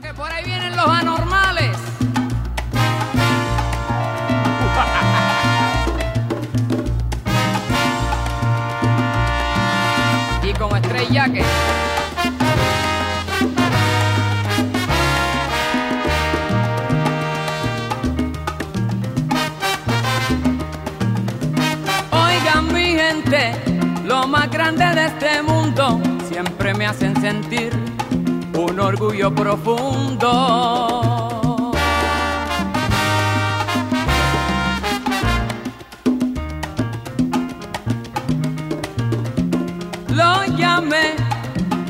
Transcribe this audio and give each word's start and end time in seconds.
que 0.00 0.14
por 0.14 0.30
ahí 0.30 0.44
vienen 0.44 0.76
los 0.76 0.86
anormales. 0.88 1.31
diluvio 29.12 29.34
profundo. 29.34 30.30
Lo 40.08 40.44
llamé, 40.56 41.14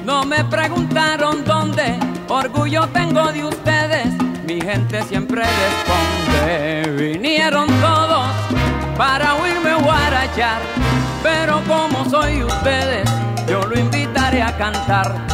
no 0.04 0.24
me 0.24 0.44
preguntaron 0.44 1.44
dónde, 1.44 1.98
orgullo 2.28 2.88
tengo 2.88 3.30
de 3.32 3.44
ustedes, 3.44 4.06
mi 4.44 4.60
gente 4.60 5.02
siempre 5.04 5.42
responde, 5.42 6.90
vinieron 6.96 7.68
todos 7.80 8.26
para 8.96 9.34
oírme 9.36 9.74
guarachar, 9.74 10.60
pero 11.22 11.62
como 11.68 12.04
soy 12.10 12.42
ustedes, 12.42 13.08
yo 13.48 13.64
lo 13.66 13.78
invitaré 13.78 14.42
a 14.42 14.56
cantar. 14.56 15.31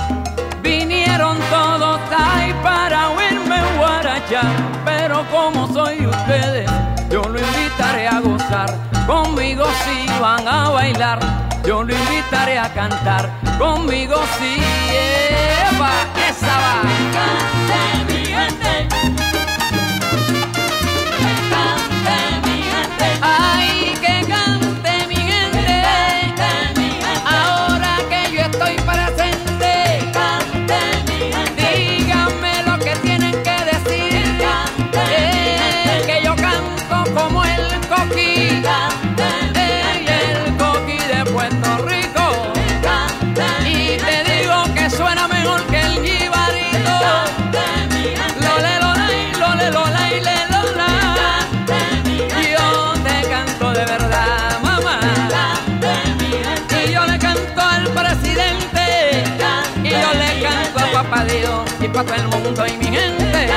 pero 4.84 5.24
como 5.30 5.72
soy 5.72 6.06
ustedes, 6.06 6.70
yo 7.10 7.22
lo 7.22 7.38
invitaré 7.38 8.06
a 8.06 8.20
gozar, 8.20 8.74
conmigo 9.06 9.64
si 9.84 10.06
sí 10.06 10.12
van 10.20 10.46
a 10.46 10.68
bailar, 10.68 11.18
yo 11.64 11.82
lo 11.82 11.94
invitaré 11.94 12.58
a 12.58 12.68
cantar, 12.74 13.30
conmigo 13.58 14.16
si 14.38 14.56
sí, 14.56 14.62
Eva, 15.72 15.92
esa 16.28 16.58
va. 16.58 18.17
para 62.04 62.22
el 62.22 62.28
mundo 62.28 62.64
y 62.66 62.76
mi 62.76 62.84
gente. 62.84 63.48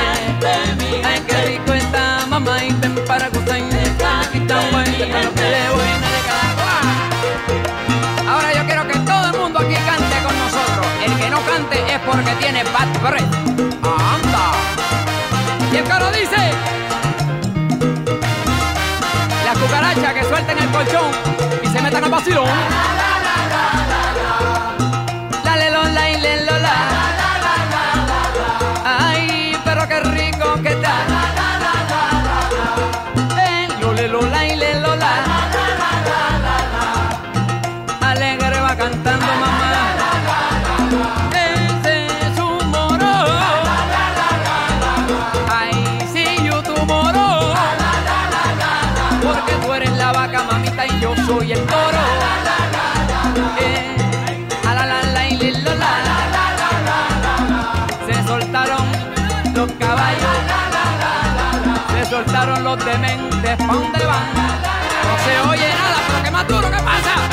Ay, 1.04 1.24
qué 1.28 1.46
rico 1.46 1.74
está 1.74 2.26
mamá 2.28 2.64
y 2.64 2.72
ven 2.74 2.96
para 3.08 3.30
gozar. 3.30 3.58
Aquí 3.58 4.38
está 4.40 4.60
un 4.60 4.72
buen 4.72 4.86
que 4.86 5.06
lo 5.06 5.34
que 5.34 5.62
Ahora 8.28 8.54
yo 8.54 8.66
quiero 8.66 8.88
que 8.88 8.98
todo 9.00 9.26
el 9.28 9.38
mundo 9.38 9.60
aquí 9.60 9.76
cante 9.76 10.16
con 10.26 10.38
nosotros. 10.40 10.88
El 11.06 11.14
que 11.20 11.30
no 11.30 11.40
cante 11.42 11.94
es 11.94 12.00
porque 12.00 12.32
tiene 12.40 12.64
bad 12.64 12.88
breath. 13.04 13.34
Anda. 13.84 14.52
Y 15.72 15.78
el 15.78 15.84
coro 15.84 16.12
dice. 16.12 16.52
Las 19.46 19.58
cucarachas 19.58 20.14
que 20.14 20.24
suelten 20.24 20.58
el 20.58 20.70
colchón 20.70 21.12
y 21.62 21.68
se 21.68 21.82
metan 21.82 22.06
a 22.06 22.08
vacilón. 22.08 23.21
los 62.76 62.86
dementes, 62.86 63.58
¿pa' 63.58 63.74
dónde 63.74 64.06
van? 64.06 64.34
No 64.34 65.18
se 65.26 65.50
oye 65.50 65.70
nada, 65.74 65.98
pero 66.08 66.24
que 66.24 66.32
más 66.32 66.48
duro, 66.48 66.72
¿qué 66.72 66.78
pasa? 66.78 67.31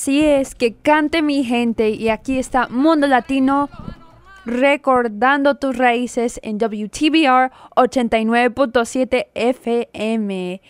Así 0.00 0.24
es, 0.24 0.54
que 0.54 0.74
cante 0.74 1.22
mi 1.22 1.42
gente 1.42 1.90
y 1.90 2.08
aquí 2.08 2.38
está 2.38 2.68
Mundo 2.68 3.08
Latino 3.08 3.68
recordando 4.46 5.56
tus 5.56 5.76
raíces 5.76 6.38
en 6.44 6.56
WTBR 6.56 7.50
89.7 7.74 9.26
FM. 9.34 10.62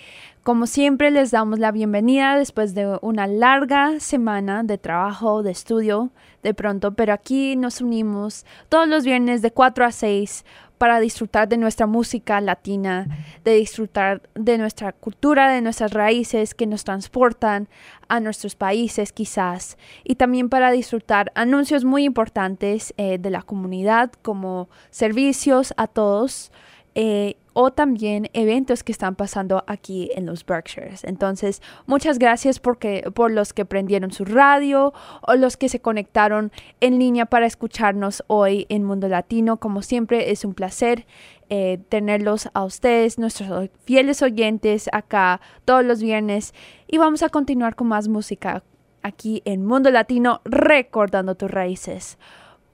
Como 0.42 0.66
siempre 0.66 1.10
les 1.10 1.30
damos 1.30 1.58
la 1.58 1.72
bienvenida 1.72 2.38
después 2.38 2.74
de 2.74 2.98
una 3.02 3.26
larga 3.26 4.00
semana 4.00 4.62
de 4.62 4.78
trabajo, 4.78 5.42
de 5.42 5.50
estudio, 5.50 6.08
de 6.42 6.54
pronto, 6.54 6.94
pero 6.94 7.12
aquí 7.12 7.54
nos 7.54 7.82
unimos 7.82 8.46
todos 8.70 8.88
los 8.88 9.04
viernes 9.04 9.42
de 9.42 9.50
4 9.50 9.84
a 9.84 9.92
6 9.92 10.46
para 10.78 11.00
disfrutar 11.00 11.48
de 11.48 11.56
nuestra 11.56 11.86
música 11.86 12.40
latina, 12.40 13.06
de 13.44 13.54
disfrutar 13.54 14.22
de 14.34 14.56
nuestra 14.58 14.92
cultura, 14.92 15.50
de 15.50 15.60
nuestras 15.60 15.92
raíces 15.92 16.54
que 16.54 16.66
nos 16.66 16.84
transportan 16.84 17.68
a 18.08 18.20
nuestros 18.20 18.54
países 18.54 19.12
quizás, 19.12 19.76
y 20.04 20.14
también 20.14 20.48
para 20.48 20.70
disfrutar 20.70 21.32
anuncios 21.34 21.84
muy 21.84 22.04
importantes 22.04 22.94
eh, 22.96 23.18
de 23.18 23.30
la 23.30 23.42
comunidad 23.42 24.12
como 24.22 24.68
servicios 24.90 25.74
a 25.76 25.88
todos. 25.88 26.50
Eh, 26.94 27.36
o 27.60 27.72
también 27.72 28.30
eventos 28.34 28.84
que 28.84 28.92
están 28.92 29.16
pasando 29.16 29.64
aquí 29.66 30.12
en 30.14 30.26
los 30.26 30.46
Berkshires. 30.46 31.02
Entonces, 31.02 31.60
muchas 31.86 32.20
gracias 32.20 32.60
porque, 32.60 33.10
por 33.12 33.32
los 33.32 33.52
que 33.52 33.64
prendieron 33.64 34.12
su 34.12 34.24
radio 34.24 34.92
o 35.22 35.34
los 35.34 35.56
que 35.56 35.68
se 35.68 35.80
conectaron 35.80 36.52
en 36.80 37.00
línea 37.00 37.26
para 37.26 37.46
escucharnos 37.46 38.22
hoy 38.28 38.66
en 38.68 38.84
Mundo 38.84 39.08
Latino. 39.08 39.56
Como 39.56 39.82
siempre, 39.82 40.30
es 40.30 40.44
un 40.44 40.54
placer 40.54 41.04
eh, 41.48 41.80
tenerlos 41.88 42.48
a 42.54 42.62
ustedes, 42.62 43.18
nuestros 43.18 43.70
fieles 43.84 44.22
oyentes, 44.22 44.88
acá 44.92 45.40
todos 45.64 45.84
los 45.84 46.00
viernes. 46.00 46.54
Y 46.86 46.98
vamos 46.98 47.24
a 47.24 47.28
continuar 47.28 47.74
con 47.74 47.88
más 47.88 48.06
música 48.06 48.62
aquí 49.02 49.42
en 49.44 49.66
Mundo 49.66 49.90
Latino, 49.90 50.42
recordando 50.44 51.34
tus 51.34 51.50
raíces. 51.50 52.18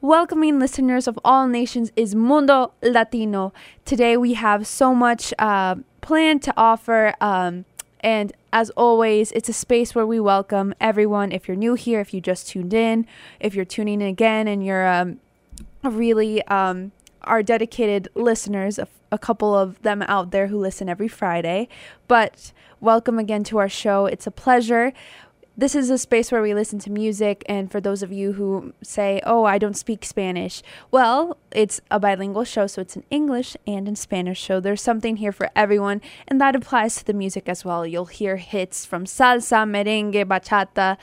Welcoming 0.04 0.58
listeners 0.58 1.08
of 1.08 1.18
all 1.24 1.48
nations 1.48 1.90
is 1.96 2.14
Mundo 2.14 2.74
Latino. 2.82 3.54
Today 3.86 4.18
we 4.18 4.34
have 4.34 4.66
so 4.66 4.94
much 4.94 5.32
uh, 5.38 5.76
planned 6.02 6.42
to 6.42 6.52
offer. 6.58 7.14
Um, 7.22 7.64
and 8.00 8.30
as 8.52 8.68
always, 8.70 9.32
it's 9.32 9.48
a 9.48 9.54
space 9.54 9.94
where 9.94 10.06
we 10.06 10.20
welcome 10.20 10.74
everyone. 10.78 11.32
If 11.32 11.48
you're 11.48 11.56
new 11.56 11.72
here, 11.72 12.00
if 12.00 12.12
you 12.12 12.20
just 12.20 12.48
tuned 12.48 12.74
in, 12.74 13.06
if 13.40 13.54
you're 13.54 13.64
tuning 13.64 14.02
in 14.02 14.06
again 14.06 14.46
and 14.46 14.62
you're 14.62 14.86
um, 14.86 15.20
really 15.82 16.42
um, 16.48 16.92
our 17.22 17.42
dedicated 17.42 18.08
listeners, 18.14 18.78
a, 18.78 18.86
a 19.10 19.16
couple 19.16 19.54
of 19.54 19.80
them 19.80 20.02
out 20.02 20.32
there 20.32 20.48
who 20.48 20.58
listen 20.58 20.86
every 20.86 21.08
Friday. 21.08 21.66
But 22.08 22.52
welcome 22.78 23.18
again 23.18 23.42
to 23.44 23.56
our 23.56 23.70
show. 23.70 24.04
It's 24.04 24.26
a 24.26 24.30
pleasure 24.30 24.92
this 25.56 25.76
is 25.76 25.88
a 25.88 25.98
space 25.98 26.32
where 26.32 26.42
we 26.42 26.52
listen 26.52 26.78
to 26.80 26.90
music. 26.90 27.44
And 27.46 27.70
for 27.70 27.80
those 27.80 28.02
of 28.02 28.12
you 28.12 28.32
who 28.32 28.72
say, 28.82 29.20
oh, 29.24 29.44
I 29.44 29.58
don't 29.58 29.76
speak 29.76 30.04
Spanish, 30.04 30.62
well, 30.90 31.36
it's 31.52 31.80
a 31.90 32.00
bilingual 32.00 32.44
show, 32.44 32.66
so 32.66 32.82
it's 32.82 32.96
an 32.96 33.04
English 33.10 33.56
and 33.66 33.86
in 33.86 33.94
Spanish 33.94 34.40
show. 34.40 34.58
There's 34.58 34.82
something 34.82 35.16
here 35.18 35.30
for 35.30 35.50
everyone, 35.54 36.00
and 36.26 36.40
that 36.40 36.56
applies 36.56 36.96
to 36.96 37.04
the 37.04 37.12
music 37.12 37.48
as 37.48 37.64
well. 37.64 37.86
You'll 37.86 38.06
hear 38.06 38.36
hits 38.36 38.84
from 38.84 39.04
salsa, 39.04 39.64
merengue, 39.64 40.24
bachata. 40.24 40.96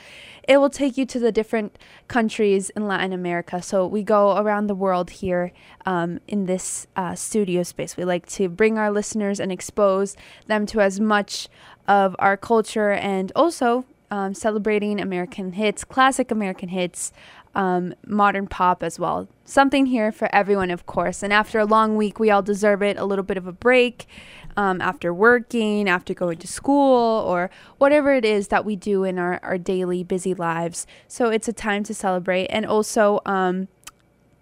It 0.46 0.58
will 0.58 0.70
take 0.70 0.98
you 0.98 1.06
to 1.06 1.18
the 1.18 1.32
different 1.32 1.78
countries 2.08 2.68
in 2.70 2.86
Latin 2.86 3.12
America. 3.12 3.62
So 3.62 3.86
we 3.86 4.02
go 4.02 4.36
around 4.36 4.66
the 4.66 4.74
world 4.74 5.10
here 5.10 5.52
um, 5.86 6.20
in 6.28 6.44
this 6.44 6.86
uh, 6.94 7.14
studio 7.14 7.62
space. 7.62 7.96
We 7.96 8.04
like 8.04 8.26
to 8.30 8.50
bring 8.50 8.76
our 8.76 8.90
listeners 8.90 9.40
and 9.40 9.50
expose 9.50 10.16
them 10.46 10.66
to 10.66 10.80
as 10.80 11.00
much 11.00 11.48
of 11.88 12.14
our 12.18 12.36
culture 12.36 12.90
and 12.90 13.32
also 13.34 13.86
um, 14.12 14.34
celebrating 14.34 15.00
American 15.00 15.52
hits, 15.54 15.84
classic 15.84 16.30
American 16.30 16.68
hits, 16.68 17.12
um, 17.54 17.94
modern 18.06 18.46
pop 18.46 18.82
as 18.82 19.00
well. 19.00 19.26
Something 19.46 19.86
here 19.86 20.12
for 20.12 20.28
everyone, 20.34 20.70
of 20.70 20.84
course. 20.84 21.22
And 21.22 21.32
after 21.32 21.58
a 21.58 21.64
long 21.64 21.96
week, 21.96 22.20
we 22.20 22.30
all 22.30 22.42
deserve 22.42 22.82
it 22.82 22.98
a 22.98 23.06
little 23.06 23.24
bit 23.24 23.38
of 23.38 23.46
a 23.46 23.52
break 23.52 24.06
um, 24.54 24.82
after 24.82 25.14
working, 25.14 25.88
after 25.88 26.12
going 26.12 26.36
to 26.38 26.46
school, 26.46 27.24
or 27.26 27.50
whatever 27.78 28.12
it 28.12 28.26
is 28.26 28.48
that 28.48 28.66
we 28.66 28.76
do 28.76 29.02
in 29.02 29.18
our, 29.18 29.40
our 29.42 29.56
daily 29.56 30.04
busy 30.04 30.34
lives. 30.34 30.86
So 31.08 31.30
it's 31.30 31.48
a 31.48 31.52
time 31.54 31.82
to 31.84 31.94
celebrate 31.94 32.48
and 32.48 32.66
also 32.66 33.20
um, 33.24 33.68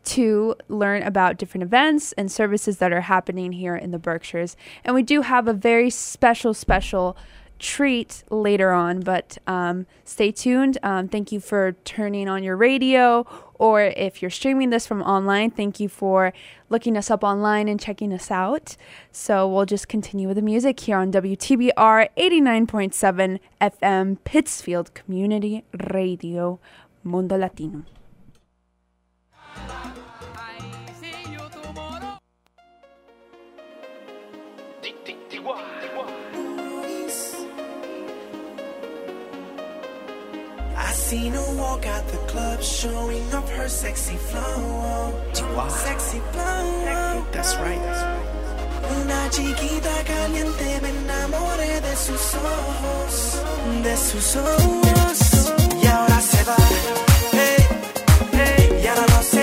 to 0.02 0.56
learn 0.68 1.04
about 1.04 1.38
different 1.38 1.62
events 1.62 2.10
and 2.14 2.30
services 2.30 2.78
that 2.78 2.92
are 2.92 3.02
happening 3.02 3.52
here 3.52 3.76
in 3.76 3.92
the 3.92 4.00
Berkshires. 4.00 4.56
And 4.84 4.96
we 4.96 5.04
do 5.04 5.22
have 5.22 5.46
a 5.46 5.52
very 5.52 5.90
special, 5.90 6.54
special 6.54 7.16
treat 7.60 8.24
later 8.30 8.72
on, 8.72 9.00
but 9.00 9.38
um, 9.46 9.86
stay 10.04 10.32
tuned. 10.32 10.78
Um, 10.82 11.06
thank 11.06 11.30
you 11.30 11.38
for 11.38 11.72
turning 11.84 12.28
on 12.28 12.42
your 12.42 12.56
radio, 12.56 13.26
or 13.54 13.82
if 13.82 14.20
you're 14.20 14.30
streaming 14.30 14.70
this 14.70 14.86
from 14.86 15.02
online, 15.02 15.50
thank 15.50 15.78
you 15.78 15.88
for 15.88 16.32
looking 16.68 16.96
us 16.96 17.10
up 17.10 17.22
online 17.22 17.68
and 17.68 17.78
checking 17.78 18.12
us 18.12 18.30
out. 18.30 18.76
So 19.12 19.46
we'll 19.46 19.66
just 19.66 19.86
continue 19.88 20.26
with 20.26 20.36
the 20.36 20.42
music 20.42 20.80
here 20.80 20.96
on 20.96 21.12
WTBR 21.12 22.08
89.7 22.16 23.38
FM, 23.60 24.18
Pittsfield 24.24 24.94
Community 24.94 25.64
Radio, 25.92 26.58
Mundo 27.04 27.36
Latino. 27.36 27.84
Seen 41.10 41.32
her 41.32 41.54
walk 41.56 41.84
out 41.86 42.06
the 42.06 42.18
club, 42.30 42.62
showing 42.62 43.26
off 43.34 43.48
her 43.58 43.68
sexy 43.68 44.16
flow. 44.30 45.12
Sexy 45.68 46.20
flow. 46.32 47.26
That's 47.32 47.52
right. 47.64 47.96
Una 48.96 49.20
chiquita 49.34 49.96
caliente, 50.10 50.68
me 50.82 50.90
enamoré 50.90 51.80
de 51.86 51.94
sus 52.06 52.24
ojos, 52.58 53.12
de 53.86 53.96
sus 53.96 54.36
ojos. 54.36 55.18
Y 55.82 55.86
ahora 55.88 56.20
se 56.20 56.40
va. 56.48 56.56
Hey, 57.32 57.60
hey, 58.32 58.80
y 58.82 58.86
ahora 58.86 59.06
no 59.14 59.22
sé 59.32 59.39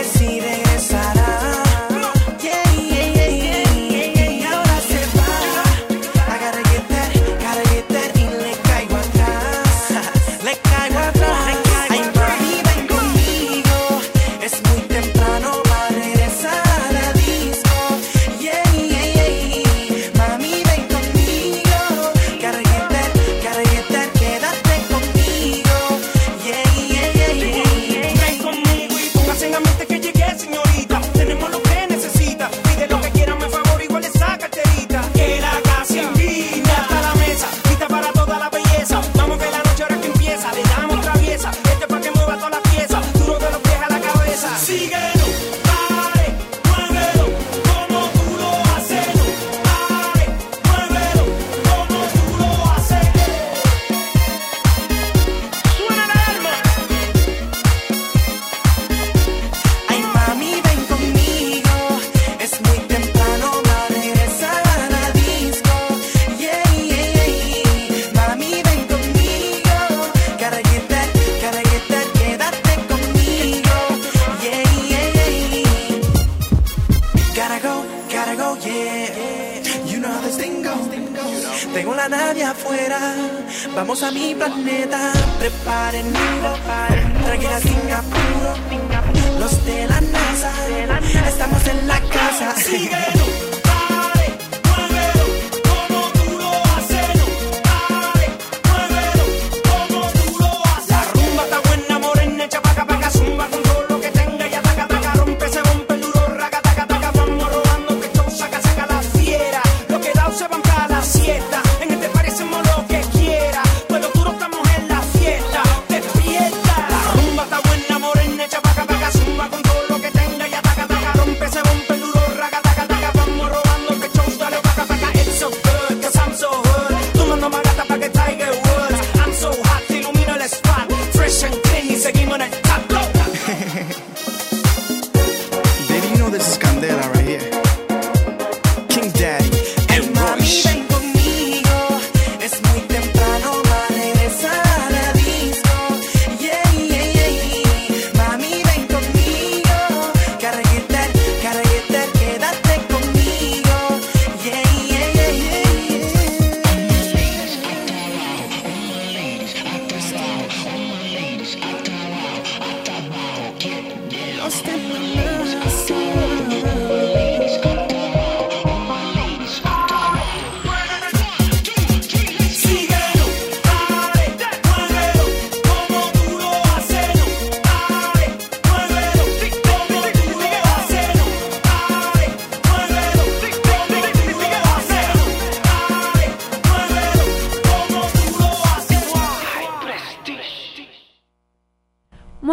딴일 84.39 84.76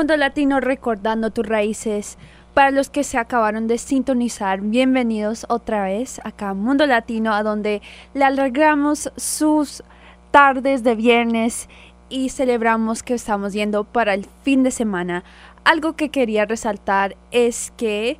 Mundo 0.04 0.18
Latino 0.18 0.60
recordando 0.60 1.30
tus 1.30 1.46
raíces. 1.46 2.18
Para 2.52 2.70
los 2.70 2.90
que 2.90 3.04
se 3.04 3.16
acabaron 3.16 3.68
de 3.68 3.78
sintonizar, 3.78 4.60
bienvenidos 4.60 5.46
otra 5.48 5.84
vez 5.84 6.20
acá 6.24 6.52
Mundo 6.52 6.86
Latino, 6.86 7.32
a 7.32 7.42
donde 7.42 7.80
le 8.12 8.22
alegramos 8.22 9.10
sus 9.16 9.82
tardes 10.30 10.82
de 10.82 10.94
viernes 10.94 11.70
y 12.10 12.28
celebramos 12.28 13.02
que 13.02 13.14
estamos 13.14 13.54
yendo 13.54 13.84
para 13.84 14.12
el 14.12 14.26
fin 14.42 14.62
de 14.62 14.72
semana. 14.72 15.24
Algo 15.64 15.94
que 15.94 16.10
quería 16.10 16.44
resaltar 16.44 17.16
es 17.30 17.72
que 17.78 18.18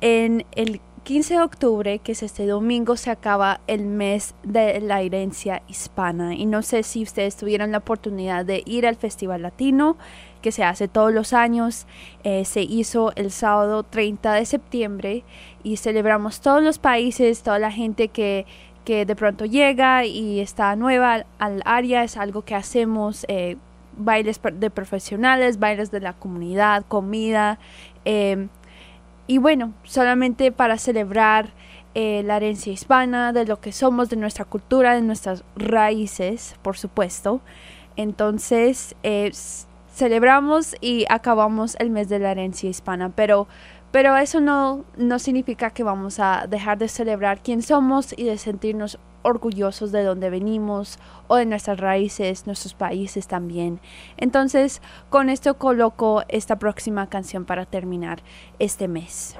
en 0.00 0.46
el 0.52 0.80
15 1.02 1.34
de 1.34 1.40
octubre, 1.40 1.98
que 1.98 2.12
es 2.12 2.22
este 2.22 2.46
domingo, 2.46 2.96
se 2.96 3.10
acaba 3.10 3.60
el 3.66 3.84
mes 3.84 4.34
de 4.44 4.80
la 4.80 5.00
herencia 5.00 5.62
hispana. 5.66 6.36
Y 6.36 6.46
no 6.46 6.62
sé 6.62 6.84
si 6.84 7.02
ustedes 7.02 7.36
tuvieron 7.36 7.72
la 7.72 7.78
oportunidad 7.78 8.44
de 8.44 8.62
ir 8.64 8.86
al 8.86 8.94
Festival 8.94 9.42
Latino, 9.42 9.96
que 10.40 10.52
se 10.52 10.64
hace 10.64 10.88
todos 10.88 11.12
los 11.12 11.32
años. 11.32 11.86
Eh, 12.24 12.44
se 12.44 12.62
hizo 12.62 13.12
el 13.16 13.30
sábado 13.30 13.82
30 13.82 14.34
de 14.34 14.44
septiembre 14.46 15.24
y 15.62 15.76
celebramos 15.76 16.40
todos 16.40 16.62
los 16.62 16.78
países, 16.78 17.42
toda 17.42 17.58
la 17.58 17.70
gente 17.70 18.08
que, 18.08 18.46
que 18.84 19.06
de 19.06 19.16
pronto 19.16 19.44
llega 19.44 20.04
y 20.04 20.40
está 20.40 20.74
nueva 20.76 21.24
al, 21.38 21.62
área. 21.64 22.04
Es 22.04 22.16
algo 22.16 22.42
que 22.42 22.54
hacemos. 22.54 23.24
eh, 23.28 23.56
bailes 23.96 24.40
de 24.54 24.70
profesionales, 24.70 25.58
bailes 25.58 25.90
de 25.90 26.00
la 26.00 26.14
comunidad, 26.14 26.84
comida. 26.88 27.58
eh, 28.04 28.48
y 29.26 29.38
bueno, 29.38 29.74
solamente 29.84 30.50
para 30.50 30.76
celebrar 30.76 31.50
eh, 31.94 32.22
la 32.24 32.36
herencia 32.36 32.72
hispana, 32.72 33.32
de 33.32 33.46
lo 33.46 33.60
que 33.60 33.70
somos, 33.70 34.08
de 34.10 34.16
nuestra 34.16 34.44
cultura, 34.44 34.94
de 34.94 35.02
nuestras 35.02 35.44
raíces, 35.54 36.56
por 36.62 36.76
supuesto. 36.76 37.40
Entonces, 37.96 38.96
eh, 39.04 39.30
celebramos 39.92 40.76
y 40.80 41.04
acabamos 41.08 41.76
el 41.78 41.90
mes 41.90 42.08
de 42.08 42.18
la 42.18 42.30
herencia 42.32 42.70
hispana, 42.70 43.10
pero, 43.10 43.48
pero 43.90 44.16
eso 44.16 44.40
no, 44.40 44.84
no 44.96 45.18
significa 45.18 45.70
que 45.70 45.82
vamos 45.82 46.20
a 46.20 46.46
dejar 46.48 46.78
de 46.78 46.88
celebrar 46.88 47.42
quién 47.42 47.62
somos 47.62 48.14
y 48.16 48.24
de 48.24 48.38
sentirnos 48.38 48.98
orgullosos 49.22 49.92
de 49.92 50.02
donde 50.02 50.30
venimos 50.30 50.98
o 51.28 51.36
de 51.36 51.46
nuestras 51.46 51.78
raíces, 51.78 52.46
nuestros 52.46 52.74
países 52.74 53.28
también. 53.28 53.80
Entonces, 54.16 54.80
con 55.10 55.28
esto 55.28 55.58
coloco 55.58 56.22
esta 56.28 56.58
próxima 56.58 57.08
canción 57.08 57.44
para 57.44 57.66
terminar 57.66 58.22
este 58.58 58.88
mes. 58.88 59.36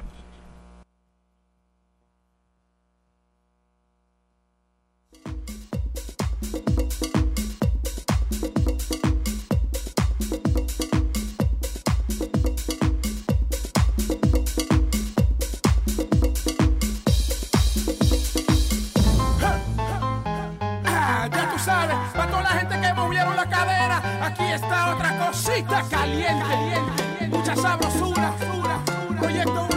Aquí 24.51 24.63
está 24.63 24.95
otra 24.95 25.19
cosita 25.19 25.85
caliente. 25.89 27.29
Mucha 27.29 27.55
sabrosura. 27.57 28.35
Proyecto 29.19 29.70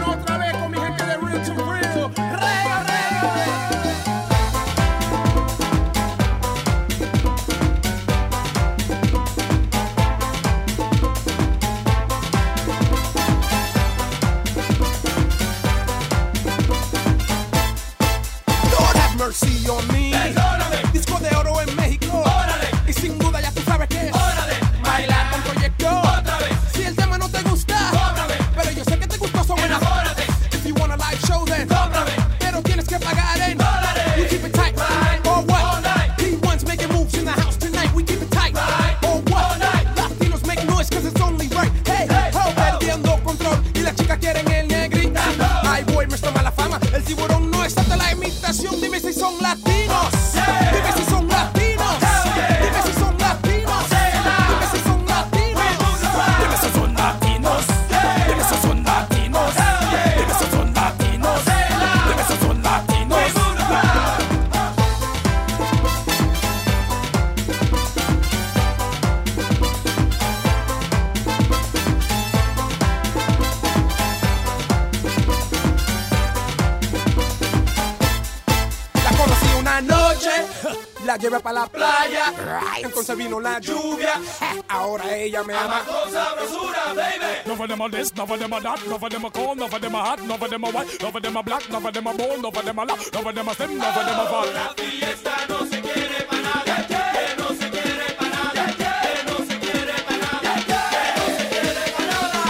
la 81.14 81.18
llevé 81.18 81.40
para 81.40 81.62
la 81.62 81.68
playa. 81.68 82.34
Right. 82.38 82.86
Entonces 82.86 83.16
vino 83.16 83.40
la 83.40 83.60
lluvia. 83.60 84.20
Ahora 84.68 85.16
ella 85.16 85.44
me 85.44 85.54
ama. 85.54 85.82
con 85.86 86.12
sabrosura, 86.12 86.94
baby. 86.96 87.42
No 87.46 87.56
for 87.56 87.68
them 87.68 87.82
a 87.82 87.90
this, 87.90 88.16
no 88.16 88.26
for 88.26 88.38
them 88.38 88.54
a 88.54 88.62
that, 88.62 88.80
no 88.88 88.98
for 88.98 89.10
them 89.10 89.26
a 89.26 89.30
cold, 89.30 89.58
no 89.58 89.68
for 89.68 89.80
them 89.80 89.96
a 89.96 90.04
hot, 90.04 90.22
no 90.24 90.38
for 90.38 90.50
them 90.50 90.64
a 90.64 90.70
white, 90.70 91.02
no 91.02 91.12
for 91.12 91.22
them 91.22 91.38
a 91.38 91.44
black, 91.44 91.70
no 91.70 91.80
for 91.80 91.92
them 91.92 92.08
a 92.08 92.14
bone, 92.14 92.42
no 92.42 92.52
for 92.52 92.64
them 92.64 92.80
a 92.80 92.86
no 92.86 92.96
for 92.96 93.34
them 93.34 93.48
a 93.48 93.54
stem, 93.54 93.78
no 93.78 93.92
for 93.92 94.04
them 94.04 94.20
a 94.20 94.26
fall. 94.26 94.54
La 94.54 94.74
fiesta 94.76 95.36
no 95.50 95.66
se 95.66 95.82
quiere 95.82 96.26
para 96.30 96.42
nada. 96.42 96.74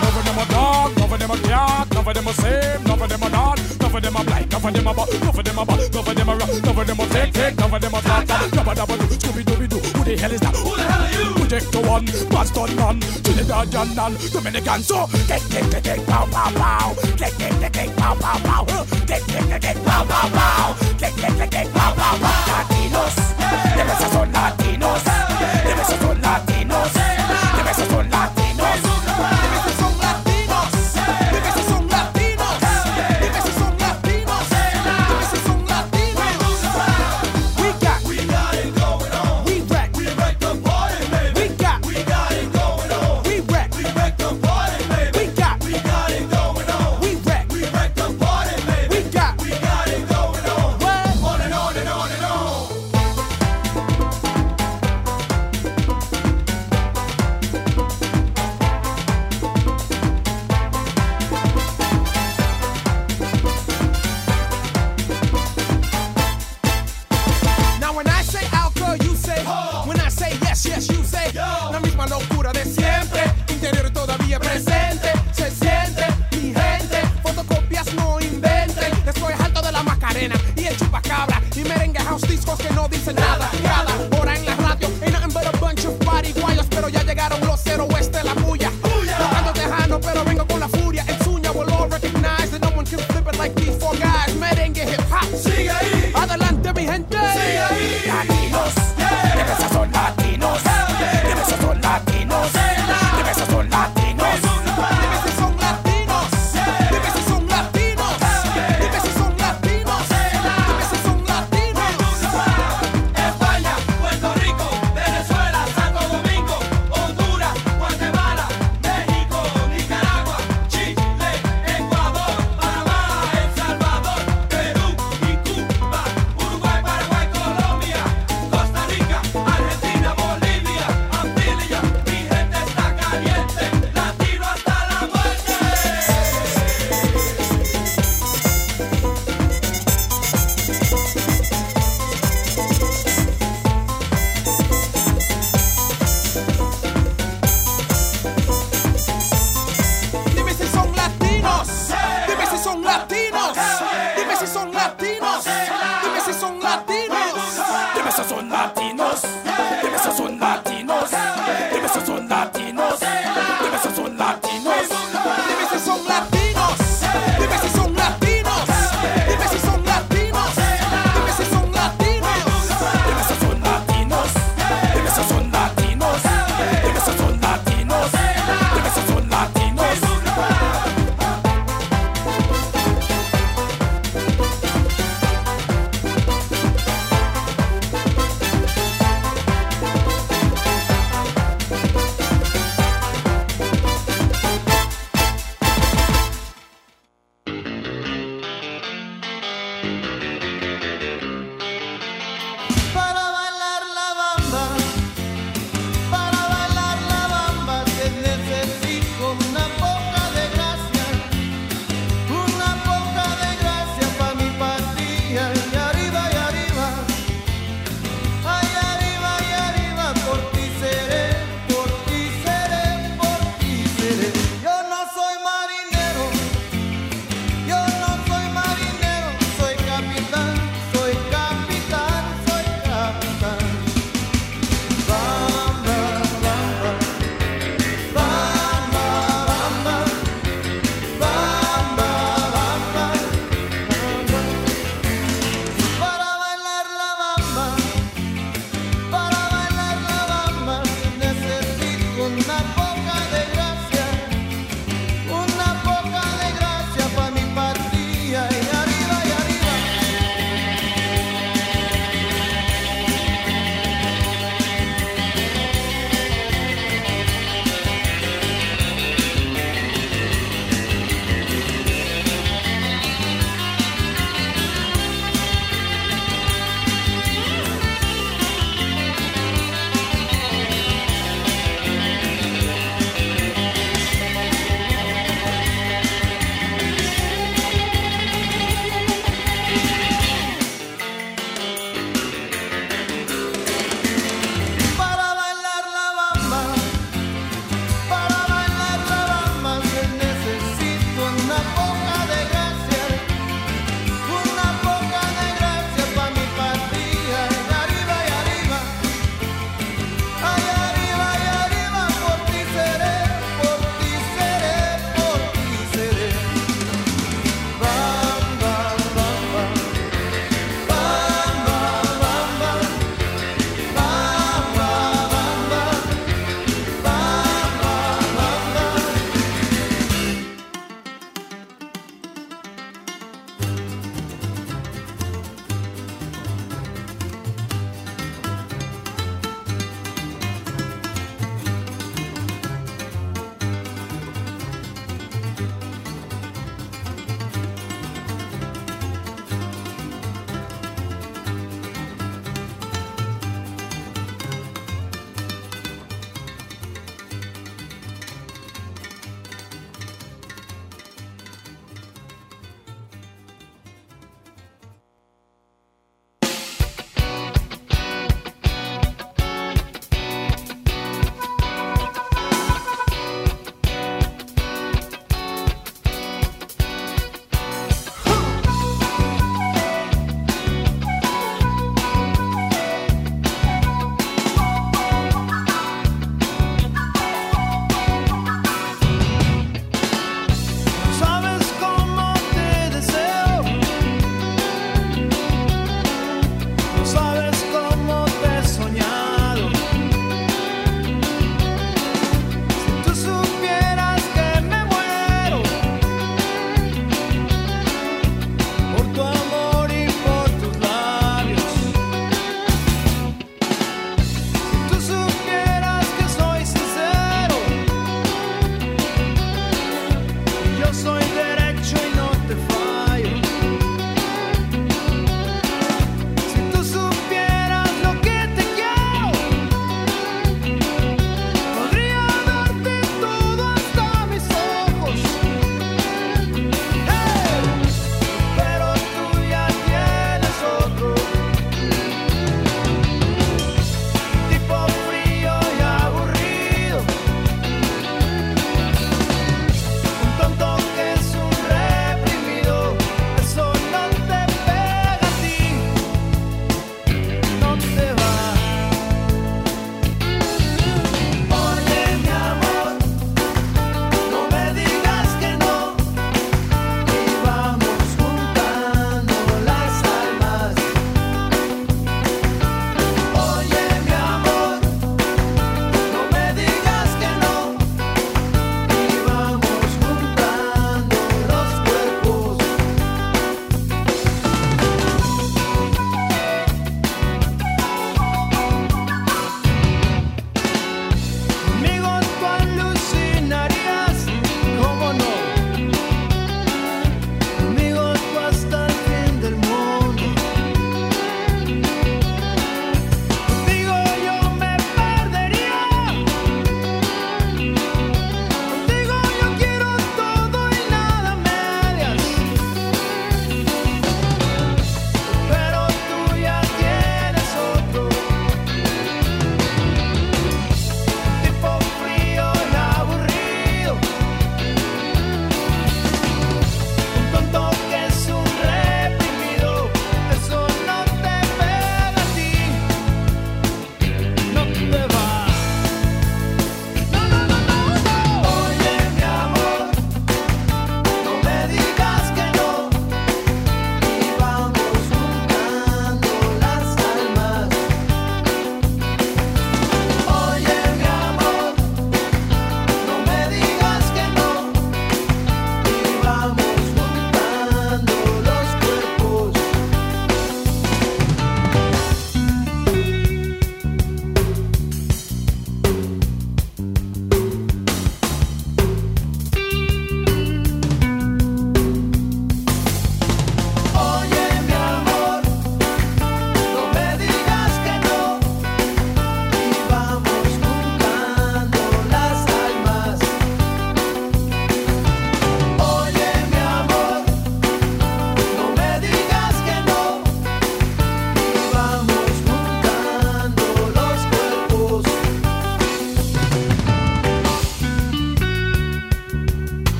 None 0.00 1.12
of 1.12 1.18
them 1.18 1.30
a 1.30 1.36
dark, 1.48 1.90
none 1.94 2.08
of 2.08 2.14
them 2.14 2.26
a 2.26 2.32
same 2.32 2.87
of 3.98 4.14
them 4.14 4.26
blind, 4.26 4.50
none 4.50 4.64
of 4.64 4.74
them 4.74 4.86
are 4.86 4.94
bad, 4.94 5.20
none 5.20 5.44
them 5.44 5.58
are 5.58 5.66
bad, 5.66 5.94
none 5.94 6.14
them 6.14 6.28
are 6.28 6.36
rough, 6.36 6.62
none 6.62 6.86
them 6.86 7.00
are 7.00 7.06
fake, 7.06 7.34
fake, 7.34 7.56
none 7.58 7.74
of 7.74 7.80
them 7.80 7.94
are 7.94 8.02
flat, 8.02 8.28
none 8.28 8.50
them 8.50 8.68
are 8.68 8.74
do, 8.74 9.06
Scooby 9.16 9.42
Dooby 9.42 9.68
Doo, 9.68 9.78
who 9.78 10.04
the 10.04 10.16
hell 10.16 10.32
is 10.32 10.40
that? 10.40 10.56
Who 10.56 10.76
the 10.76 10.82
hell 10.82 11.02
are 11.02 11.10
you? 11.10 11.34
Project 11.34 11.72
to 11.72 11.80
one, 11.80 12.06
Boston 12.30 12.76
man, 12.76 13.00
Trinidad 13.00 13.74
and 13.74 13.96
none, 13.96 14.14
Dominican 14.32 14.82
so, 14.82 15.06
kick, 15.26 15.42
kick, 15.50 15.70
kick, 15.70 15.84
kick, 15.84 16.06
pow, 16.06 16.26
pow, 16.30 16.50
pow, 16.54 16.94
kick, 17.16 17.34
kick, 17.38 17.52
kick, 17.60 17.72
kick, 17.72 17.96
pow, 17.96 18.14
pow, 18.14 18.38
pow, 18.38 18.64
huh. 18.68 18.84
kick, 19.06 19.22
kick, 19.26 19.62
kick, 19.62 19.76
pow, 19.84 20.04
pow, 20.04 20.28
pow, 20.30 20.76
kick, 20.98 21.14
kick, 21.16 21.36
kick, 21.36 21.50
kick, 21.50 21.72
pow, 21.72 21.94
pow, 21.94 22.18
pow, 22.18 22.47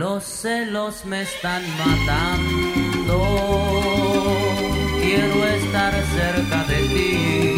Los 0.00 0.24
celos 0.24 1.04
me 1.04 1.22
están 1.22 1.62
matando. 1.76 3.22
Quiero 5.02 5.44
estar 5.46 5.92
cerca 5.92 6.64
de 6.64 6.78
ti. 6.88 7.56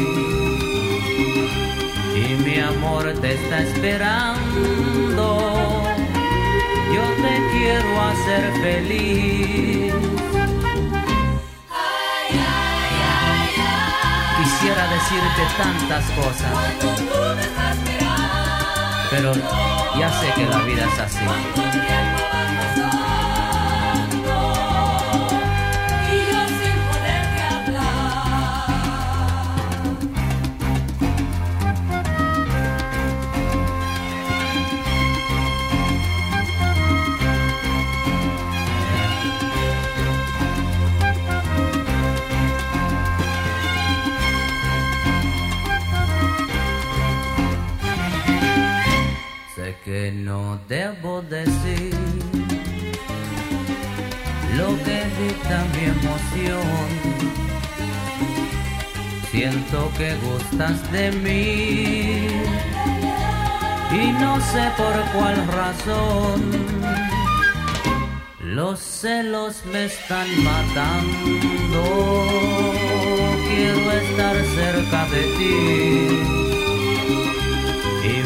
Y 2.16 2.34
mi 2.44 2.58
amor 2.58 3.12
te 3.20 3.34
está 3.34 3.60
esperando. 3.60 5.26
Yo 6.94 7.04
te 7.22 7.34
quiero 7.52 8.00
hacer 8.10 8.52
feliz. 8.60 9.94
Quisiera 14.38 14.84
decirte 14.88 15.42
tantas 15.56 16.04
cosas. 16.10 17.91
Pero 19.12 19.34
ya 19.98 20.10
sé 20.10 20.32
que 20.34 20.46
la 20.46 20.62
vida 20.62 20.86
es 20.86 20.98
así. 20.98 22.21
Que 49.92 50.10
no 50.10 50.58
debo 50.70 51.20
decir 51.20 51.94
lo 54.56 54.68
que 54.84 54.98
dicta 55.20 55.56
mi 55.74 55.84
emoción. 55.96 56.86
Siento 59.30 59.92
que 59.98 60.14
gustas 60.26 60.90
de 60.92 61.12
mí 61.24 62.26
y 64.00 64.12
no 64.22 64.40
sé 64.52 64.64
por 64.78 64.96
cuál 65.14 65.36
razón. 65.60 66.40
Los 68.40 68.80
celos 68.80 69.62
me 69.70 69.84
están 69.84 70.28
matando. 70.42 71.82
Quiero 73.46 73.92
estar 73.92 74.36
cerca 74.56 75.04
de 75.14 75.22
ti 75.36 76.51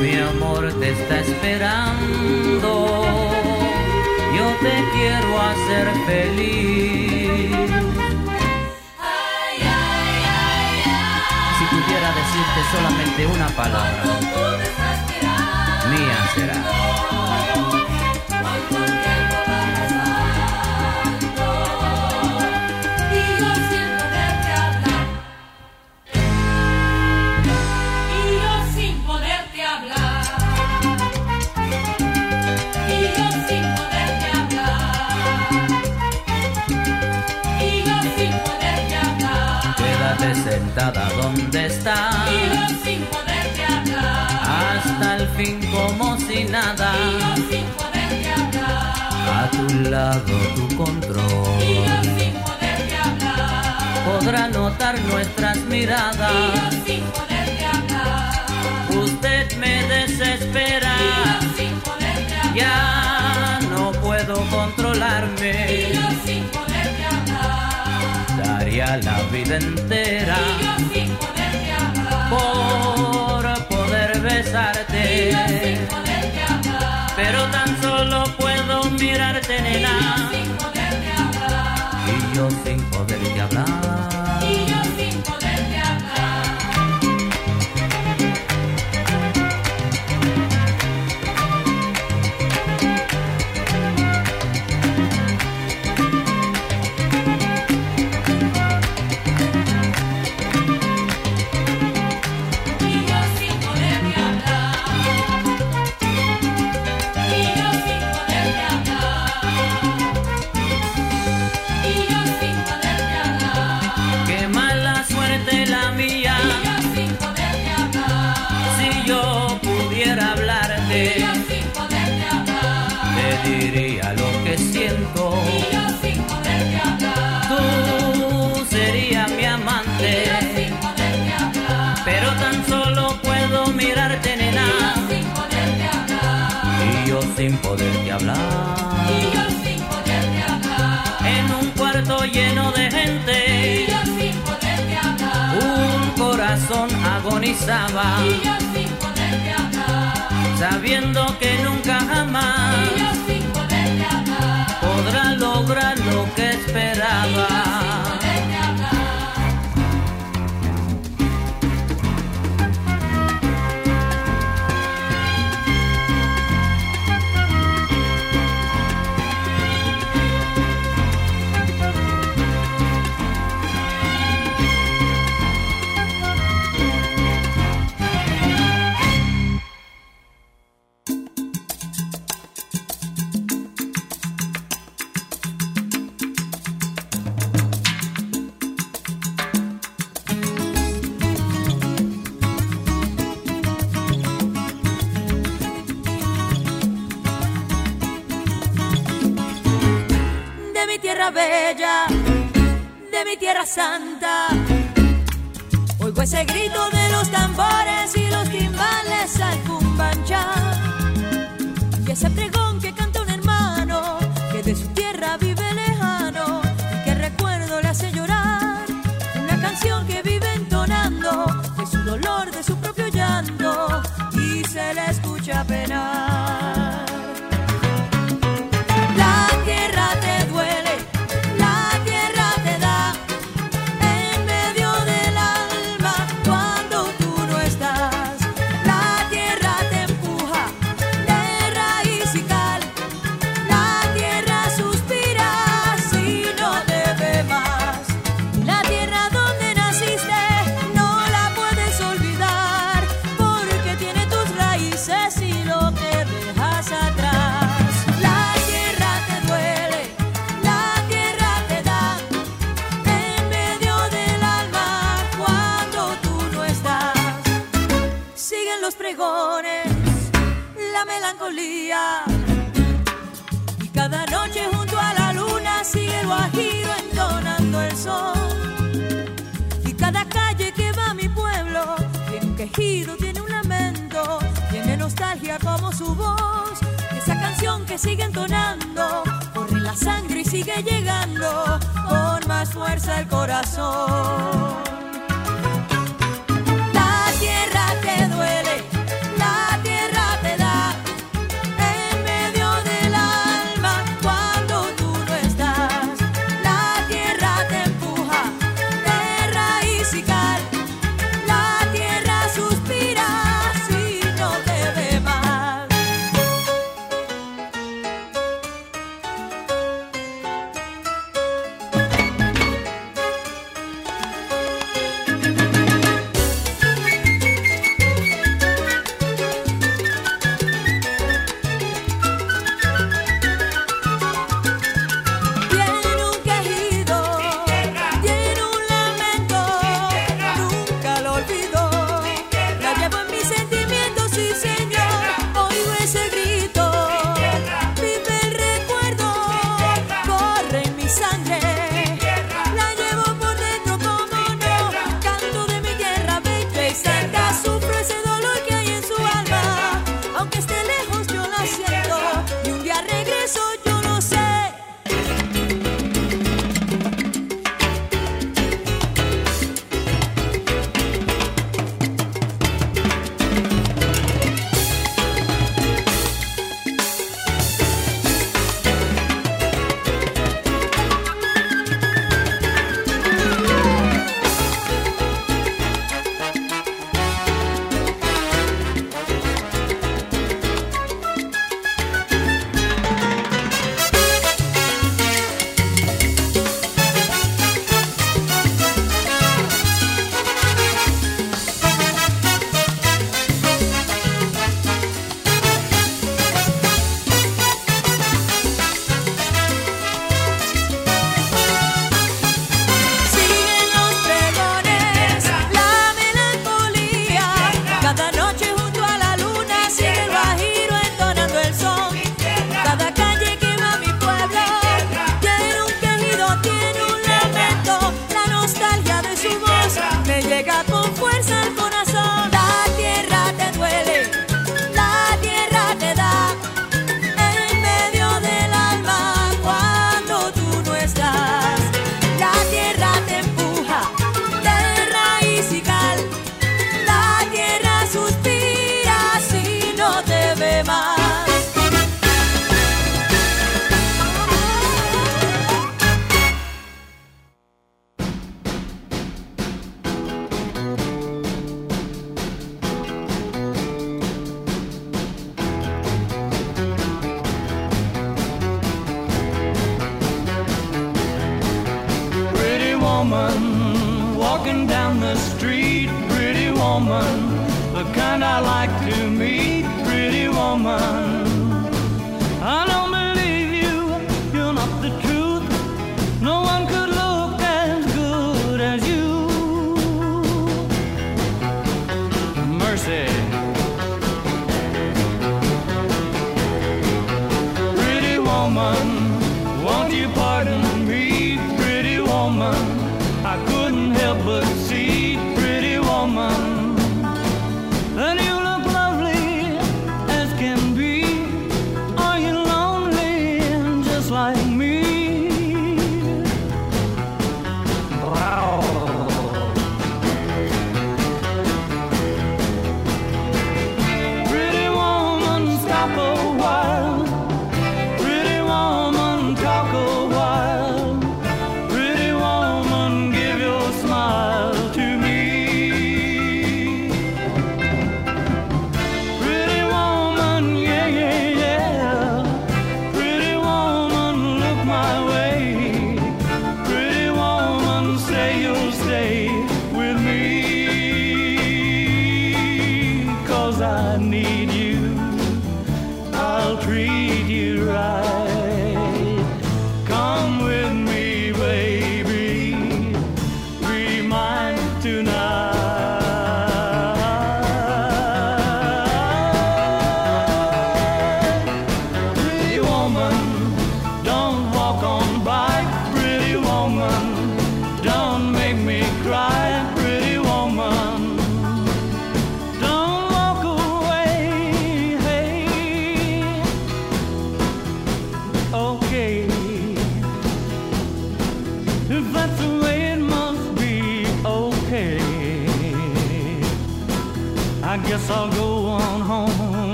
mi 0.00 0.16
amor 0.18 0.72
te 0.80 0.90
está 0.90 1.20
esperando. 1.20 2.70
Yo 4.36 4.46
te 4.62 4.84
quiero 4.92 5.40
hacer 5.40 5.86
feliz. 6.06 7.50
Si 11.58 11.64
pudiera 11.66 12.08
decirte 12.20 12.60
solamente 12.72 13.26
una 13.26 13.48
palabra, 13.48 14.02
mía 15.90 16.18
será. 16.34 16.93
Como 45.74 46.16
si 46.18 46.44
nada. 46.44 46.92
Y 46.96 47.12
yo 47.20 47.32
sin 47.50 47.66
poderte 47.78 48.28
hablar. 48.38 48.94
A 49.38 49.50
tu 49.50 49.64
lado 49.90 50.34
tu 50.56 50.64
Y 50.72 50.76
control. 50.76 51.58
yo 51.60 51.96
sin 52.18 52.32
poderte 52.46 52.96
hablar. 53.06 54.04
Podrá 54.06 54.48
notar 54.48 54.94
nuestras 55.10 55.56
Y 55.58 55.60
miradas. 55.74 56.32
yo 56.54 56.70
sin 56.86 57.02
poderte 57.16 57.64
hablar. 57.66 58.32
Usted 59.04 59.56
me 59.58 59.74
desespera. 59.94 60.92
Y 61.00 61.42
yo 61.42 61.56
sin 61.58 61.72
poderte 61.80 62.34
hablar. 62.36 62.54
Ya 62.54 63.58
no 63.70 63.92
puedo 64.04 64.34
Y 64.44 64.48
controlarme. 64.56 65.92
yo 65.94 66.08
sin 66.26 66.42
poderte 66.56 67.04
hablar. 67.14 68.46
Daría 68.46 68.96
la 68.98 69.16
vida 69.32 69.56
entera 69.56 70.36
Y 70.38 70.64
yo 70.64 70.72
sin 70.92 71.08
poderte 71.16 71.72
hablar. 71.72 72.30
por 72.30 72.93
hablar. 83.30 83.83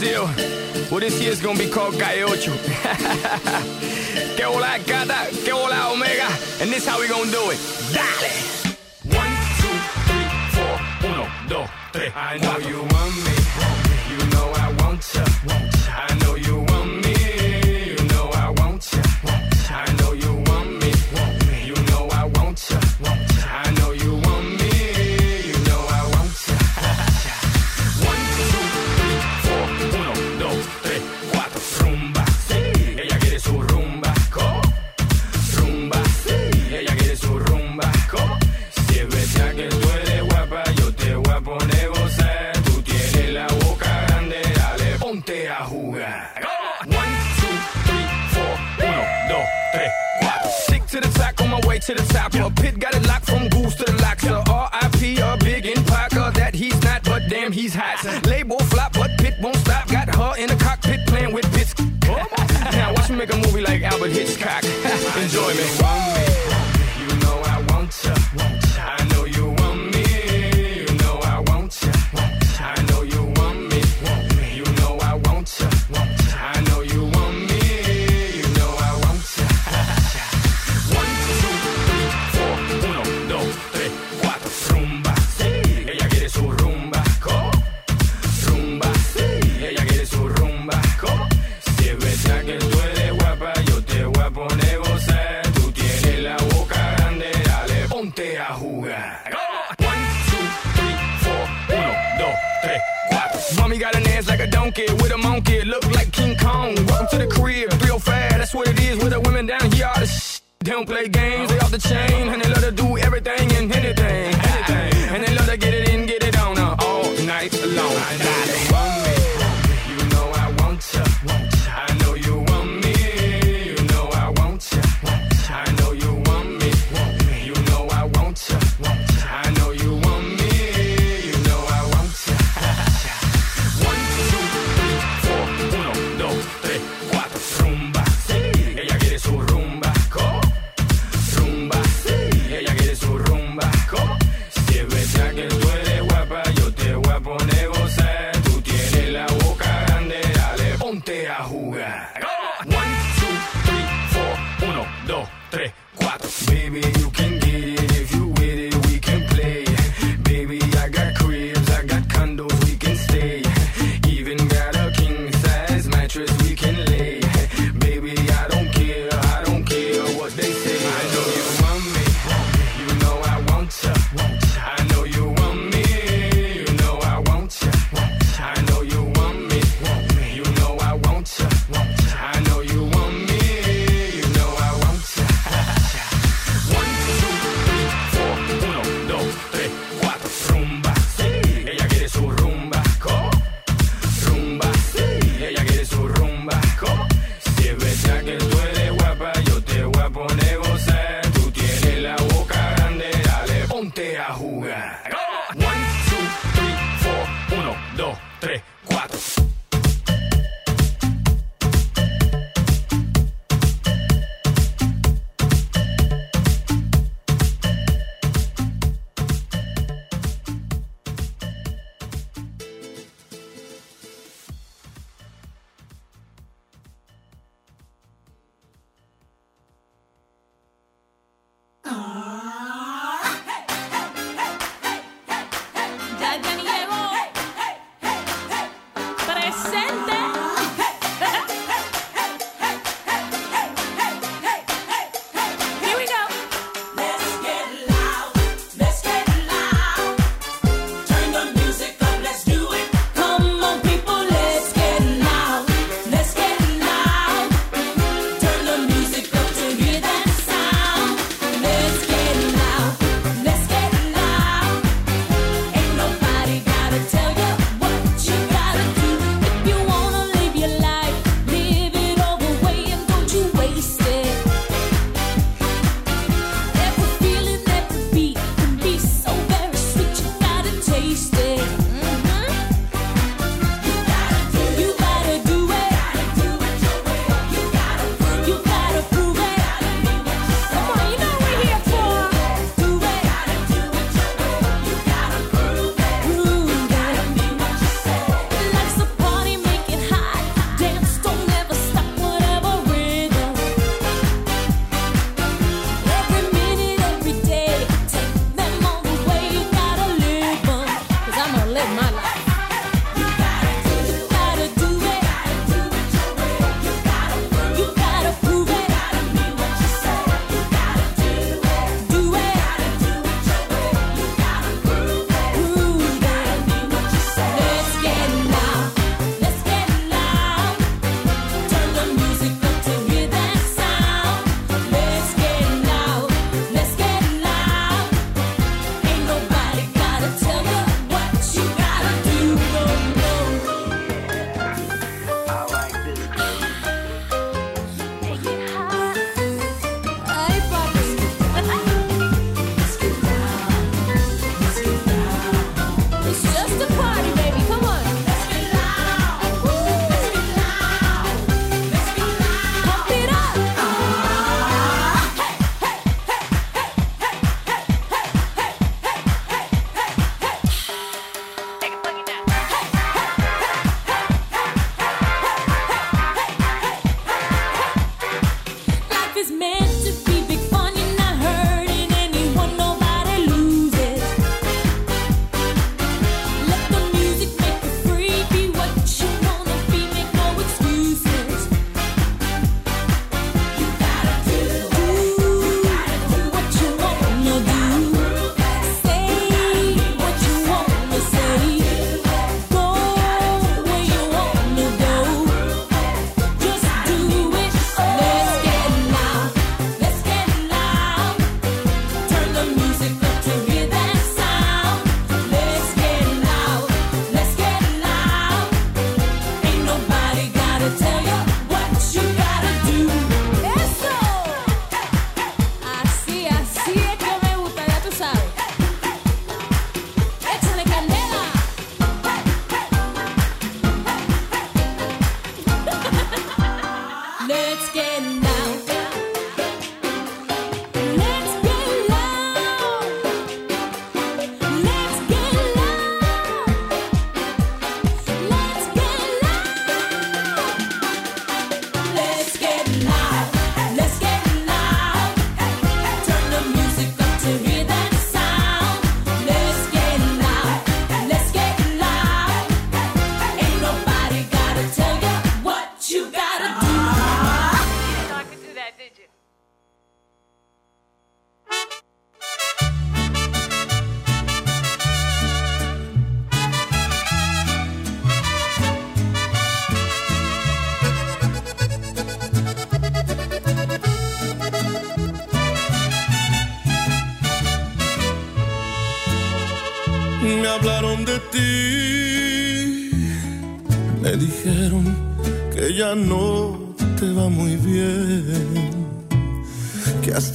Brazil. 0.00 0.24
Well, 0.90 1.00
this 1.00 1.20
year's 1.20 1.42
gonna 1.42 1.58
be 1.58 1.68
called 1.68 1.94
Gaiocho. 1.94 2.56
que 4.36 4.44
hola, 4.44 4.78
gata, 4.86 5.28
que 5.44 5.52
hola, 5.52 5.92
omega. 5.92 6.26
And 6.62 6.72
this 6.72 6.86
how 6.86 6.98
we 7.00 7.06
gonna 7.06 7.30
do 7.30 7.50
it. 7.50 7.79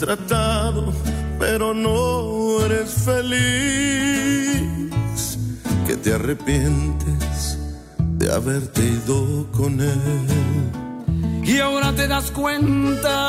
Tratado 0.05 0.93
pero 1.39 1.73
no 1.73 2.63
eres 2.65 2.91
feliz, 3.03 3.39
que 5.87 5.95
te 5.97 6.13
arrepientes 6.13 7.57
de 7.97 8.31
haberte 8.31 8.81
ido 8.83 9.47
con 9.51 9.81
él. 9.81 11.41
Y 11.43 11.59
ahora 11.59 11.91
te 11.93 12.07
das 12.07 12.31
cuenta 12.31 13.24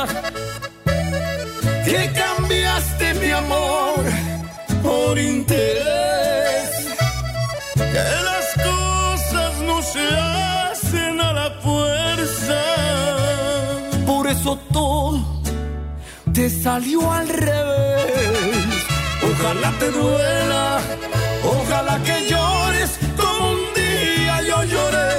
salió 16.76 17.10
al 17.10 17.26
revés. 17.28 18.68
Ojalá 19.28 19.70
te 19.80 19.90
duela, 19.90 20.78
ojalá 21.56 21.96
que 22.06 22.16
llores 22.30 22.90
como 23.16 23.52
un 23.52 23.62
día 23.74 24.34
yo 24.42 24.58
lloré. 24.72 25.14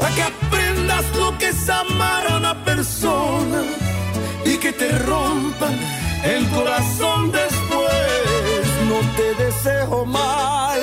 Para 0.00 0.14
que 0.14 0.22
aprendas 0.22 1.04
lo 1.16 1.36
que 1.38 1.48
es 1.48 1.68
amar 1.68 2.22
a 2.30 2.36
una 2.36 2.54
persona 2.64 3.62
y 4.44 4.54
que 4.62 4.72
te 4.72 4.90
rompan 5.10 5.76
el 6.22 6.48
corazón 6.50 7.32
después. 7.32 8.64
No 8.90 8.98
te 9.18 9.28
deseo 9.42 10.06
mal, 10.06 10.80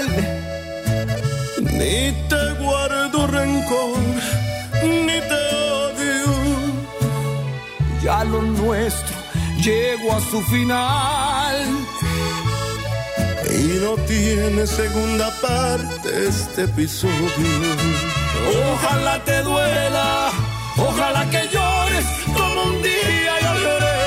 Ni 1.79 1.97
te 2.31 2.43
guardo 2.63 3.25
rencor, 3.27 3.99
ni 5.07 5.19
te 5.31 5.41
odio. 5.81 6.33
ya 8.03 8.23
lo 8.25 8.41
nuestro 8.41 9.14
llegó 9.65 10.13
a 10.13 10.21
su 10.21 10.41
final. 10.43 11.55
Y 13.49 13.79
no 13.83 13.95
tiene 14.05 14.67
segunda 14.67 15.31
parte 15.41 16.27
este 16.27 16.63
episodio. 16.63 17.71
Ojalá 18.73 19.23
te 19.23 19.41
duela, 19.41 20.29
ojalá 20.77 21.29
que 21.31 21.47
llores 21.51 22.05
como 22.37 22.63
un 22.63 22.81
día 22.83 23.33
yo 23.41 23.53
lloré. 23.63 23.99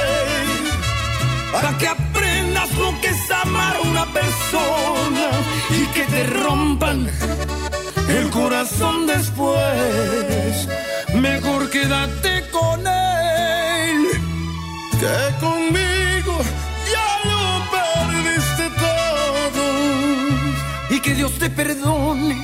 Para 1.53 1.77
que 1.79 1.89
aprendas 1.89 2.71
lo 2.75 3.01
que 3.01 3.09
es 3.09 3.31
amar 3.31 3.77
a 3.77 3.81
una 3.81 4.07
persona 4.13 5.27
y 5.71 5.87
que 5.95 6.05
te 6.05 6.23
rompan 6.25 7.11
el 8.09 8.31
corazón 8.31 9.07
después. 9.07 10.69
Mejor 11.15 11.69
quédate 11.71 12.45
con 12.53 12.87
él. 12.87 13.08
Que 15.01 15.17
conmigo 15.39 16.35
ya 16.93 17.09
lo 17.31 17.41
perdiste 17.71 18.65
todo. 18.85 19.65
Y 20.91 21.01
que 21.01 21.15
Dios 21.15 21.39
te 21.39 21.49
perdone, 21.51 22.37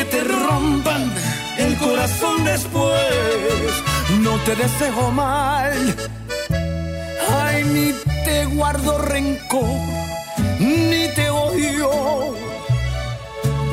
que 0.00 0.06
te 0.06 0.24
rompan 0.24 1.12
el 1.58 1.76
corazón 1.76 2.44
después. 2.44 3.72
No 4.20 4.32
te 4.46 4.56
deseo 4.56 5.10
mal, 5.10 5.96
ay, 7.42 7.64
ni 7.64 7.92
te 8.24 8.46
guardo 8.46 8.98
rencor, 8.98 9.80
ni 10.58 11.06
te 11.16 11.28
odio. 11.28 11.90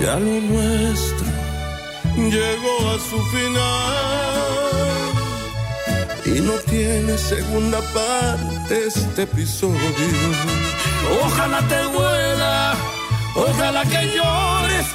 Ya 0.02 0.16
lo 0.20 0.36
nuestro 0.52 1.28
llegó 2.18 2.76
a 2.94 2.98
su 3.10 3.20
final. 3.34 4.08
Y 6.26 6.42
no 6.42 6.54
tiene 6.74 7.18
segunda 7.18 7.80
parte 7.94 8.88
este 8.88 9.22
episodio. 9.24 10.10
Ojalá 11.24 11.60
te 11.70 11.82
duela, 11.84 12.76
ojalá 13.36 13.84
que 13.84 14.02
llores 14.16 14.88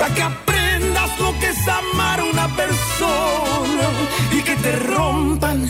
Para 0.00 0.14
que 0.14 0.22
aprendas 0.22 1.20
lo 1.20 1.38
que 1.38 1.50
es 1.50 1.68
amar 1.68 2.22
una 2.22 2.48
persona 2.56 3.90
y 4.32 4.40
que 4.40 4.56
te 4.56 4.76
rompan 4.76 5.68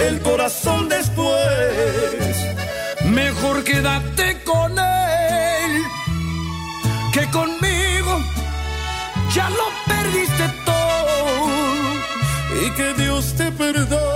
el 0.00 0.22
corazón 0.22 0.88
después. 0.88 2.36
Mejor 3.04 3.64
quédate 3.64 4.44
con 4.44 4.78
él 4.78 5.82
que 7.12 7.28
conmigo. 7.32 8.20
Ya 9.34 9.50
lo 9.50 9.64
perdiste 9.88 10.48
todo. 10.64 12.64
Y 12.64 12.70
que 12.76 12.94
Dios 12.94 13.34
te 13.36 13.50
perdone, 13.50 14.11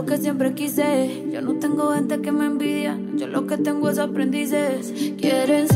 lo 0.00 0.06
que 0.06 0.16
siempre 0.16 0.54
quise. 0.54 1.24
Yo 1.30 1.42
no 1.42 1.56
tengo 1.56 1.92
gente 1.92 2.22
que 2.22 2.32
me 2.32 2.46
envidia. 2.46 2.98
Yo 3.16 3.26
lo 3.26 3.46
que 3.46 3.58
tengo 3.58 3.90
es 3.90 3.98
aprendices. 3.98 4.94
Quieren 5.18 5.68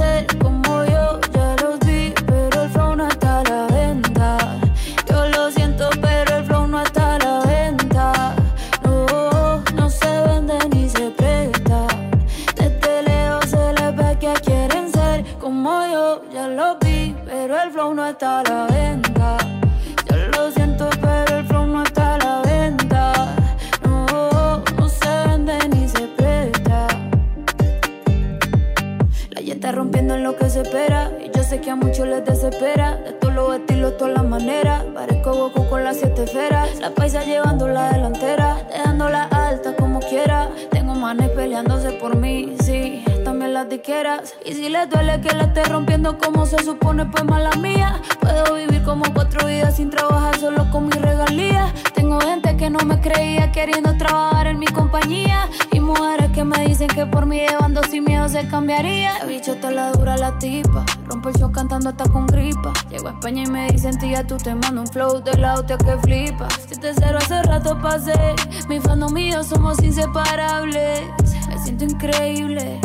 mi 54.55 54.66
compañía. 54.66 55.48
Y 55.72 55.80
mujeres 55.80 56.30
que 56.32 56.44
me 56.44 56.66
dicen 56.66 56.88
que 56.88 57.07
por 57.07 57.26
mí 57.26 57.38
llevando 57.38 57.82
sin 57.84 58.05
miedo 58.05 58.28
se 58.28 58.46
cambiaría. 58.48 59.18
La 59.18 59.26
bichota 59.26 59.70
la 59.70 59.92
dura 59.92 60.16
la 60.16 60.38
tipa. 60.38 60.84
Rompo 61.07 61.28
el 61.28 61.36
show 61.36 61.52
cantando 61.52 61.90
hasta 61.90 62.05
con 62.09 62.26
gripa. 62.26 62.72
Llego 62.90 63.09
a 63.09 63.12
España 63.12 63.42
y 63.42 63.46
me 63.46 63.68
dicen, 63.70 63.98
tía, 63.98 64.26
tú 64.26 64.36
te 64.36 64.55
mando 64.55 64.82
un 64.82 64.86
flow 64.86 65.22
de 65.22 65.36
la 65.38 65.55
hostia 65.55 65.78
que 65.78 65.96
flipa. 65.98 66.48
Si 66.68 66.76
te 66.76 66.92
cero 66.94 67.18
hace 67.20 67.42
rato 67.42 67.78
pasé. 67.80 68.34
Mi 68.68 68.80
fandom 68.80 69.12
mío 69.12 69.42
somos 69.42 69.82
inseparables. 69.82 71.02
Me 71.48 71.59
siento 71.59 71.84
increíble, 71.84 72.80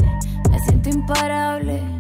me 0.49 0.59
siento 0.59 0.89
imparable. 0.89 1.98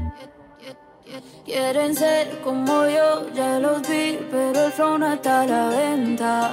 Quieren 1.45 1.95
ser 1.95 2.39
como 2.41 2.85
yo, 2.87 3.29
ya 3.33 3.59
los 3.59 3.81
vi, 3.87 4.19
pero 4.29 4.65
el 4.65 4.71
flow 4.71 4.97
no 4.99 5.13
está 5.13 5.41
a 5.41 5.47
la 5.47 5.69
venta. 5.69 6.51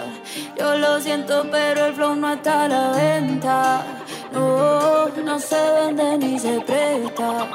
Yo 0.59 0.79
lo 0.79 1.01
siento, 1.01 1.45
pero 1.51 1.87
el 1.87 1.95
flow 1.95 2.17
no 2.17 2.33
está 2.33 2.65
a 2.65 2.69
la 2.69 2.91
venta. 2.93 3.85
No, 4.33 5.09
no 5.09 5.39
se 5.39 5.57
vende 5.57 6.19
ni 6.19 6.39
se 6.39 6.61
presta. 6.61 7.47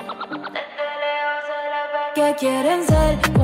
Que 2.13 2.35
quieren 2.35 2.85
ser 2.85 3.40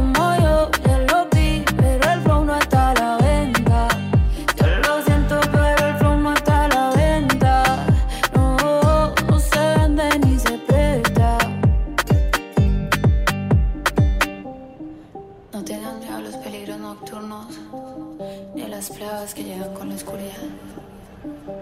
Cada 19.18 19.34
que 19.34 19.44
llegan 19.44 19.74
con 19.74 19.90
la 19.90 19.96
oscuridad, 19.96 20.44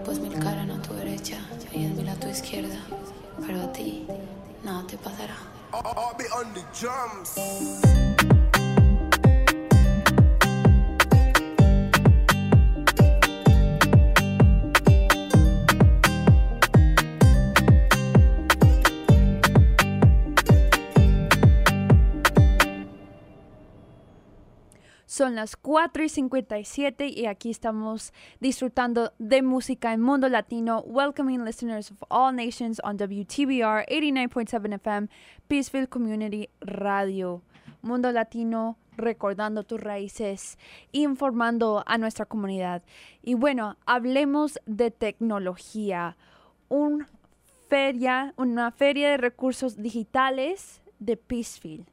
pues 0.04 0.18
mil 0.18 0.38
caran 0.38 0.70
a 0.70 0.82
tu 0.82 0.92
derecha 0.92 1.38
y 1.72 1.86
es 1.86 1.92
mil 1.92 2.06
a 2.06 2.14
tu 2.14 2.28
izquierda, 2.28 2.78
pero 3.46 3.62
a 3.62 3.72
ti 3.72 4.06
nada 4.62 4.86
te 4.86 4.98
pasará. 4.98 5.38
I'll 5.72 6.14
be 6.18 6.26
on 6.34 6.52
the 6.52 6.60
drums. 6.78 8.45
Son 25.16 25.34
las 25.34 25.56
4 25.56 26.04
y 26.04 26.08
57 26.10 27.08
y 27.08 27.24
aquí 27.24 27.48
estamos 27.48 28.12
disfrutando 28.38 29.14
de 29.18 29.40
música 29.40 29.94
en 29.94 30.02
Mundo 30.02 30.28
Latino, 30.28 30.80
welcoming 30.80 31.42
listeners 31.42 31.90
of 31.90 32.02
all 32.10 32.36
nations 32.36 32.82
on 32.84 32.98
WTBR 32.98 33.86
89.7 33.88 34.74
FM, 34.74 35.08
Peaceville 35.48 35.88
Community 35.88 36.50
Radio. 36.60 37.40
Mundo 37.80 38.12
Latino, 38.12 38.76
recordando 38.98 39.62
tus 39.62 39.80
raíces, 39.80 40.58
informando 40.92 41.82
a 41.86 41.96
nuestra 41.96 42.26
comunidad. 42.26 42.82
Y 43.22 43.32
bueno, 43.32 43.78
hablemos 43.86 44.60
de 44.66 44.90
tecnología. 44.90 46.18
Una 46.68 47.08
feria 47.68 48.34
de 48.36 49.16
recursos 49.16 49.78
digitales 49.78 50.82
de 50.98 51.16
Peaceville. 51.16 51.86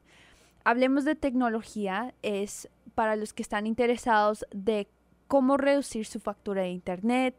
Hablemos 0.66 1.06
de 1.06 1.14
tecnología, 1.14 2.14
es 2.22 2.68
para 2.94 3.16
los 3.16 3.32
que 3.32 3.42
están 3.42 3.66
interesados 3.66 4.46
de 4.52 4.88
cómo 5.28 5.56
reducir 5.56 6.06
su 6.06 6.20
factura 6.20 6.62
de 6.62 6.70
internet, 6.70 7.34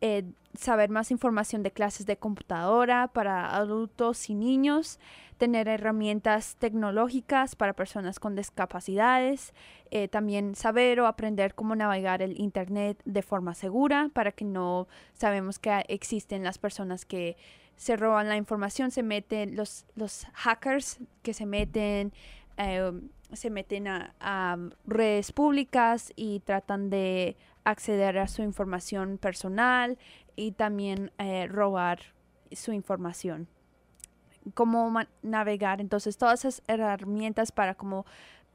eh, 0.00 0.24
saber 0.58 0.90
más 0.90 1.10
información 1.10 1.62
de 1.62 1.70
clases 1.70 2.06
de 2.06 2.16
computadora 2.16 3.08
para 3.08 3.54
adultos 3.54 4.28
y 4.30 4.34
niños, 4.34 4.98
tener 5.38 5.68
herramientas 5.68 6.56
tecnológicas 6.56 7.56
para 7.56 7.74
personas 7.74 8.18
con 8.18 8.34
discapacidades, 8.34 9.52
eh, 9.90 10.08
también 10.08 10.54
saber 10.54 11.00
o 11.00 11.06
aprender 11.06 11.54
cómo 11.54 11.76
navegar 11.76 12.22
el 12.22 12.40
Internet 12.40 13.00
de 13.04 13.22
forma 13.22 13.54
segura 13.54 14.10
para 14.12 14.32
que 14.32 14.44
no 14.44 14.88
sabemos 15.14 15.58
que 15.58 15.84
existen 15.88 16.42
las 16.42 16.58
personas 16.58 17.04
que 17.04 17.36
se 17.76 17.96
roban 17.96 18.28
la 18.28 18.36
información, 18.36 18.90
se 18.90 19.02
meten 19.02 19.56
los, 19.56 19.84
los 19.94 20.26
hackers 20.32 20.98
que 21.22 21.34
se 21.34 21.44
meten 21.44 22.12
eh, 22.56 22.92
se 23.32 23.50
meten 23.50 23.88
a, 23.88 24.58
redes 24.86 25.32
públicas 25.32 26.12
y 26.16 26.40
tratan 26.40 26.90
de 26.90 27.36
acceder 27.64 28.18
a 28.18 28.28
su 28.28 28.42
información 28.42 29.18
personal 29.18 29.98
y 30.36 30.52
también 30.52 31.10
eh, 31.18 31.46
robar 31.48 32.00
su 32.52 32.72
información. 32.72 33.48
Cómo 34.54 35.00
navegar, 35.22 35.80
entonces 35.80 36.18
todas 36.18 36.44
esas 36.44 36.62
herramientas 36.68 37.50
para 37.50 37.74
cómo 37.74 38.06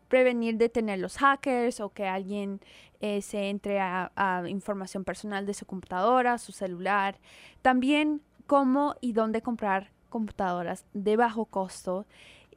prevenir 0.08 0.58
de 0.58 0.70
tener 0.70 1.00
los 1.00 1.18
hackers 1.18 1.80
o 1.80 1.90
que 1.90 2.08
alguien 2.08 2.62
eh, 3.02 3.22
se 3.22 3.50
entre 3.50 3.80
a 3.80 4.44
información 4.48 5.04
personal 5.04 5.46
de 5.46 5.54
su 5.54 5.66
computadora, 5.66 6.38
su 6.38 6.52
celular. 6.52 7.18
También 7.62 8.22
cómo 8.48 8.96
y 9.02 9.14
dónde 9.14 9.42
comprar 9.42 9.92
computadoras 10.10 10.86
de 10.94 11.16
bajo 11.16 11.46
costo 11.46 12.06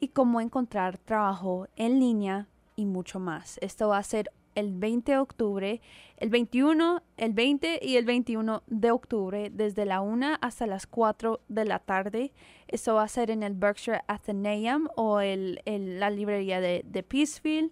y 0.05 0.09
cómo 0.09 0.39
encontrar 0.39 0.99
trabajo 0.99 1.67
en 1.75 1.99
línea 1.99 2.47
y 2.75 2.85
mucho 2.85 3.19
más. 3.19 3.57
Esto 3.61 3.87
va 3.87 3.97
a 3.97 4.03
ser 4.03 4.31
el 4.53 4.71
20 4.71 5.13
de 5.13 5.17
octubre, 5.17 5.81
el 6.17 6.29
21, 6.29 7.01
el 7.17 7.33
20 7.33 7.79
y 7.81 7.97
el 7.97 8.05
21 8.05 8.61
de 8.67 8.91
octubre, 8.91 9.49
desde 9.49 9.83
la 9.85 10.01
1 10.01 10.37
hasta 10.41 10.67
las 10.67 10.85
4 10.85 11.41
de 11.47 11.65
la 11.65 11.79
tarde. 11.79 12.33
Esto 12.67 12.93
va 12.93 13.03
a 13.03 13.07
ser 13.07 13.31
en 13.31 13.41
el 13.41 13.55
Berkshire 13.55 14.01
Athenaeum 14.07 14.89
o 14.95 15.21
el, 15.21 15.61
el, 15.65 15.99
la 15.99 16.11
librería 16.11 16.61
de, 16.61 16.85
de 16.85 17.01
Peaceville, 17.01 17.71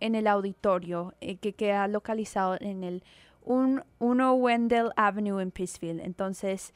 en 0.00 0.16
el 0.16 0.26
auditorio 0.26 1.14
eh, 1.20 1.36
que 1.36 1.52
queda 1.52 1.86
localizado 1.86 2.56
en 2.60 2.82
el 2.82 3.04
1 3.44 3.84
Wendell 4.34 4.90
Avenue 4.96 5.40
en 5.40 5.52
Peaceville. 5.52 6.04
Entonces, 6.04 6.74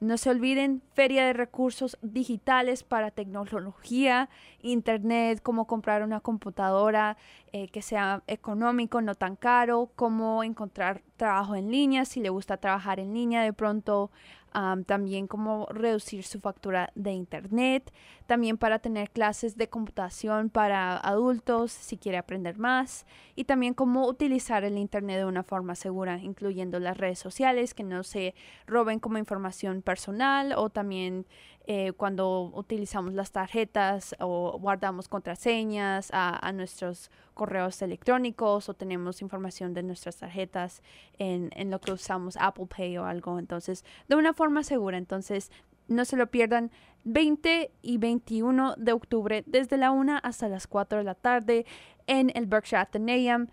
no 0.00 0.18
se 0.18 0.30
olviden, 0.30 0.82
feria 0.92 1.26
de 1.26 1.32
recursos 1.32 1.96
digitales 2.02 2.82
para 2.82 3.10
tecnología, 3.10 4.28
internet, 4.60 5.40
cómo 5.42 5.66
comprar 5.66 6.02
una 6.02 6.20
computadora 6.20 7.16
eh, 7.52 7.68
que 7.68 7.82
sea 7.82 8.22
económico, 8.26 9.00
no 9.00 9.14
tan 9.14 9.36
caro, 9.36 9.90
cómo 9.94 10.42
encontrar 10.42 11.02
trabajo 11.16 11.54
en 11.54 11.70
línea, 11.70 12.04
si 12.04 12.20
le 12.20 12.28
gusta 12.28 12.56
trabajar 12.56 13.00
en 13.00 13.14
línea, 13.14 13.42
de 13.42 13.52
pronto 13.52 14.10
um, 14.54 14.84
también 14.84 15.26
cómo 15.26 15.66
reducir 15.70 16.24
su 16.24 16.40
factura 16.40 16.90
de 16.94 17.12
internet, 17.12 17.92
también 18.26 18.56
para 18.56 18.78
tener 18.78 19.10
clases 19.10 19.56
de 19.56 19.68
computación 19.68 20.50
para 20.50 20.96
adultos 20.96 21.72
si 21.72 21.96
quiere 21.96 22.18
aprender 22.18 22.58
más 22.58 23.06
y 23.34 23.44
también 23.44 23.74
cómo 23.74 24.06
utilizar 24.06 24.64
el 24.64 24.78
internet 24.78 25.18
de 25.18 25.24
una 25.24 25.42
forma 25.42 25.74
segura, 25.74 26.18
incluyendo 26.18 26.78
las 26.80 26.96
redes 26.96 27.18
sociales, 27.18 27.74
que 27.74 27.84
no 27.84 28.02
se 28.02 28.34
roben 28.66 29.00
como 29.00 29.18
información 29.18 29.82
personal 29.82 30.54
o 30.56 30.70
también 30.70 31.26
eh, 31.66 31.92
cuando 31.96 32.52
utilizamos 32.54 33.14
las 33.14 33.32
tarjetas 33.32 34.14
o 34.20 34.58
guardamos 34.58 35.08
contraseñas 35.08 36.10
a, 36.12 36.52
nuestros 36.52 37.10
correos 37.32 37.80
electrónicos 37.80 38.68
o 38.68 38.74
tenemos 38.74 39.22
información 39.22 39.72
de 39.72 39.82
nuestras 39.82 40.18
tarjetas 40.18 40.82
en, 41.18 41.50
lo 41.70 41.80
que 41.80 41.92
usamos 41.92 42.36
Apple 42.38 42.66
Pay 42.66 42.98
o 42.98 43.06
algo. 43.06 43.38
Entonces, 43.38 43.82
de 44.08 44.16
una 44.16 44.34
forma 44.34 44.62
segura. 44.62 44.98
Entonces, 44.98 45.50
no 45.88 46.04
se 46.04 46.16
lo 46.16 46.26
pierdan. 46.26 46.70
20 47.04 47.70
y 47.80 47.98
21 47.98 48.74
de 48.76 48.92
octubre, 48.92 49.42
desde 49.46 49.78
la 49.78 49.90
1 49.90 50.20
hasta 50.22 50.48
las 50.48 50.66
4 50.66 50.98
de 50.98 51.04
la 51.04 51.14
tarde, 51.14 51.66
en 52.06 52.30
el 52.34 52.46
Berkshire 52.46 52.80
Athenaeum, 52.80 53.46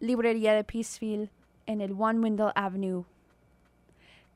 librería 0.00 0.54
de 0.54 0.64
Peaceville, 0.64 1.30
en 1.66 1.80
el 1.80 1.92
One 1.92 2.20
Window 2.20 2.50
Avenue. 2.54 3.04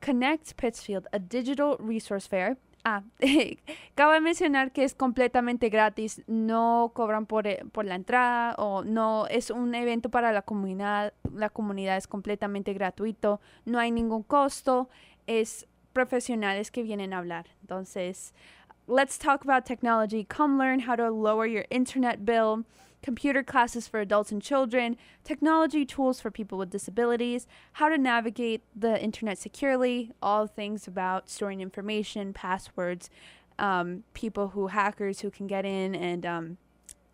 Connect 0.03 0.53
Pittsfield, 0.53 1.07
a 1.11 1.19
digital 1.19 1.77
resource 1.79 2.27
fair 2.27 2.57
Ah, 2.85 3.03
cabe 3.95 4.19
mencionar 4.19 4.73
que 4.73 4.83
es 4.83 4.93
completamente 4.93 5.69
gratis, 5.69 6.21
no 6.27 6.91
cobran 6.93 7.25
por, 7.25 7.47
eh, 7.47 7.63
por, 7.71 7.85
la 7.85 7.95
entrada 7.95 8.55
o 8.57 8.83
no 8.83 9.25
es 9.27 9.51
un 9.51 9.73
evento 9.73 10.09
para 10.09 10.33
la 10.33 10.41
comunidad, 10.41 11.13
la 11.33 11.49
comunidad 11.49 11.95
es 11.95 12.07
completamente 12.07 12.73
gratuito, 12.73 13.39
no 13.63 13.79
hay 13.79 13.91
ningún 13.91 14.23
costo, 14.23 14.89
es 15.27 15.65
profesionales 15.93 16.71
que 16.71 16.83
vienen 16.83 17.13
a 17.13 17.19
hablar. 17.19 17.45
Entonces, 17.61 18.33
let's 18.87 19.17
talk 19.17 19.45
about 19.45 19.63
technology, 19.63 20.25
come 20.25 20.57
learn 20.61 20.81
how 20.81 20.97
to 20.97 21.09
lower 21.09 21.47
your 21.47 21.65
internet 21.69 22.25
bill, 22.25 22.65
computer 23.03 23.43
classes 23.43 23.87
for 23.87 23.99
adults 23.99 24.31
and 24.31 24.41
children, 24.41 24.97
technology 25.23 25.85
tools 25.85 26.19
for 26.19 26.31
people 26.31 26.57
with 26.57 26.71
disabilities, 26.71 27.45
how 27.73 27.89
to 27.89 27.97
navigate 27.97 28.63
the 28.75 28.99
internet 29.03 29.37
securely, 29.37 30.11
all 30.21 30.47
things 30.47 30.87
about 30.87 31.29
storing 31.29 31.61
information, 31.61 32.33
passwords, 32.33 33.09
um, 33.59 34.03
people 34.13 34.49
who 34.49 34.67
hackers 34.67 35.19
who 35.19 35.29
can 35.29 35.45
get 35.45 35.65
in 35.65 35.93
and 35.93 36.25
um, 36.25 36.57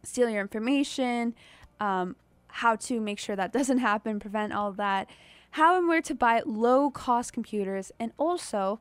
steal 0.04 0.30
your 0.30 0.42
information, 0.42 1.36
um, 1.80 2.16
how 2.48 2.76
to 2.76 3.02
make 3.02 3.20
sure 3.20 3.36
that 3.36 3.52
doesn't 3.60 3.80
happen, 3.80 4.20
prevent 4.20 4.54
all 4.54 4.72
that, 4.72 5.10
how 5.52 5.78
and 5.78 5.88
where 5.88 6.02
to 6.02 6.14
buy 6.14 6.42
low 6.46 6.92
cost 6.92 7.34
computers, 7.34 7.92
and 8.00 8.14
also 8.18 8.80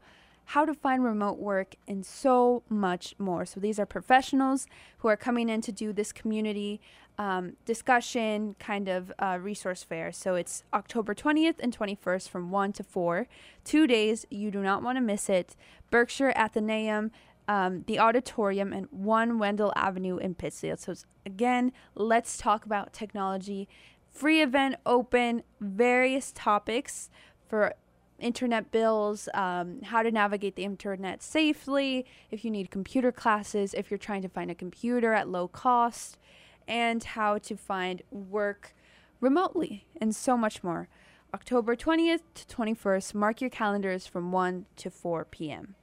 how 0.52 0.64
to 0.64 0.72
find 0.72 1.04
remote 1.04 1.38
work, 1.38 1.74
and 1.86 2.06
so 2.06 2.62
much 2.70 3.14
more. 3.18 3.44
So, 3.44 3.60
these 3.60 3.78
are 3.78 3.84
professionals 3.84 4.66
who 4.98 5.08
are 5.08 5.16
coming 5.16 5.50
in 5.50 5.60
to 5.60 5.72
do 5.72 5.92
this 5.92 6.10
community 6.10 6.80
um, 7.18 7.56
discussion 7.66 8.56
kind 8.58 8.88
of 8.88 9.12
uh, 9.18 9.38
resource 9.42 9.82
fair. 9.82 10.10
So, 10.10 10.36
it's 10.36 10.64
October 10.72 11.14
20th 11.14 11.56
and 11.58 11.76
21st 11.76 12.30
from 12.30 12.50
1 12.50 12.72
to 12.72 12.82
4. 12.82 13.26
Two 13.64 13.86
days. 13.86 14.24
You 14.30 14.50
do 14.50 14.62
not 14.62 14.82
want 14.82 14.96
to 14.96 15.02
miss 15.02 15.28
it. 15.28 15.54
Berkshire 15.90 16.32
Athenaeum. 16.34 17.10
Um, 17.46 17.84
the 17.86 17.98
auditorium 17.98 18.72
and 18.72 18.88
1 18.90 19.38
Wendell 19.38 19.72
Avenue 19.76 20.16
in 20.16 20.34
Pittsfield. 20.34 20.80
So, 20.80 20.94
again, 21.26 21.72
let's 21.94 22.38
talk 22.38 22.64
about 22.64 22.94
technology. 22.94 23.68
Free 24.10 24.40
event 24.40 24.76
open, 24.86 25.42
various 25.60 26.32
topics 26.34 27.10
for 27.48 27.74
internet 28.18 28.70
bills, 28.70 29.28
um, 29.34 29.82
how 29.82 30.02
to 30.02 30.10
navigate 30.10 30.56
the 30.56 30.64
internet 30.64 31.22
safely, 31.22 32.04
if 32.30 32.44
you 32.44 32.50
need 32.50 32.70
computer 32.70 33.12
classes, 33.12 33.74
if 33.74 33.90
you're 33.90 33.98
trying 33.98 34.22
to 34.22 34.28
find 34.28 34.50
a 34.50 34.54
computer 34.54 35.12
at 35.12 35.28
low 35.28 35.48
cost, 35.48 36.18
and 36.66 37.02
how 37.02 37.38
to 37.38 37.56
find 37.56 38.02
work 38.10 38.74
remotely, 39.20 39.86
and 40.00 40.14
so 40.14 40.36
much 40.36 40.62
more. 40.62 40.88
October 41.34 41.76
20th 41.76 42.22
to 42.34 42.46
21st, 42.46 43.14
mark 43.14 43.40
your 43.40 43.50
calendars 43.50 44.06
from 44.06 44.32
1 44.32 44.66
to 44.76 44.90
4 44.90 45.24
p.m. 45.26 45.74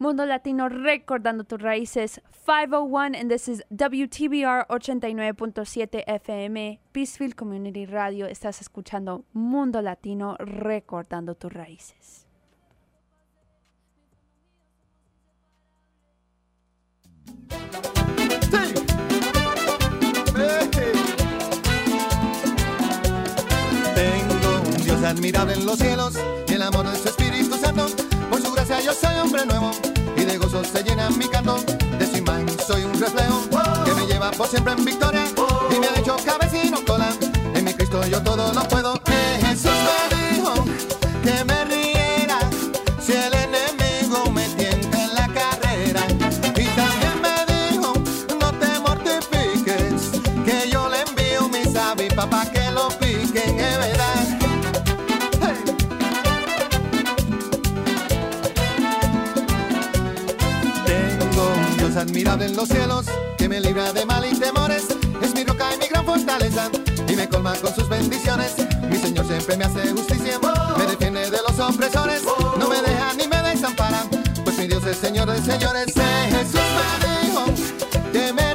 Mundo 0.00 0.24
Latino 0.24 0.70
recordando 0.70 1.44
tus 1.44 1.60
raíces. 1.60 2.22
501 2.46 3.14
and 3.14 3.30
this 3.30 3.48
is 3.48 3.62
WTBR 3.70 4.66
89.7 4.68 6.04
FM 6.06 6.80
Peaceville 6.90 7.34
Community 7.34 7.84
Radio. 7.84 8.24
Estás 8.24 8.62
escuchando 8.62 9.26
Mundo 9.34 9.82
Latino 9.82 10.38
recordando 10.38 11.34
tus 11.34 11.52
raíces. 11.52 12.26
Tengo 23.94 24.60
un 24.64 24.82
Dios 24.82 25.04
admirable 25.04 25.52
en 25.52 25.66
los 25.66 25.78
cielos 25.78 26.18
y 26.48 26.54
el 26.54 26.62
amor 26.62 26.88
de 26.88 26.96
su 26.96 27.08
Espíritu 27.08 27.54
Santo. 27.56 27.99
Yo 28.78 28.94
soy 28.94 29.18
hombre 29.18 29.44
nuevo 29.44 29.72
y 30.16 30.24
de 30.24 30.38
gozo 30.38 30.62
se 30.64 30.82
llena 30.84 31.10
mi 31.10 31.28
canto. 31.28 31.56
De 31.98 32.06
su 32.06 32.64
soy 32.64 32.84
un 32.84 32.98
reflejo 32.98 33.42
que 33.84 33.92
me 33.94 34.06
lleva 34.06 34.30
por 34.30 34.46
siempre 34.46 34.72
en 34.72 34.84
victoria 34.84 35.24
y 35.70 35.78
me 35.80 35.88
ha 35.88 35.98
hecho 35.98 36.16
cabecino 36.24 36.78
cola. 36.86 37.12
En 37.52 37.64
mi 37.64 37.74
Cristo 37.74 38.06
yo 38.06 38.22
todo 38.22 38.54
lo 38.54 38.62
puedo. 38.68 39.09
Dios 61.90 62.04
admirable 62.04 62.46
en 62.46 62.54
los 62.54 62.68
cielos 62.68 63.06
que 63.36 63.48
me 63.48 63.60
libra 63.60 63.92
de 63.92 64.06
mal 64.06 64.24
y 64.24 64.32
temores. 64.38 64.84
Es 65.22 65.34
mi 65.34 65.42
roca 65.42 65.74
y 65.74 65.78
mi 65.78 65.88
gran 65.88 66.04
fortaleza 66.04 66.70
y 67.08 67.16
me 67.16 67.28
colma 67.28 67.54
con 67.56 67.74
sus 67.74 67.88
bendiciones. 67.88 68.54
Mi 68.88 68.96
Señor 68.96 69.26
siempre 69.26 69.56
me 69.56 69.64
hace 69.64 69.90
justicia, 69.90 70.38
me 70.78 70.86
defiende 70.86 71.28
de 71.28 71.38
los 71.48 71.58
opresores. 71.58 72.22
No 72.58 72.68
me 72.68 72.80
deja 72.80 73.12
ni 73.14 73.26
me 73.26 73.42
desampara, 73.42 74.04
pues 74.44 74.56
mi 74.58 74.68
Dios 74.68 74.84
es 74.86 74.98
Señor 74.98 75.32
de 75.32 75.42
señores. 75.42 75.96
Eh, 75.96 76.28
Jesús 76.30 76.60
me 77.02 77.26
dijo 77.26 77.44
que 78.12 78.32
me 78.34 78.54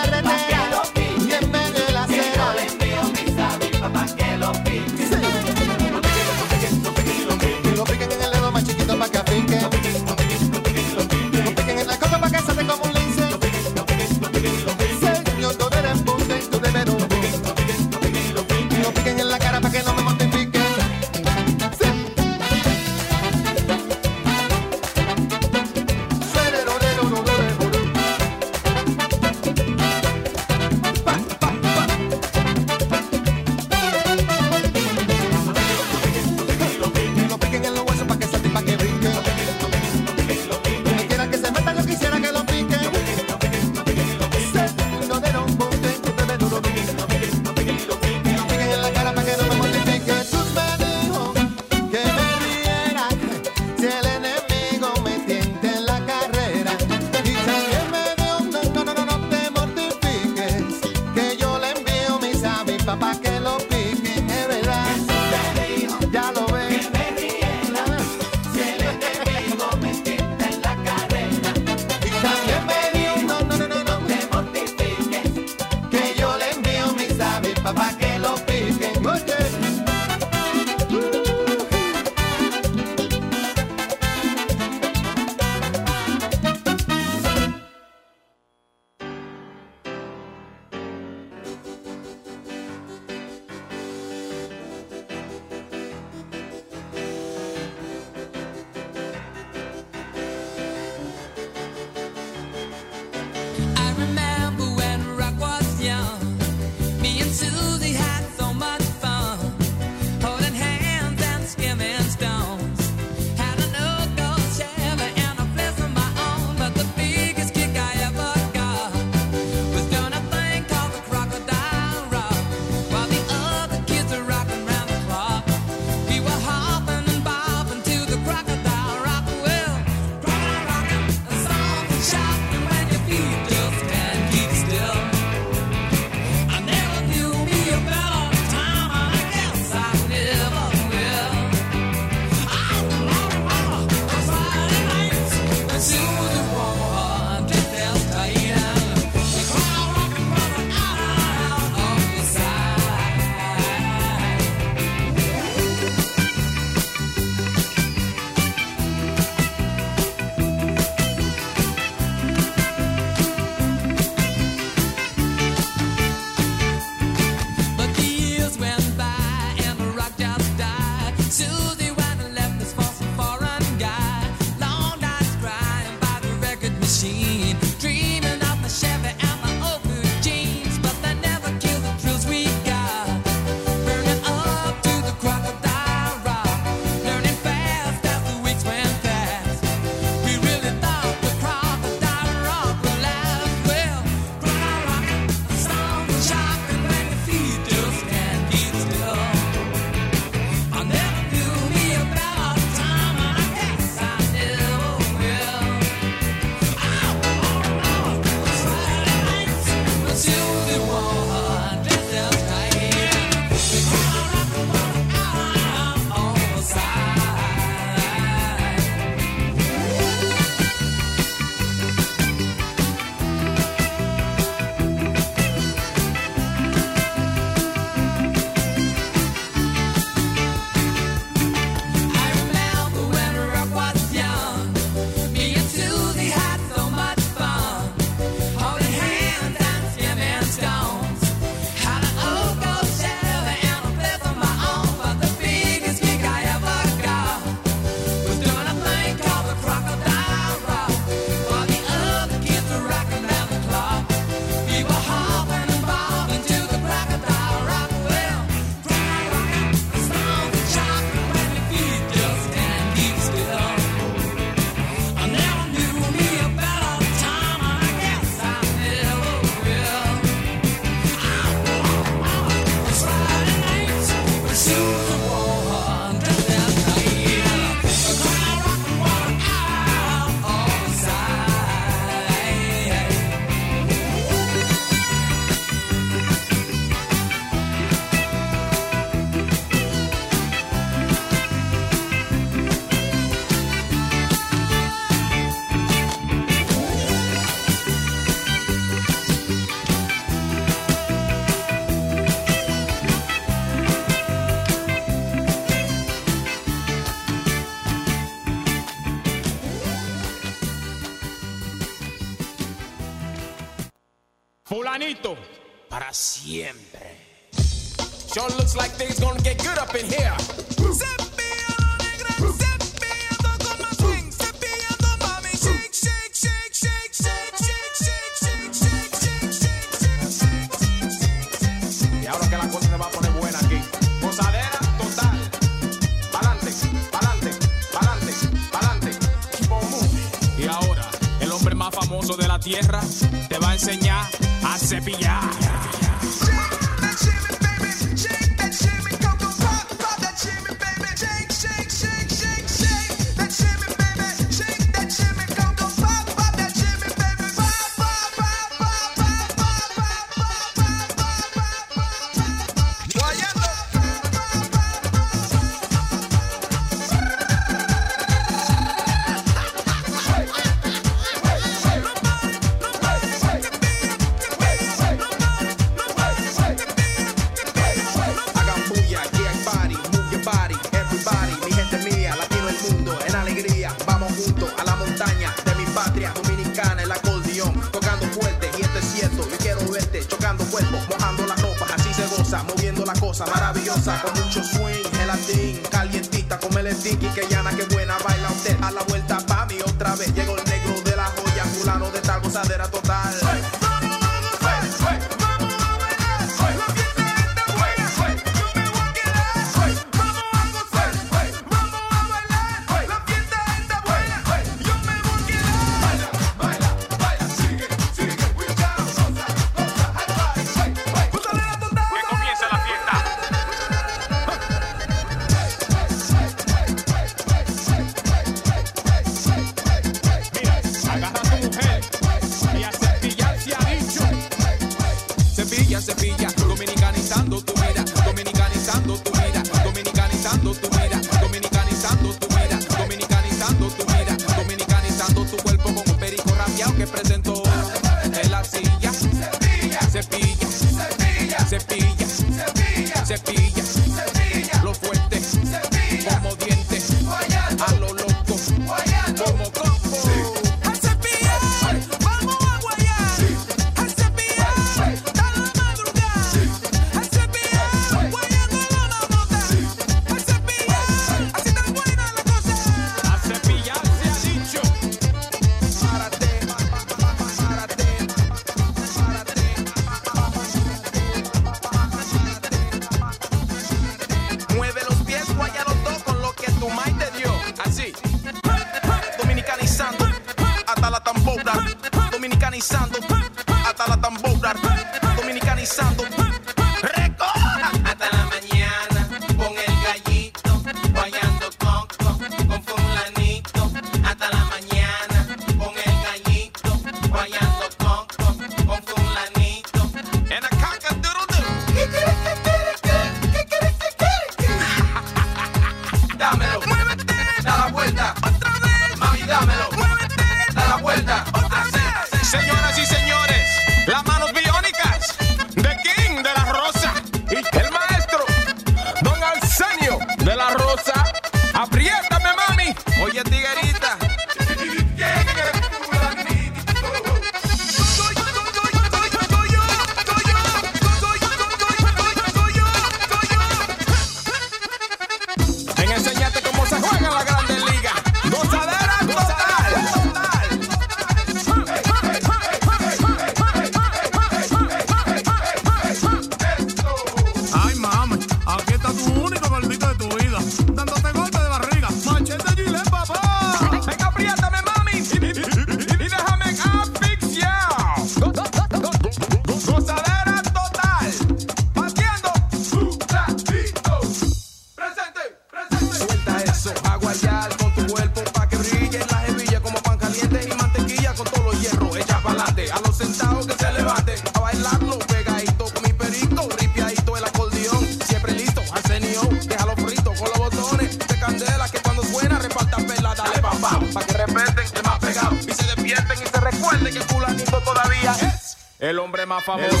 famoso. 599.61 600.00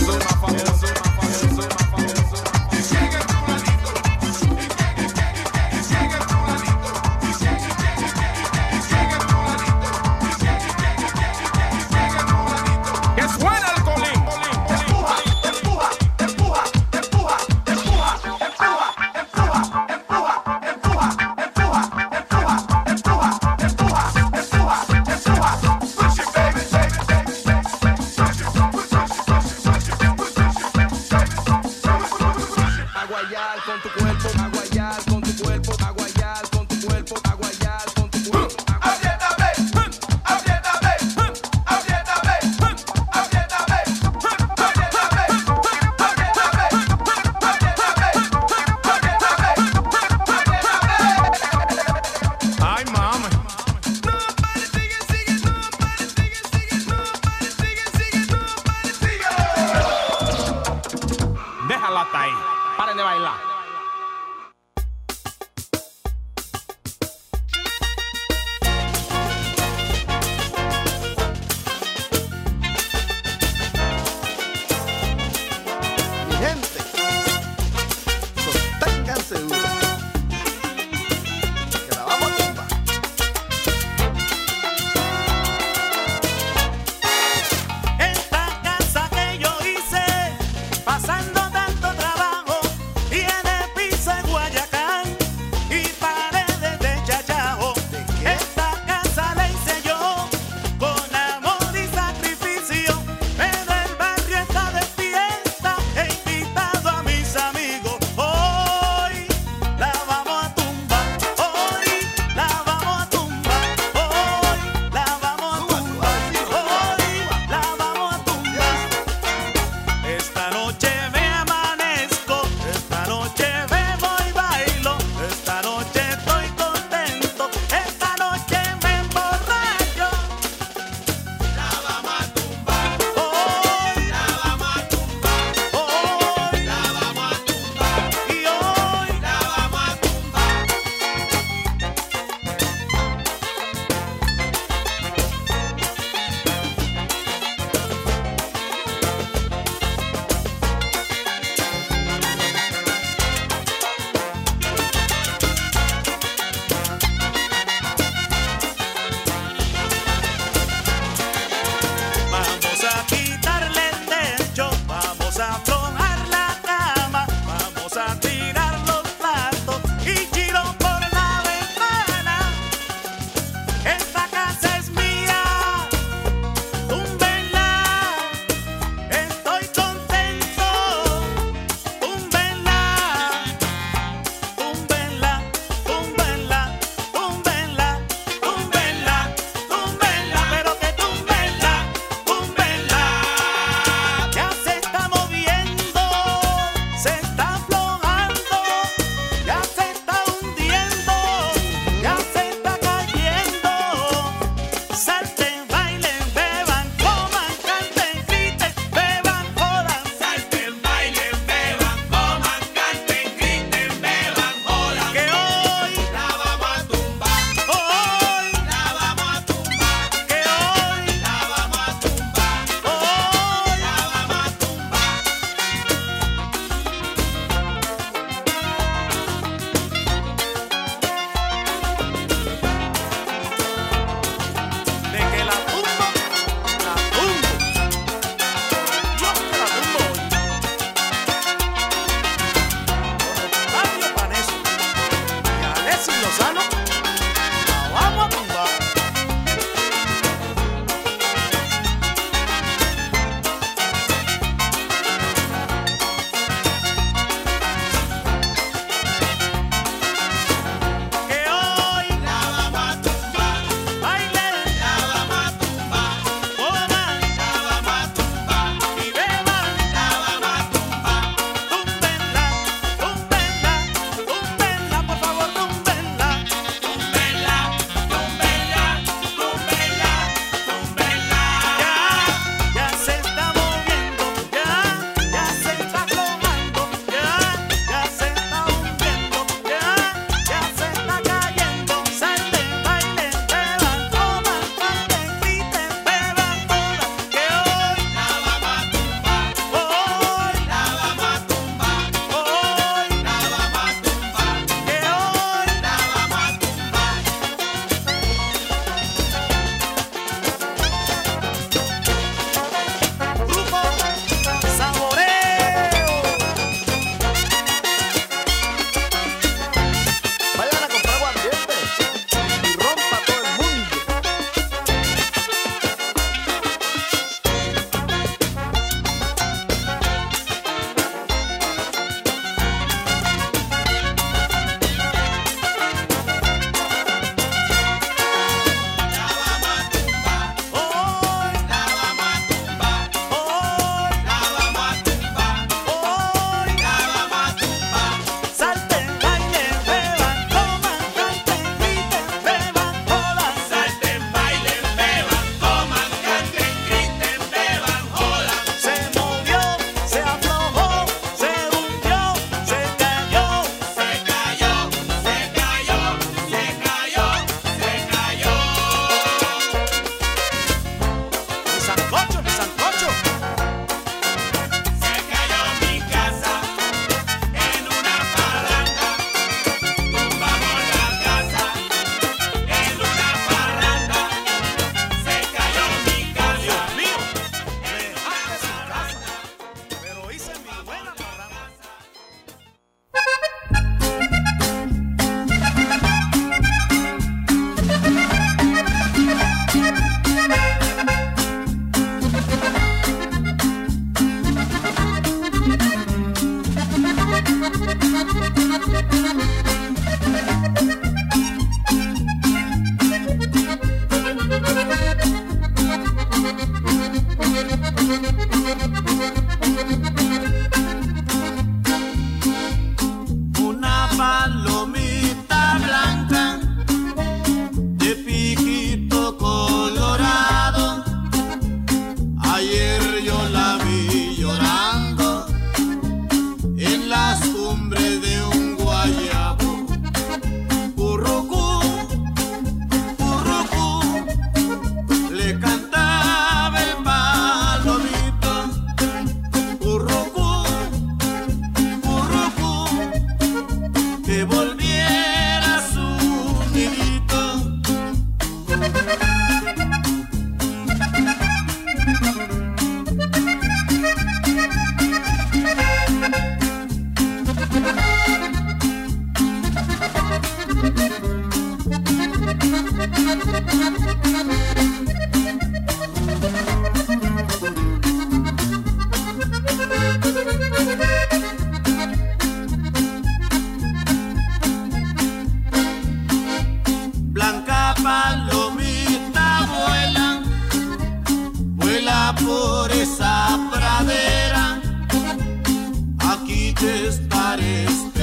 pares 497.19 498.20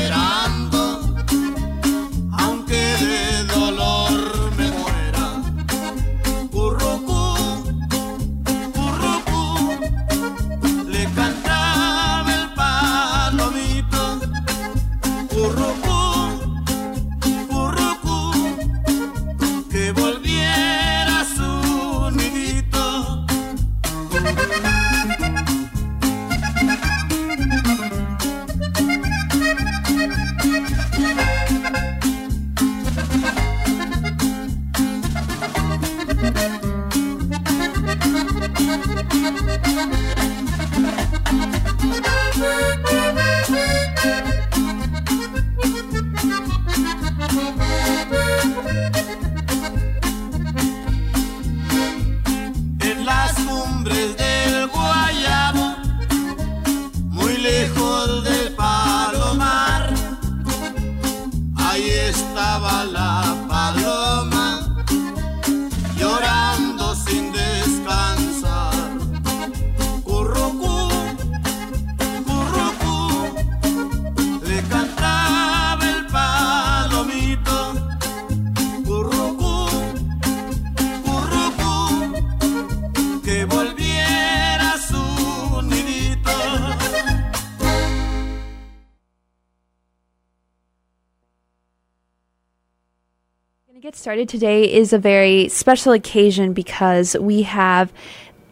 today 94.24 94.72
is 94.72 94.92
a 94.92 94.98
very 94.98 95.48
special 95.48 95.92
occasion 95.92 96.52
because 96.52 97.16
we 97.16 97.42
have 97.42 97.92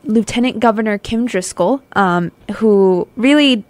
Lieutenant 0.04 0.60
Governor 0.60 0.98
Kim 0.98 1.26
Driscoll, 1.26 1.82
um, 1.94 2.30
who 2.56 3.08
really 3.16 3.64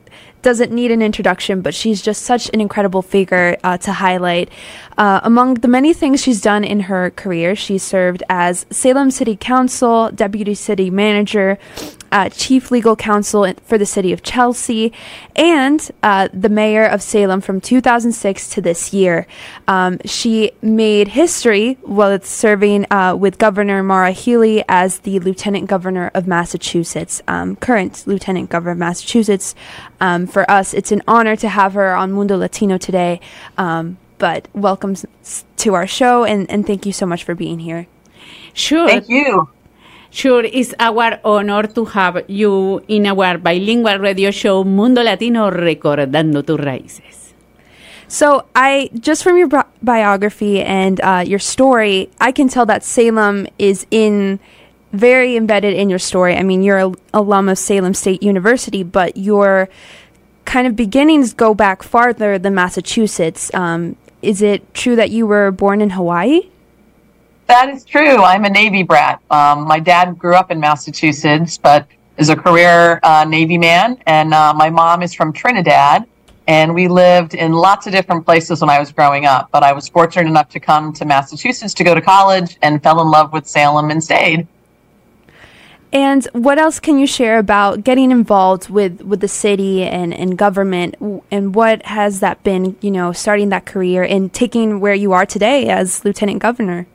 doesn't 0.47 0.71
need 0.71 0.93
an 0.93 1.03
introduction, 1.03 1.61
but 1.61 1.75
she's 1.75 2.01
just 2.01 2.23
such 2.23 2.49
an 2.55 2.61
incredible 2.61 3.03
figure 3.03 3.57
uh, 3.65 3.77
to 3.77 3.93
highlight. 3.93 4.49
Uh, 4.97 5.19
among 5.25 5.55
the 5.55 5.67
many 5.67 5.93
things 5.93 6.23
she's 6.23 6.41
done 6.41 6.63
in 6.63 6.79
her 6.83 7.11
career, 7.11 7.57
she 7.57 7.79
served 7.79 8.23
as 8.29 8.65
Salem 8.71 9.11
City 9.11 9.37
Council, 9.37 10.13
Deputy 10.13 10.55
City 10.55 10.89
Manager, 10.89 11.59
uh, 12.13 12.29
Chief 12.29 12.71
Legal 12.71 12.97
Counsel 12.97 13.53
for 13.65 13.77
the 13.77 13.85
City 13.85 14.13
of 14.13 14.23
Chelsea, 14.23 14.93
and 15.35 15.91
uh, 16.03 16.29
the 16.33 16.49
Mayor 16.49 16.87
of 16.87 17.03
Salem 17.03 17.41
from 17.41 17.61
2006 17.61 18.49
to 18.51 18.61
this 18.63 18.93
year. 18.95 19.27
Um, 19.69 19.99
she 20.05 20.53
made 20.63 21.09
history 21.09 21.75
while 21.83 22.19
serving 22.23 22.87
uh, 22.91 23.17
with 23.17 23.39
Governor 23.39 23.83
Maura 23.83 24.13
Healey 24.13 24.65
as 24.69 25.01
the 25.01 25.19
Lieutenant 25.19 25.67
Governor 25.67 26.11
of 26.15 26.27
Massachusetts, 26.27 27.21
um, 27.29 27.57
current 27.57 28.07
Lieutenant 28.07 28.49
Governor 28.49 28.73
of 28.73 28.79
Massachusetts. 28.79 29.55
Um, 30.01 30.27
for 30.37 30.45
us, 30.51 30.75
it's 30.75 30.93
an 30.93 31.01
honor 31.09 31.35
to 31.35 31.49
have 31.49 31.73
her 31.73 31.97
on 31.97 32.13
Mundo 32.13 32.37
Latino 32.37 32.77
today. 32.77 33.25
Um, 33.57 33.97
but 34.19 34.49
welcome 34.53 34.93
to 34.93 35.73
our 35.73 35.87
show, 35.87 36.25
and, 36.25 36.45
and 36.51 36.67
thank 36.67 36.85
you 36.85 36.93
so 36.93 37.07
much 37.07 37.25
for 37.25 37.35
being 37.35 37.59
here. 37.59 37.87
Sure. 38.53 38.87
Thank 38.87 39.09
you. 39.09 39.49
Sure, 40.11 40.45
it's 40.45 40.75
our 40.79 41.19
honor 41.25 41.63
to 41.69 41.87
have 41.87 42.29
you 42.29 42.85
in 42.87 43.07
our 43.07 43.39
bilingual 43.39 43.97
radio 43.97 44.31
show 44.31 44.63
Mundo 44.63 45.03
Latino 45.03 45.51
Recordando 45.51 46.45
tus 46.45 46.61
raíces. 46.61 47.33
So, 48.07 48.45
I 48.55 48.91
just 48.93 49.25
from 49.25 49.39
your 49.39 49.49
bi- 49.49 49.65
biography 49.83 50.61
and 50.61 51.01
uh, 51.01 51.25
your 51.27 51.41
story, 51.41 52.11
I 52.21 52.31
can 52.31 52.51
tell 52.51 52.67
that 52.67 52.85
Salem 52.85 53.47
is 53.59 53.87
in 53.91 54.39
very 54.93 55.37
embedded 55.37 55.75
in 55.75 55.89
your 55.89 55.99
story. 55.99 56.37
I 56.37 56.43
mean, 56.43 56.63
you're 56.63 56.79
a 56.79 56.93
alum 57.15 57.49
of 57.49 57.59
Salem 57.59 57.95
State 57.95 58.23
University, 58.23 58.83
but 58.83 59.17
your 59.17 59.69
kind 60.47 60.67
of 60.67 60.75
beginnings 60.75 61.35
go 61.35 61.55
back 61.55 61.83
farther 61.83 62.39
than 62.39 62.55
Massachusetts. 62.55 63.53
Um, 63.53 63.97
is 64.23 64.41
it 64.41 64.73
true 64.73 64.97
that 64.97 65.11
you 65.11 65.27
were 65.27 65.51
born 65.51 65.81
in 65.81 65.91
Hawaii? 65.91 66.49
That 67.47 67.69
is 67.69 67.85
true. 67.85 68.17
I'm 68.23 68.45
a 68.45 68.51
Navy 68.51 68.83
brat. 68.83 69.21
Um, 69.31 69.69
my 69.69 69.79
dad 69.79 70.19
grew 70.19 70.35
up 70.35 70.51
in 70.51 70.59
Massachusetts, 70.59 71.59
but 71.59 71.87
is 72.17 72.29
a 72.29 72.37
career 72.37 72.99
uh, 73.03 73.25
Navy 73.29 73.59
man, 73.59 73.99
and 74.07 74.33
uh, 74.33 74.55
my 74.55 74.71
mom 74.71 75.03
is 75.03 75.13
from 75.13 75.33
Trinidad. 75.33 76.07
And 76.49 76.75
we 76.75 76.87
lived 76.87 77.35
in 77.35 77.53
lots 77.53 77.89
of 77.89 77.93
different 77.93 78.25
places 78.25 78.61
when 78.61 78.71
I 78.71 78.79
was 78.79 78.93
growing 78.93 79.27
up. 79.27 79.49
But 79.51 79.65
I 79.65 79.73
was 79.73 79.89
fortunate 79.89 80.29
enough 80.31 80.49
to 80.51 80.61
come 80.61 80.93
to 80.93 81.05
Massachusetts 81.05 81.75
to 81.75 81.85
go 81.85 81.93
to 81.93 82.01
college 82.01 82.57
and 82.63 82.81
fell 82.83 83.03
in 83.03 83.11
love 83.11 83.33
with 83.33 83.49
Salem 83.49 83.91
and 83.91 84.03
stayed. 84.03 84.47
And 85.97 86.29
what 86.35 86.59
else 86.59 86.79
can 86.79 86.99
you 86.99 87.07
share 87.07 87.39
about 87.39 87.83
getting 87.83 88.11
involved 88.11 88.69
with, 88.69 89.01
with 89.01 89.21
the 89.21 89.29
city 89.29 89.83
and, 89.83 90.13
and 90.13 90.37
government? 90.37 90.95
And 91.31 91.55
what 91.55 91.87
has 91.87 92.21
that 92.21 92.43
been, 92.43 92.77
you 92.83 92.91
know, 92.91 93.13
starting 93.13 93.49
that 93.49 93.65
career 93.65 94.03
and 94.03 94.31
taking 94.31 94.81
where 94.81 94.93
you 94.93 95.13
are 95.13 95.25
today 95.25 95.69
as 95.71 96.05
lieutenant 96.05 96.41
governor? 96.41 96.87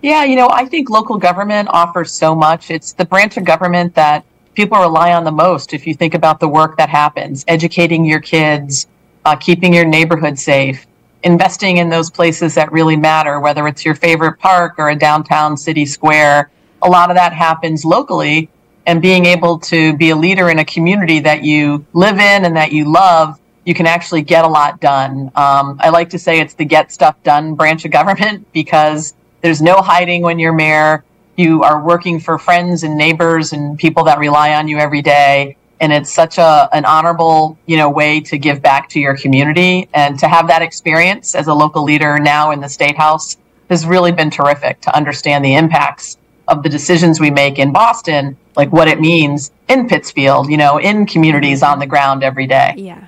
Yeah, 0.00 0.24
you 0.24 0.36
know, 0.36 0.48
I 0.50 0.64
think 0.64 0.88
local 0.88 1.18
government 1.18 1.68
offers 1.70 2.14
so 2.14 2.34
much. 2.34 2.70
It's 2.70 2.94
the 2.94 3.04
branch 3.04 3.36
of 3.36 3.44
government 3.44 3.94
that 3.94 4.24
people 4.54 4.78
rely 4.78 5.12
on 5.12 5.24
the 5.24 5.30
most 5.30 5.74
if 5.74 5.86
you 5.86 5.92
think 5.92 6.14
about 6.14 6.40
the 6.40 6.48
work 6.48 6.78
that 6.78 6.88
happens, 6.88 7.44
educating 7.46 8.06
your 8.06 8.20
kids, 8.20 8.86
uh, 9.26 9.36
keeping 9.36 9.74
your 9.74 9.84
neighborhood 9.84 10.38
safe, 10.38 10.86
investing 11.24 11.76
in 11.76 11.90
those 11.90 12.10
places 12.10 12.54
that 12.54 12.72
really 12.72 12.96
matter, 12.96 13.38
whether 13.38 13.68
it's 13.68 13.84
your 13.84 13.94
favorite 13.94 14.38
park 14.38 14.76
or 14.78 14.88
a 14.88 14.96
downtown 14.96 15.58
city 15.58 15.84
square. 15.84 16.50
A 16.82 16.88
lot 16.88 17.10
of 17.10 17.16
that 17.16 17.32
happens 17.32 17.84
locally. 17.84 18.48
and 18.84 19.00
being 19.00 19.26
able 19.26 19.60
to 19.60 19.96
be 19.96 20.10
a 20.10 20.16
leader 20.16 20.50
in 20.50 20.58
a 20.58 20.64
community 20.64 21.20
that 21.20 21.44
you 21.44 21.86
live 21.92 22.18
in 22.18 22.44
and 22.44 22.56
that 22.56 22.72
you 22.72 22.90
love, 22.92 23.38
you 23.64 23.74
can 23.74 23.86
actually 23.86 24.22
get 24.22 24.44
a 24.44 24.48
lot 24.48 24.80
done. 24.80 25.30
Um, 25.36 25.78
I 25.80 25.90
like 25.90 26.10
to 26.10 26.18
say 26.18 26.40
it's 26.40 26.54
the 26.54 26.64
get 26.64 26.90
stuff 26.90 27.14
done 27.22 27.54
branch 27.54 27.84
of 27.84 27.92
government 27.92 28.46
because 28.52 29.14
there's 29.40 29.62
no 29.62 29.76
hiding 29.82 30.22
when 30.22 30.38
you're 30.38 30.52
mayor. 30.52 31.04
You 31.36 31.62
are 31.62 31.82
working 31.82 32.20
for 32.20 32.38
friends 32.38 32.82
and 32.82 32.96
neighbors 32.96 33.52
and 33.52 33.78
people 33.78 34.04
that 34.04 34.18
rely 34.18 34.54
on 34.54 34.68
you 34.68 34.78
every 34.78 35.02
day. 35.02 35.56
And 35.80 35.92
it's 35.92 36.12
such 36.12 36.38
a, 36.38 36.68
an 36.72 36.84
honorable, 36.84 37.58
you 37.66 37.76
know, 37.76 37.90
way 37.90 38.20
to 38.20 38.38
give 38.38 38.62
back 38.62 38.88
to 38.90 39.00
your 39.00 39.16
community 39.16 39.88
and 39.94 40.18
to 40.20 40.28
have 40.28 40.46
that 40.48 40.62
experience 40.62 41.34
as 41.34 41.48
a 41.48 41.54
local 41.54 41.82
leader 41.82 42.18
now 42.18 42.52
in 42.52 42.60
the 42.60 42.68
state 42.68 42.96
house 42.96 43.36
has 43.68 43.86
really 43.86 44.12
been 44.12 44.30
terrific 44.30 44.80
to 44.82 44.94
understand 44.94 45.44
the 45.44 45.54
impacts 45.54 46.18
of 46.52 46.62
the 46.62 46.68
decisions 46.68 47.18
we 47.18 47.30
make 47.30 47.58
in 47.58 47.72
Boston, 47.72 48.36
like 48.56 48.70
what 48.72 48.88
it 48.88 49.00
means 49.00 49.50
in 49.68 49.88
Pittsfield, 49.88 50.50
you 50.50 50.56
know, 50.56 50.78
in 50.78 51.06
communities 51.06 51.62
on 51.62 51.78
the 51.78 51.86
ground 51.86 52.22
every 52.22 52.46
day. 52.46 52.74
Yeah. 52.76 53.06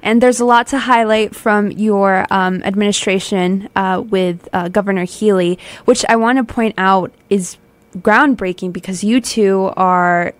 And 0.00 0.22
there's 0.22 0.38
a 0.38 0.44
lot 0.44 0.68
to 0.68 0.78
highlight 0.78 1.34
from 1.34 1.72
your 1.72 2.24
um, 2.30 2.62
administration 2.62 3.68
uh, 3.74 4.02
with 4.08 4.48
uh, 4.52 4.68
Governor 4.68 5.04
Healey, 5.04 5.58
which 5.86 6.04
I 6.08 6.16
want 6.16 6.38
to 6.38 6.44
point 6.44 6.76
out 6.78 7.12
is 7.28 7.56
groundbreaking 7.96 8.72
because 8.72 9.02
you 9.02 9.20
two 9.20 9.72
are, 9.76 10.34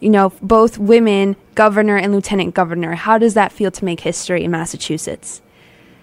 you 0.00 0.10
know, 0.10 0.32
both 0.42 0.78
women, 0.78 1.36
governor 1.54 1.96
and 1.96 2.12
lieutenant 2.12 2.54
governor. 2.54 2.96
How 2.96 3.18
does 3.18 3.34
that 3.34 3.52
feel 3.52 3.70
to 3.70 3.84
make 3.84 4.00
history 4.00 4.42
in 4.42 4.50
Massachusetts? 4.50 5.42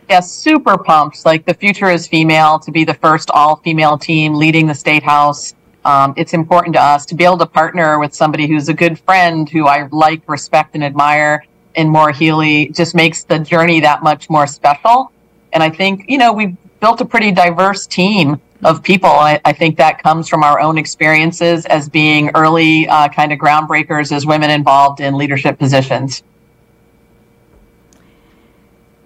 Yeah, 0.10 0.22
super 0.22 0.78
pumped. 0.78 1.26
Like 1.26 1.46
the 1.46 1.54
future 1.54 1.90
is 1.90 2.08
female 2.08 2.60
to 2.60 2.72
be 2.72 2.84
the 2.86 2.96
first 2.96 3.30
all 3.32 3.58
female 3.58 3.98
team 3.98 4.36
leading 4.36 4.68
the 4.68 4.74
state 4.74 5.04
house. 5.04 5.54
Um, 5.84 6.14
it's 6.16 6.34
important 6.34 6.76
to 6.76 6.82
us 6.82 7.06
to 7.08 7.16
be 7.16 7.24
able 7.24 7.40
to 7.40 7.46
partner 7.46 8.00
with 8.00 8.14
somebody 8.14 8.48
who's 8.48 8.70
a 8.70 8.74
good 8.74 9.00
friend 9.00 9.50
who 9.50 9.66
I 9.66 9.88
like, 9.92 10.28
respect, 10.30 10.76
and 10.76 10.84
admire 10.84 11.44
in 11.76 11.90
Maura 11.90 12.14
Healey 12.14 12.70
just 12.70 12.94
makes 12.94 13.24
the 13.24 13.40
journey 13.40 13.80
that 13.80 14.04
much 14.04 14.30
more 14.30 14.46
special. 14.46 15.12
And 15.54 15.64
I 15.64 15.70
think, 15.70 16.06
you 16.08 16.18
know, 16.18 16.34
we've 16.34 16.56
built 16.80 17.02
a 17.02 17.06
pretty 17.06 17.32
diverse 17.32 17.88
team 17.88 18.40
of 18.64 18.84
people. 18.84 19.10
I, 19.10 19.40
I 19.44 19.54
think 19.54 19.78
that 19.78 20.02
comes 20.02 20.28
from 20.28 20.44
our 20.44 20.60
own 20.60 20.78
experiences 20.78 21.66
as 21.66 21.90
being 21.90 22.30
early 22.36 22.88
uh, 22.88 23.10
kind 23.10 23.32
of 23.32 23.40
groundbreakers 23.40 24.12
as 24.12 24.26
women 24.26 24.50
involved 24.50 25.00
in 25.00 25.16
leadership 25.16 25.58
positions. 25.58 26.24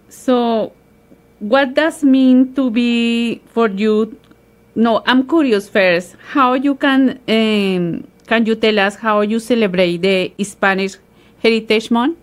So, 0.09 0.73
what 1.39 1.73
does 1.73 2.03
mean 2.03 2.53
to 2.55 2.69
be 2.69 3.41
for 3.47 3.69
you? 3.69 4.17
No, 4.75 5.01
I'm 5.05 5.25
curious 5.25 5.69
first. 5.69 6.17
How 6.31 6.53
you 6.53 6.75
can 6.75 7.19
um, 7.29 8.07
can 8.27 8.45
you 8.45 8.55
tell 8.55 8.77
us 8.79 8.95
how 8.95 9.21
you 9.21 9.39
celebrate 9.39 9.97
the 10.01 10.33
Spanish 10.43 10.97
Heritage 11.39 11.89
Month? 11.91 12.17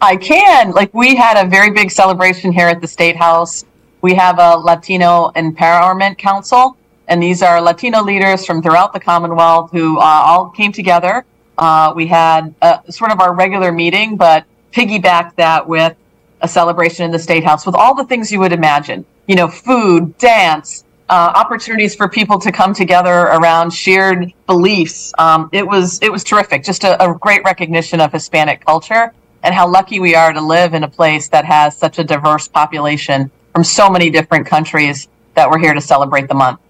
I 0.00 0.16
can. 0.16 0.72
Like 0.72 0.94
we 0.94 1.14
had 1.14 1.36
a 1.36 1.46
very 1.46 1.70
big 1.70 1.90
celebration 1.90 2.52
here 2.52 2.68
at 2.68 2.80
the 2.80 2.88
State 2.88 3.16
House. 3.16 3.66
We 4.00 4.14
have 4.14 4.38
a 4.38 4.56
Latino 4.56 5.30
Empowerment 5.36 6.16
Council, 6.16 6.76
and 7.06 7.22
these 7.22 7.42
are 7.42 7.60
Latino 7.60 8.02
leaders 8.02 8.46
from 8.46 8.62
throughout 8.62 8.94
the 8.94 9.00
Commonwealth 9.00 9.70
who 9.72 9.98
uh, 9.98 10.02
all 10.02 10.48
came 10.48 10.72
together. 10.72 11.26
Uh, 11.58 11.92
we 11.94 12.06
had 12.06 12.54
uh, 12.62 12.78
sort 12.88 13.12
of 13.12 13.20
our 13.20 13.34
regular 13.34 13.72
meeting, 13.72 14.16
but 14.16 14.46
piggybacked 14.72 15.34
that 15.36 15.68
with 15.68 15.94
a 16.40 16.48
celebration 16.48 17.04
in 17.04 17.10
the 17.10 17.18
State 17.18 17.44
House 17.44 17.66
with 17.66 17.74
all 17.74 17.94
the 17.94 18.04
things 18.04 18.32
you 18.32 18.40
would 18.40 18.52
imagine. 18.52 19.04
You 19.26 19.36
know, 19.36 19.48
food, 19.48 20.16
dance, 20.18 20.84
uh, 21.08 21.32
opportunities 21.34 21.94
for 21.94 22.08
people 22.08 22.38
to 22.40 22.50
come 22.50 22.74
together 22.74 23.10
around 23.10 23.72
shared 23.72 24.32
beliefs. 24.46 25.12
Um, 25.18 25.48
it 25.52 25.66
was 25.66 26.00
it 26.02 26.10
was 26.10 26.24
terrific. 26.24 26.64
Just 26.64 26.84
a, 26.84 27.02
a 27.02 27.14
great 27.14 27.42
recognition 27.44 28.00
of 28.00 28.12
Hispanic 28.12 28.64
culture 28.64 29.12
and 29.42 29.54
how 29.54 29.68
lucky 29.68 30.00
we 30.00 30.14
are 30.14 30.32
to 30.32 30.40
live 30.40 30.74
in 30.74 30.82
a 30.82 30.88
place 30.88 31.28
that 31.28 31.44
has 31.44 31.76
such 31.76 31.98
a 31.98 32.04
diverse 32.04 32.48
population 32.48 33.30
from 33.52 33.62
so 33.62 33.88
many 33.88 34.10
different 34.10 34.46
countries 34.46 35.08
that 35.34 35.48
we're 35.48 35.58
here 35.58 35.74
to 35.74 35.80
celebrate 35.80 36.28
the 36.28 36.34
month. 36.34 36.60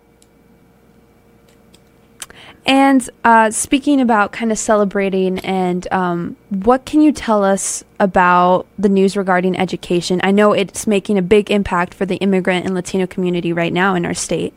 And 2.66 3.09
uh, 3.22 3.52
speaking 3.52 4.01
about 4.01 4.32
kind 4.32 4.51
of 4.51 4.59
celebrating, 4.59 5.38
and 5.38 5.86
um, 5.93 6.36
what 6.51 6.84
can 6.84 7.01
you 7.01 7.12
tell 7.12 7.44
us 7.44 7.84
about 8.01 8.66
the 8.76 8.88
news 8.88 9.16
regarding 9.16 9.56
education? 9.56 10.20
I 10.24 10.32
know 10.32 10.52
it's 10.52 10.84
making 10.84 11.16
a 11.16 11.22
big 11.22 11.48
impact 11.48 11.94
for 11.94 12.06
the 12.06 12.16
immigrant 12.16 12.66
and 12.66 12.74
Latino 12.74 13.06
community 13.06 13.52
right 13.52 13.72
now 13.72 13.94
in 13.94 14.05
our 14.05 14.14
state. 14.14 14.52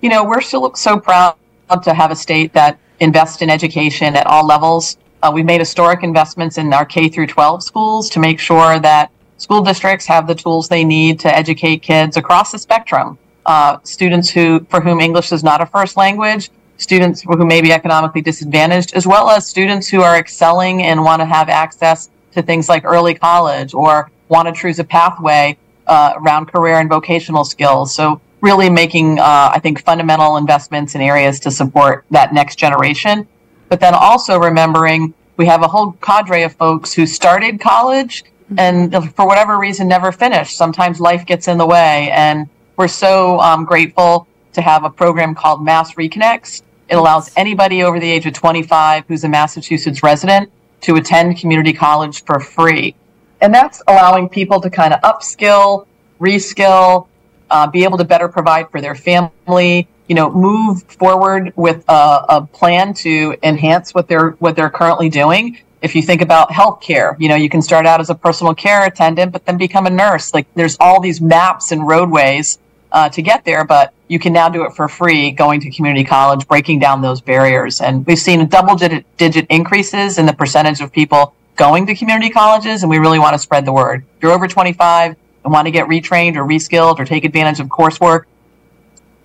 You 0.00 0.08
know, 0.08 0.24
we're 0.24 0.40
still 0.40 0.74
so 0.74 0.98
proud 0.98 1.36
to 1.84 1.94
have 1.94 2.10
a 2.10 2.16
state 2.16 2.52
that 2.54 2.76
invests 2.98 3.40
in 3.40 3.50
education 3.50 4.16
at 4.16 4.26
all 4.26 4.44
levels. 4.44 4.98
Uh, 5.22 5.30
we've 5.32 5.44
made 5.44 5.60
historic 5.60 6.02
investments 6.02 6.58
in 6.58 6.72
our 6.72 6.84
K 6.84 7.08
through 7.08 7.28
12 7.28 7.62
schools 7.62 8.10
to 8.10 8.18
make 8.18 8.40
sure 8.40 8.80
that 8.80 9.12
school 9.36 9.62
districts 9.62 10.06
have 10.06 10.26
the 10.26 10.34
tools 10.34 10.68
they 10.68 10.84
need 10.84 11.20
to 11.20 11.34
educate 11.34 11.82
kids 11.82 12.16
across 12.16 12.50
the 12.50 12.58
spectrum. 12.58 13.16
Uh, 13.46 13.78
students 13.84 14.28
who 14.28 14.66
for 14.70 14.80
whom 14.80 15.00
English 15.00 15.30
is 15.30 15.44
not 15.44 15.60
a 15.60 15.66
first 15.66 15.96
language, 15.96 16.50
students 16.76 17.22
who 17.22 17.46
may 17.46 17.60
be 17.60 17.72
economically 17.72 18.20
disadvantaged, 18.20 18.94
as 18.94 19.06
well 19.06 19.30
as 19.30 19.46
students 19.46 19.88
who 19.88 20.02
are 20.02 20.16
excelling 20.16 20.82
and 20.82 21.02
want 21.02 21.20
to 21.20 21.26
have 21.26 21.48
access 21.48 22.10
to 22.32 22.42
things 22.42 22.68
like 22.68 22.84
early 22.84 23.14
college 23.14 23.74
or 23.74 24.10
want 24.28 24.48
to 24.48 24.60
choose 24.60 24.78
a 24.78 24.84
pathway 24.84 25.56
uh, 25.86 26.14
around 26.16 26.46
career 26.46 26.76
and 26.76 26.88
vocational 26.88 27.44
skills. 27.44 27.94
So 27.94 28.20
really 28.40 28.68
making, 28.68 29.18
uh, 29.18 29.50
I 29.52 29.58
think, 29.60 29.82
fundamental 29.82 30.36
investments 30.36 30.94
in 30.94 31.00
areas 31.00 31.40
to 31.40 31.50
support 31.50 32.04
that 32.10 32.34
next 32.34 32.56
generation. 32.56 33.26
But 33.68 33.80
then 33.80 33.94
also 33.94 34.38
remembering 34.38 35.14
we 35.36 35.46
have 35.46 35.62
a 35.62 35.68
whole 35.68 35.92
cadre 35.92 36.42
of 36.42 36.52
folks 36.54 36.92
who 36.92 37.06
started 37.06 37.60
college 37.60 38.24
and 38.58 38.92
for 39.14 39.26
whatever 39.26 39.58
reason 39.58 39.88
never 39.88 40.12
finished. 40.12 40.56
Sometimes 40.56 41.00
life 41.00 41.26
gets 41.26 41.48
in 41.48 41.58
the 41.58 41.66
way. 41.66 42.10
And 42.12 42.48
we're 42.76 42.88
so 42.88 43.40
um, 43.40 43.64
grateful 43.64 44.28
to 44.54 44.62
have 44.62 44.84
a 44.84 44.90
program 44.90 45.34
called 45.34 45.62
Mass 45.62 45.94
Reconnects. 45.94 46.62
It 46.88 46.96
allows 46.96 47.30
anybody 47.36 47.82
over 47.82 47.98
the 47.98 48.10
age 48.10 48.26
of 48.26 48.32
25 48.32 49.04
who's 49.06 49.24
a 49.24 49.28
Massachusetts 49.28 50.02
resident 50.02 50.50
to 50.82 50.96
attend 50.96 51.38
community 51.38 51.72
college 51.72 52.24
for 52.24 52.40
free. 52.40 52.94
And 53.40 53.54
that's 53.54 53.82
allowing 53.86 54.28
people 54.28 54.60
to 54.60 54.70
kind 54.70 54.94
of 54.94 55.00
upskill, 55.00 55.86
reskill, 56.20 57.08
uh, 57.50 57.66
be 57.66 57.84
able 57.84 57.98
to 57.98 58.04
better 58.04 58.28
provide 58.28 58.70
for 58.70 58.80
their 58.80 58.94
family, 58.94 59.88
you 60.08 60.14
know, 60.14 60.30
move 60.30 60.82
forward 60.84 61.52
with 61.56 61.84
a, 61.88 62.24
a 62.28 62.48
plan 62.52 62.94
to 62.94 63.36
enhance 63.42 63.94
what 63.94 64.08
they're 64.08 64.30
what 64.32 64.56
they're 64.56 64.70
currently 64.70 65.08
doing. 65.08 65.58
If 65.82 65.94
you 65.94 66.02
think 66.02 66.22
about 66.22 66.48
healthcare, 66.50 67.14
you 67.18 67.28
know, 67.28 67.34
you 67.34 67.50
can 67.50 67.60
start 67.60 67.86
out 67.86 68.00
as 68.00 68.08
a 68.08 68.14
personal 68.14 68.54
care 68.54 68.86
attendant, 68.86 69.32
but 69.32 69.44
then 69.44 69.58
become 69.58 69.86
a 69.86 69.90
nurse. 69.90 70.32
Like 70.32 70.46
there's 70.54 70.76
all 70.80 71.00
these 71.00 71.20
maps 71.20 71.72
and 71.72 71.86
roadways 71.86 72.58
uh, 72.94 73.08
to 73.08 73.20
get 73.20 73.44
there, 73.44 73.64
but 73.64 73.92
you 74.06 74.20
can 74.20 74.32
now 74.32 74.48
do 74.48 74.64
it 74.64 74.72
for 74.72 74.88
free 74.88 75.32
going 75.32 75.60
to 75.60 75.70
community 75.70 76.04
college, 76.04 76.46
breaking 76.46 76.78
down 76.78 77.02
those 77.02 77.20
barriers. 77.20 77.80
And 77.80 78.06
we've 78.06 78.18
seen 78.18 78.46
double 78.46 78.76
digit, 78.76 79.04
digit 79.16 79.46
increases 79.50 80.16
in 80.16 80.26
the 80.26 80.32
percentage 80.32 80.80
of 80.80 80.92
people 80.92 81.34
going 81.56 81.86
to 81.86 81.94
community 81.96 82.30
colleges, 82.30 82.82
and 82.82 82.90
we 82.90 82.98
really 82.98 83.18
want 83.18 83.34
to 83.34 83.38
spread 83.38 83.64
the 83.64 83.72
word. 83.72 84.04
If 84.16 84.22
you're 84.22 84.32
over 84.32 84.46
25 84.46 85.16
and 85.42 85.52
want 85.52 85.66
to 85.66 85.72
get 85.72 85.88
retrained 85.88 86.36
or 86.36 86.44
reskilled 86.44 87.00
or 87.00 87.04
take 87.04 87.24
advantage 87.24 87.58
of 87.58 87.66
coursework, 87.66 88.24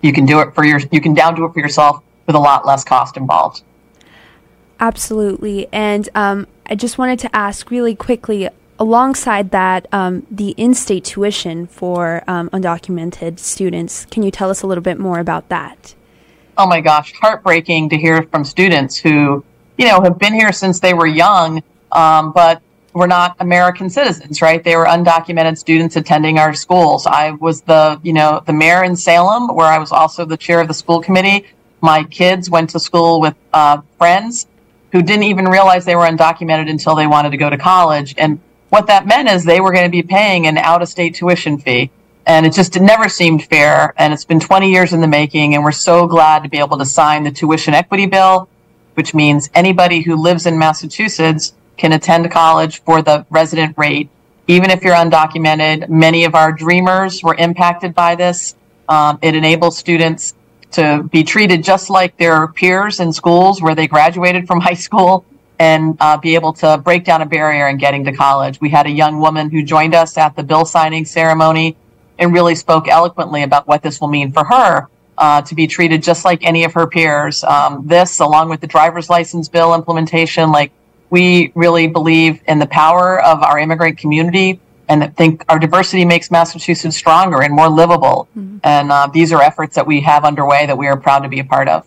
you 0.02 0.12
can 0.12 0.26
do 0.26 0.40
it 0.40 0.52
for 0.54 0.64
your 0.64 0.80
you 0.90 1.00
can 1.00 1.14
down 1.14 1.36
do 1.36 1.44
it 1.44 1.52
for 1.52 1.60
yourself 1.60 2.02
with 2.26 2.34
a 2.34 2.38
lot 2.38 2.66
less 2.66 2.84
cost 2.84 3.16
involved. 3.16 3.62
Absolutely. 4.80 5.68
And 5.72 6.08
um, 6.14 6.46
I 6.66 6.74
just 6.74 6.98
wanted 6.98 7.18
to 7.20 7.36
ask 7.36 7.70
really 7.70 7.94
quickly 7.94 8.48
alongside 8.80 9.50
that, 9.50 9.86
um, 9.92 10.26
the 10.30 10.50
in 10.56 10.72
state 10.72 11.04
tuition 11.04 11.66
for 11.66 12.24
um, 12.26 12.48
undocumented 12.50 13.38
students. 13.38 14.06
Can 14.06 14.22
you 14.22 14.30
tell 14.30 14.50
us 14.50 14.62
a 14.62 14.66
little 14.66 14.82
bit 14.82 14.98
more 14.98 15.20
about 15.20 15.50
that? 15.50 15.94
Oh 16.56 16.66
my 16.66 16.80
gosh, 16.80 17.12
heartbreaking 17.12 17.90
to 17.90 17.98
hear 17.98 18.22
from 18.24 18.44
students 18.44 18.96
who, 18.96 19.44
you 19.76 19.86
know, 19.86 20.00
have 20.00 20.18
been 20.18 20.34
here 20.34 20.52
since 20.52 20.80
they 20.80 20.94
were 20.94 21.06
young, 21.06 21.62
um, 21.92 22.32
but 22.32 22.62
were 22.92 23.06
not 23.06 23.36
American 23.38 23.88
citizens, 23.88 24.42
right? 24.42 24.64
They 24.64 24.76
were 24.76 24.86
undocumented 24.86 25.58
students 25.58 25.94
attending 25.96 26.38
our 26.38 26.54
schools. 26.54 27.06
I 27.06 27.32
was 27.32 27.60
the, 27.62 28.00
you 28.02 28.12
know, 28.12 28.42
the 28.44 28.52
mayor 28.52 28.82
in 28.82 28.96
Salem, 28.96 29.54
where 29.54 29.66
I 29.66 29.78
was 29.78 29.92
also 29.92 30.24
the 30.24 30.36
chair 30.36 30.60
of 30.60 30.68
the 30.68 30.74
school 30.74 31.00
committee. 31.00 31.46
My 31.82 32.02
kids 32.04 32.50
went 32.50 32.70
to 32.70 32.80
school 32.80 33.20
with 33.20 33.34
uh, 33.52 33.82
friends 33.96 34.46
who 34.92 35.02
didn't 35.02 35.24
even 35.24 35.44
realize 35.44 35.84
they 35.84 35.96
were 35.96 36.06
undocumented 36.06 36.68
until 36.68 36.94
they 36.94 37.06
wanted 37.06 37.30
to 37.30 37.36
go 37.36 37.48
to 37.48 37.56
college. 37.56 38.14
And 38.18 38.40
what 38.70 38.86
that 38.86 39.06
meant 39.06 39.28
is 39.28 39.44
they 39.44 39.60
were 39.60 39.72
going 39.72 39.84
to 39.84 39.90
be 39.90 40.02
paying 40.02 40.46
an 40.46 40.56
out 40.56 40.80
of 40.80 40.88
state 40.88 41.14
tuition 41.16 41.58
fee. 41.58 41.90
And 42.26 42.46
it 42.46 42.52
just 42.52 42.80
never 42.80 43.08
seemed 43.08 43.44
fair. 43.44 43.92
And 43.96 44.12
it's 44.12 44.24
been 44.24 44.40
20 44.40 44.70
years 44.70 44.92
in 44.92 45.00
the 45.00 45.08
making. 45.08 45.54
And 45.54 45.64
we're 45.64 45.72
so 45.72 46.06
glad 46.06 46.44
to 46.44 46.48
be 46.48 46.58
able 46.58 46.78
to 46.78 46.86
sign 46.86 47.24
the 47.24 47.32
tuition 47.32 47.74
equity 47.74 48.06
bill, 48.06 48.48
which 48.94 49.12
means 49.12 49.50
anybody 49.54 50.02
who 50.02 50.16
lives 50.16 50.46
in 50.46 50.56
Massachusetts 50.58 51.54
can 51.76 51.92
attend 51.92 52.30
college 52.30 52.82
for 52.82 53.02
the 53.02 53.26
resident 53.30 53.76
rate, 53.76 54.08
even 54.46 54.70
if 54.70 54.82
you're 54.82 54.94
undocumented. 54.94 55.88
Many 55.88 56.24
of 56.24 56.34
our 56.34 56.52
dreamers 56.52 57.22
were 57.22 57.34
impacted 57.34 57.94
by 57.94 58.14
this. 58.14 58.54
Um, 58.88 59.18
it 59.22 59.34
enables 59.34 59.76
students 59.76 60.34
to 60.72 61.02
be 61.10 61.24
treated 61.24 61.64
just 61.64 61.90
like 61.90 62.16
their 62.16 62.46
peers 62.46 63.00
in 63.00 63.12
schools 63.12 63.60
where 63.60 63.74
they 63.74 63.88
graduated 63.88 64.46
from 64.46 64.60
high 64.60 64.74
school 64.74 65.24
and 65.60 65.94
uh, 66.00 66.16
be 66.16 66.34
able 66.34 66.54
to 66.54 66.78
break 66.78 67.04
down 67.04 67.20
a 67.20 67.26
barrier 67.26 67.68
in 67.68 67.76
getting 67.76 68.02
to 68.02 68.12
college. 68.12 68.58
We 68.62 68.70
had 68.70 68.86
a 68.86 68.90
young 68.90 69.20
woman 69.20 69.50
who 69.50 69.62
joined 69.62 69.94
us 69.94 70.16
at 70.16 70.34
the 70.34 70.42
bill 70.42 70.64
signing 70.64 71.04
ceremony 71.04 71.76
and 72.18 72.32
really 72.32 72.54
spoke 72.54 72.88
eloquently 72.88 73.42
about 73.42 73.68
what 73.68 73.82
this 73.82 74.00
will 74.00 74.08
mean 74.08 74.32
for 74.32 74.42
her 74.42 74.88
uh, 75.18 75.42
to 75.42 75.54
be 75.54 75.66
treated 75.66 76.02
just 76.02 76.24
like 76.24 76.42
any 76.42 76.64
of 76.64 76.72
her 76.72 76.86
peers. 76.86 77.44
Um, 77.44 77.86
this, 77.86 78.20
along 78.20 78.48
with 78.48 78.62
the 78.62 78.66
driver's 78.66 79.10
license 79.10 79.50
bill 79.50 79.74
implementation, 79.74 80.50
like 80.50 80.72
we 81.10 81.52
really 81.54 81.86
believe 81.88 82.40
in 82.48 82.58
the 82.58 82.66
power 82.66 83.22
of 83.22 83.42
our 83.42 83.58
immigrant 83.58 83.98
community 83.98 84.58
and 84.88 85.14
think 85.14 85.44
our 85.50 85.58
diversity 85.58 86.06
makes 86.06 86.30
Massachusetts 86.30 86.96
stronger 86.96 87.42
and 87.42 87.54
more 87.54 87.68
livable. 87.68 88.28
And 88.64 88.90
uh, 88.90 89.08
these 89.12 89.30
are 89.30 89.42
efforts 89.42 89.74
that 89.74 89.86
we 89.86 90.00
have 90.00 90.24
underway 90.24 90.64
that 90.64 90.78
we 90.78 90.86
are 90.86 90.96
proud 90.96 91.20
to 91.20 91.28
be 91.28 91.40
a 91.40 91.44
part 91.44 91.68
of. 91.68 91.86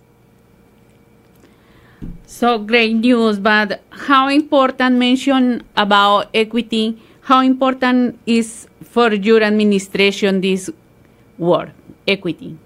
So 2.25 2.57
great 2.57 2.95
news, 2.95 3.39
but 3.39 3.81
how 3.89 4.27
important 4.27 4.97
mention 4.97 5.63
about 5.77 6.29
equity? 6.33 7.01
How 7.21 7.41
important 7.41 8.19
is 8.25 8.67
for 8.81 9.13
your 9.13 9.43
administration 9.43 10.41
this 10.41 10.69
word, 11.37 11.71
equity? 12.07 12.57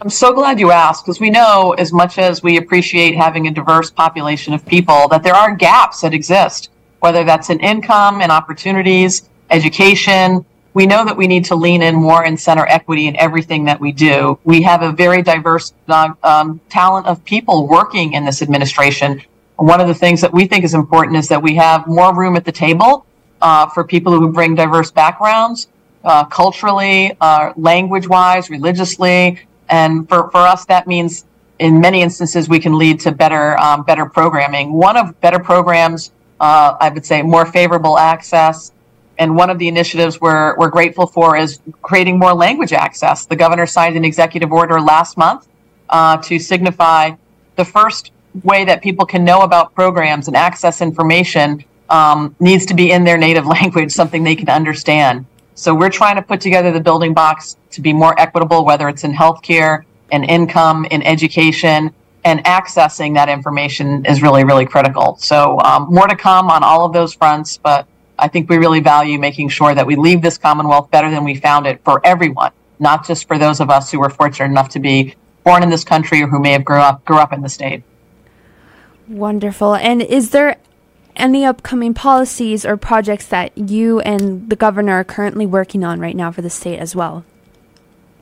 I'm 0.00 0.10
so 0.10 0.32
glad 0.32 0.60
you 0.60 0.70
asked 0.72 1.04
because 1.04 1.20
we 1.20 1.30
know, 1.30 1.74
as 1.78 1.92
much 1.92 2.18
as 2.18 2.42
we 2.42 2.58
appreciate 2.58 3.16
having 3.16 3.46
a 3.46 3.50
diverse 3.50 3.90
population 3.90 4.52
of 4.52 4.64
people, 4.66 5.08
that 5.08 5.22
there 5.22 5.34
are 5.34 5.54
gaps 5.56 6.02
that 6.02 6.12
exist, 6.12 6.70
whether 7.00 7.24
that's 7.24 7.48
in 7.48 7.60
income 7.60 8.20
and 8.20 8.30
opportunities, 8.30 9.28
education. 9.50 10.44
We 10.76 10.84
know 10.84 11.06
that 11.06 11.16
we 11.16 11.26
need 11.26 11.46
to 11.46 11.54
lean 11.54 11.80
in 11.80 11.94
more 11.94 12.22
and 12.22 12.38
center 12.38 12.66
equity 12.66 13.06
in 13.06 13.16
everything 13.16 13.64
that 13.64 13.80
we 13.80 13.92
do. 13.92 14.38
We 14.44 14.60
have 14.60 14.82
a 14.82 14.92
very 14.92 15.22
diverse 15.22 15.72
uh, 15.88 16.12
um, 16.22 16.60
talent 16.68 17.06
of 17.06 17.24
people 17.24 17.66
working 17.66 18.12
in 18.12 18.26
this 18.26 18.42
administration. 18.42 19.22
One 19.56 19.80
of 19.80 19.88
the 19.88 19.94
things 19.94 20.20
that 20.20 20.34
we 20.34 20.44
think 20.44 20.66
is 20.66 20.74
important 20.74 21.16
is 21.16 21.28
that 21.28 21.42
we 21.42 21.54
have 21.54 21.86
more 21.86 22.14
room 22.14 22.36
at 22.36 22.44
the 22.44 22.52
table 22.52 23.06
uh, 23.40 23.68
for 23.68 23.84
people 23.84 24.12
who 24.12 24.30
bring 24.30 24.54
diverse 24.54 24.90
backgrounds, 24.90 25.68
uh, 26.04 26.26
culturally, 26.26 27.16
uh, 27.22 27.54
language 27.56 28.06
wise, 28.06 28.50
religiously. 28.50 29.40
And 29.70 30.06
for, 30.06 30.30
for 30.30 30.40
us, 30.40 30.66
that 30.66 30.86
means 30.86 31.24
in 31.58 31.80
many 31.80 32.02
instances 32.02 32.50
we 32.50 32.60
can 32.60 32.76
lead 32.76 33.00
to 33.00 33.12
better 33.12 33.56
um, 33.56 33.82
better 33.84 34.04
programming. 34.04 34.74
One 34.74 34.98
of 34.98 35.18
better 35.22 35.38
programs, 35.38 36.12
uh, 36.38 36.76
I 36.78 36.90
would 36.90 37.06
say, 37.06 37.22
more 37.22 37.46
favorable 37.46 37.96
access. 37.96 38.72
And 39.18 39.34
one 39.34 39.50
of 39.50 39.58
the 39.58 39.68
initiatives 39.68 40.20
we're 40.20 40.56
we're 40.56 40.70
grateful 40.70 41.06
for 41.06 41.36
is 41.36 41.60
creating 41.82 42.18
more 42.18 42.34
language 42.34 42.72
access. 42.72 43.26
The 43.26 43.36
governor 43.36 43.66
signed 43.66 43.96
an 43.96 44.04
executive 44.04 44.52
order 44.52 44.80
last 44.80 45.16
month 45.16 45.48
uh, 45.88 46.18
to 46.18 46.38
signify 46.38 47.12
the 47.56 47.64
first 47.64 48.12
way 48.44 48.64
that 48.64 48.82
people 48.82 49.06
can 49.06 49.24
know 49.24 49.40
about 49.40 49.74
programs 49.74 50.28
and 50.28 50.36
access 50.36 50.82
information 50.82 51.64
um, 51.88 52.34
needs 52.40 52.66
to 52.66 52.74
be 52.74 52.90
in 52.90 53.04
their 53.04 53.16
native 53.16 53.46
language, 53.56 53.92
something 53.92 54.24
they 54.24 54.36
can 54.36 54.48
understand. 54.48 55.26
So 55.54 55.74
we're 55.74 55.90
trying 55.90 56.16
to 56.16 56.22
put 56.22 56.40
together 56.40 56.70
the 56.70 56.80
building 56.80 57.14
blocks 57.14 57.56
to 57.70 57.80
be 57.80 57.92
more 57.92 58.18
equitable, 58.20 58.64
whether 58.64 58.88
it's 58.88 59.04
in 59.04 59.12
healthcare, 59.14 59.84
in 60.10 60.24
income, 60.24 60.84
in 60.86 61.02
education, 61.02 61.94
and 62.24 62.44
accessing 62.44 63.14
that 63.14 63.28
information 63.28 64.04
is 64.04 64.20
really, 64.20 64.44
really 64.44 64.66
critical. 64.66 65.16
So 65.18 65.58
um, 65.60 65.86
more 65.88 66.06
to 66.08 66.16
come 66.16 66.50
on 66.50 66.62
all 66.62 66.84
of 66.84 66.92
those 66.92 67.14
fronts, 67.14 67.56
but 67.56 67.86
I 68.18 68.28
think 68.28 68.48
we 68.48 68.56
really 68.56 68.80
value 68.80 69.18
making 69.18 69.50
sure 69.50 69.74
that 69.74 69.86
we 69.86 69.96
leave 69.96 70.22
this 70.22 70.38
Commonwealth 70.38 70.90
better 70.90 71.10
than 71.10 71.24
we 71.24 71.34
found 71.34 71.66
it 71.66 71.82
for 71.84 72.00
everyone, 72.04 72.52
not 72.78 73.06
just 73.06 73.28
for 73.28 73.38
those 73.38 73.60
of 73.60 73.70
us 73.70 73.90
who 73.90 74.00
were 74.00 74.10
fortunate 74.10 74.46
enough 74.46 74.70
to 74.70 74.80
be 74.80 75.14
born 75.44 75.62
in 75.62 75.70
this 75.70 75.84
country 75.84 76.22
or 76.22 76.26
who 76.26 76.40
may 76.40 76.52
have 76.52 76.64
grew 76.64 76.78
up 76.78 77.04
grew 77.04 77.18
up 77.18 77.32
in 77.32 77.40
the 77.40 77.48
state. 77.48 77.82
Wonderful. 79.08 79.74
And 79.76 80.02
is 80.02 80.30
there 80.30 80.56
any 81.14 81.44
upcoming 81.44 81.94
policies 81.94 82.64
or 82.66 82.76
projects 82.76 83.26
that 83.28 83.56
you 83.56 84.00
and 84.00 84.50
the 84.50 84.56
governor 84.56 84.94
are 84.94 85.04
currently 85.04 85.46
working 85.46 85.84
on 85.84 86.00
right 86.00 86.16
now 86.16 86.32
for 86.32 86.42
the 86.42 86.50
state 86.50 86.78
as 86.78 86.96
well? 86.96 87.24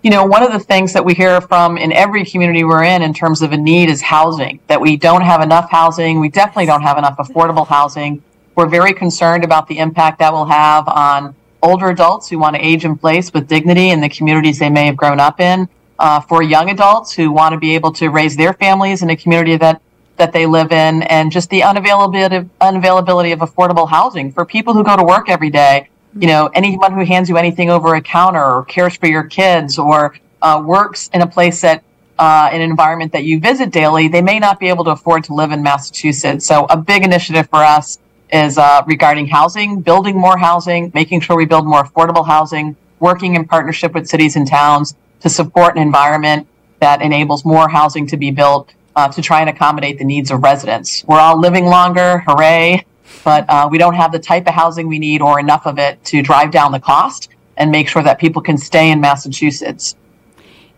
You 0.02 0.10
know, 0.10 0.26
one 0.26 0.42
of 0.42 0.52
the 0.52 0.58
things 0.58 0.92
that 0.92 1.04
we 1.04 1.14
hear 1.14 1.40
from 1.40 1.78
in 1.78 1.90
every 1.90 2.26
community 2.26 2.62
we're 2.62 2.84
in 2.84 3.00
in 3.00 3.14
terms 3.14 3.40
of 3.40 3.52
a 3.52 3.56
need 3.56 3.88
is 3.88 4.02
housing, 4.02 4.60
that 4.66 4.78
we 4.78 4.98
don't 4.98 5.22
have 5.22 5.40
enough 5.40 5.70
housing. 5.70 6.20
We 6.20 6.28
definitely 6.28 6.66
don't 6.66 6.82
have 6.82 6.98
enough 6.98 7.16
affordable 7.16 7.66
housing. 7.66 8.22
We're 8.54 8.68
very 8.68 8.94
concerned 8.94 9.42
about 9.42 9.66
the 9.66 9.78
impact 9.78 10.20
that 10.20 10.32
will 10.32 10.44
have 10.44 10.86
on 10.86 11.34
older 11.62 11.88
adults 11.88 12.28
who 12.28 12.38
want 12.38 12.54
to 12.54 12.64
age 12.64 12.84
in 12.84 12.96
place 12.96 13.32
with 13.32 13.48
dignity 13.48 13.90
in 13.90 14.00
the 14.00 14.08
communities 14.08 14.58
they 14.58 14.70
may 14.70 14.86
have 14.86 14.96
grown 14.96 15.18
up 15.18 15.40
in, 15.40 15.68
uh, 15.98 16.20
for 16.20 16.42
young 16.42 16.70
adults 16.70 17.12
who 17.12 17.32
want 17.32 17.52
to 17.52 17.58
be 17.58 17.74
able 17.74 17.90
to 17.92 18.10
raise 18.10 18.36
their 18.36 18.52
families 18.52 19.02
in 19.02 19.10
a 19.10 19.16
community 19.16 19.56
that 19.56 19.80
that 20.16 20.32
they 20.32 20.46
live 20.46 20.70
in, 20.70 21.02
and 21.02 21.32
just 21.32 21.50
the 21.50 21.62
unavailability 21.62 22.48
unavailability 22.60 23.32
of 23.32 23.40
affordable 23.40 23.88
housing 23.88 24.30
for 24.30 24.44
people 24.44 24.72
who 24.72 24.84
go 24.84 24.96
to 24.96 25.02
work 25.02 25.28
every 25.28 25.50
day. 25.50 25.88
You 26.16 26.28
know, 26.28 26.48
anyone 26.54 26.92
who 26.92 27.04
hands 27.04 27.28
you 27.28 27.36
anything 27.36 27.68
over 27.68 27.96
a 27.96 28.00
counter 28.00 28.44
or 28.44 28.64
cares 28.64 28.96
for 28.96 29.08
your 29.08 29.24
kids 29.24 29.76
or 29.76 30.14
uh, 30.40 30.62
works 30.64 31.10
in 31.12 31.22
a 31.22 31.26
place 31.26 31.60
that 31.62 31.82
uh, 32.16 32.48
an 32.52 32.60
environment 32.60 33.10
that 33.10 33.24
you 33.24 33.40
visit 33.40 33.72
daily, 33.72 34.06
they 34.06 34.22
may 34.22 34.38
not 34.38 34.60
be 34.60 34.68
able 34.68 34.84
to 34.84 34.90
afford 34.90 35.24
to 35.24 35.34
live 35.34 35.50
in 35.50 35.64
Massachusetts. 35.64 36.46
So 36.46 36.66
a 36.70 36.76
big 36.76 37.02
initiative 37.02 37.48
for 37.48 37.64
us 37.64 37.98
is 38.32 38.58
uh, 38.58 38.82
regarding 38.86 39.26
housing, 39.26 39.80
building 39.80 40.16
more 40.18 40.36
housing, 40.36 40.90
making 40.94 41.20
sure 41.20 41.36
we 41.36 41.44
build 41.44 41.66
more 41.66 41.84
affordable 41.84 42.26
housing, 42.26 42.76
working 43.00 43.34
in 43.34 43.46
partnership 43.46 43.92
with 43.92 44.08
cities 44.08 44.36
and 44.36 44.46
towns 44.46 44.94
to 45.20 45.28
support 45.28 45.76
an 45.76 45.82
environment 45.82 46.46
that 46.80 47.02
enables 47.02 47.44
more 47.44 47.68
housing 47.68 48.06
to 48.06 48.16
be 48.16 48.30
built 48.30 48.72
uh, 48.96 49.08
to 49.08 49.22
try 49.22 49.40
and 49.40 49.50
accommodate 49.50 49.98
the 49.98 50.04
needs 50.04 50.30
of 50.30 50.42
residents. 50.42 51.04
We're 51.06 51.20
all 51.20 51.38
living 51.38 51.66
longer, 51.66 52.18
hooray! 52.26 52.84
But 53.24 53.48
uh, 53.48 53.68
we 53.70 53.78
don't 53.78 53.94
have 53.94 54.12
the 54.12 54.18
type 54.18 54.46
of 54.46 54.54
housing 54.54 54.88
we 54.88 54.98
need 54.98 55.22
or 55.22 55.40
enough 55.40 55.66
of 55.66 55.78
it 55.78 56.04
to 56.06 56.22
drive 56.22 56.50
down 56.50 56.72
the 56.72 56.80
cost 56.80 57.28
and 57.56 57.70
make 57.70 57.88
sure 57.88 58.02
that 58.02 58.18
people 58.18 58.42
can 58.42 58.58
stay 58.58 58.90
in 58.90 59.00
Massachusetts. 59.00 59.96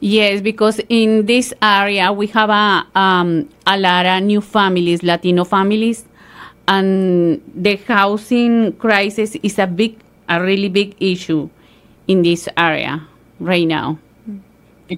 Yes, 0.00 0.42
because 0.42 0.78
in 0.88 1.24
this 1.26 1.54
area 1.62 2.12
we 2.12 2.26
have 2.28 2.50
a 2.50 2.86
um, 2.94 3.48
a 3.66 3.78
lot 3.78 4.04
of 4.04 4.22
new 4.22 4.42
families, 4.42 5.02
Latino 5.02 5.44
families, 5.44 6.04
and 6.68 7.42
the 7.54 7.76
housing 7.76 8.72
crisis 8.74 9.36
is 9.42 9.58
a 9.58 9.66
big, 9.66 9.98
a 10.28 10.42
really 10.42 10.68
big 10.68 10.96
issue 11.00 11.48
in 12.08 12.22
this 12.22 12.48
area 12.56 13.06
right 13.40 13.66
now. 13.66 13.98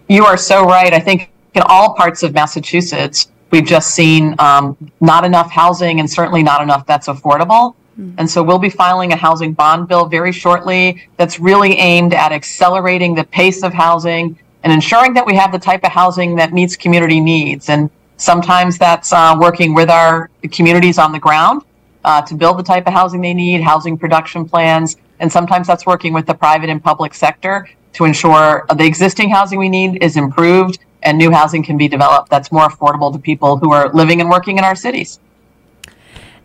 You 0.08 0.24
are 0.24 0.36
so 0.36 0.64
right. 0.64 0.92
I 0.92 1.00
think 1.00 1.30
in 1.54 1.62
all 1.66 1.94
parts 1.94 2.22
of 2.22 2.34
Massachusetts, 2.34 3.30
we've 3.50 3.64
just 3.64 3.94
seen 3.94 4.34
um, 4.38 4.76
not 5.00 5.24
enough 5.24 5.50
housing 5.50 6.00
and 6.00 6.10
certainly 6.10 6.42
not 6.42 6.62
enough 6.62 6.86
that's 6.86 7.08
affordable. 7.08 7.74
And 8.16 8.30
so 8.30 8.44
we'll 8.44 8.60
be 8.60 8.70
filing 8.70 9.12
a 9.12 9.16
housing 9.16 9.54
bond 9.54 9.88
bill 9.88 10.06
very 10.06 10.30
shortly 10.30 11.02
that's 11.16 11.40
really 11.40 11.76
aimed 11.78 12.14
at 12.14 12.30
accelerating 12.30 13.16
the 13.16 13.24
pace 13.24 13.64
of 13.64 13.74
housing 13.74 14.38
and 14.62 14.72
ensuring 14.72 15.14
that 15.14 15.26
we 15.26 15.34
have 15.34 15.50
the 15.50 15.58
type 15.58 15.82
of 15.82 15.90
housing 15.90 16.36
that 16.36 16.52
meets 16.52 16.76
community 16.76 17.18
needs. 17.18 17.68
And 17.68 17.90
sometimes 18.18 18.76
that's 18.76 19.12
uh, 19.12 19.36
working 19.40 19.74
with 19.74 19.88
our 19.88 20.28
communities 20.52 20.98
on 20.98 21.12
the 21.12 21.18
ground 21.18 21.62
uh, 22.04 22.20
to 22.22 22.34
build 22.34 22.58
the 22.58 22.62
type 22.62 22.86
of 22.86 22.92
housing 22.92 23.22
they 23.22 23.32
need, 23.32 23.62
housing 23.62 23.96
production 23.96 24.46
plans. 24.46 24.96
And 25.20 25.32
sometimes 25.32 25.66
that's 25.66 25.86
working 25.86 26.12
with 26.12 26.26
the 26.26 26.34
private 26.34 26.68
and 26.68 26.82
public 26.82 27.14
sector 27.14 27.68
to 27.94 28.04
ensure 28.04 28.66
the 28.76 28.84
existing 28.84 29.30
housing 29.30 29.58
we 29.58 29.68
need 29.68 30.02
is 30.02 30.16
improved 30.16 30.78
and 31.02 31.16
new 31.16 31.30
housing 31.30 31.62
can 31.62 31.76
be 31.76 31.88
developed 31.88 32.28
that's 32.28 32.52
more 32.52 32.68
affordable 32.68 33.12
to 33.12 33.18
people 33.18 33.56
who 33.56 33.72
are 33.72 33.92
living 33.92 34.20
and 34.20 34.28
working 34.28 34.58
in 34.58 34.64
our 34.64 34.74
cities. 34.74 35.18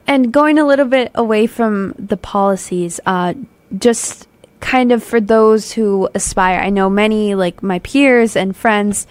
And 0.06 0.32
going 0.32 0.58
a 0.58 0.66
little 0.66 0.86
bit 0.86 1.12
away 1.16 1.48
from 1.48 1.94
the 1.98 2.18
policies, 2.18 3.00
uh, 3.06 3.34
just 3.78 4.28
kind 4.60 4.92
of 4.92 5.04
for 5.04 5.20
those 5.20 5.74
who 5.74 6.10
aspire, 6.14 6.60
I 6.60 6.70
know 6.70 6.90
many, 6.90 7.36
like 7.36 7.64
my 7.64 7.80
peers 7.80 8.36
and 8.36 8.56
friends, 8.56 9.08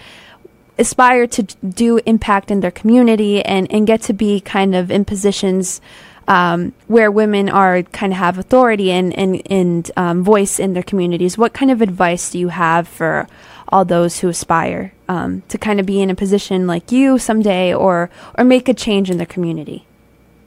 aspire 0.82 1.26
to 1.26 1.42
do 1.42 1.98
impact 2.04 2.50
in 2.50 2.60
their 2.60 2.70
community 2.70 3.42
and, 3.42 3.70
and 3.72 3.86
get 3.86 4.02
to 4.02 4.12
be 4.12 4.40
kind 4.40 4.74
of 4.74 4.90
in 4.90 5.04
positions 5.06 5.80
um, 6.28 6.72
where 6.86 7.10
women 7.10 7.48
are 7.48 7.82
kind 7.82 8.12
of 8.12 8.18
have 8.18 8.38
authority 8.38 8.90
and, 8.90 9.16
and, 9.16 9.42
and 9.50 9.90
um, 9.96 10.22
voice 10.22 10.58
in 10.58 10.74
their 10.74 10.82
communities. 10.82 11.38
What 11.38 11.52
kind 11.52 11.70
of 11.70 11.80
advice 11.80 12.30
do 12.30 12.38
you 12.38 12.48
have 12.48 12.86
for 12.86 13.26
all 13.68 13.84
those 13.84 14.20
who 14.20 14.28
aspire 14.28 14.92
um, 15.08 15.42
to 15.48 15.56
kind 15.58 15.80
of 15.80 15.86
be 15.86 16.02
in 16.02 16.10
a 16.10 16.14
position 16.14 16.66
like 16.66 16.92
you 16.92 17.18
someday 17.18 17.74
or, 17.74 18.10
or 18.36 18.44
make 18.44 18.68
a 18.68 18.74
change 18.74 19.10
in 19.10 19.16
their 19.16 19.26
community? 19.26 19.86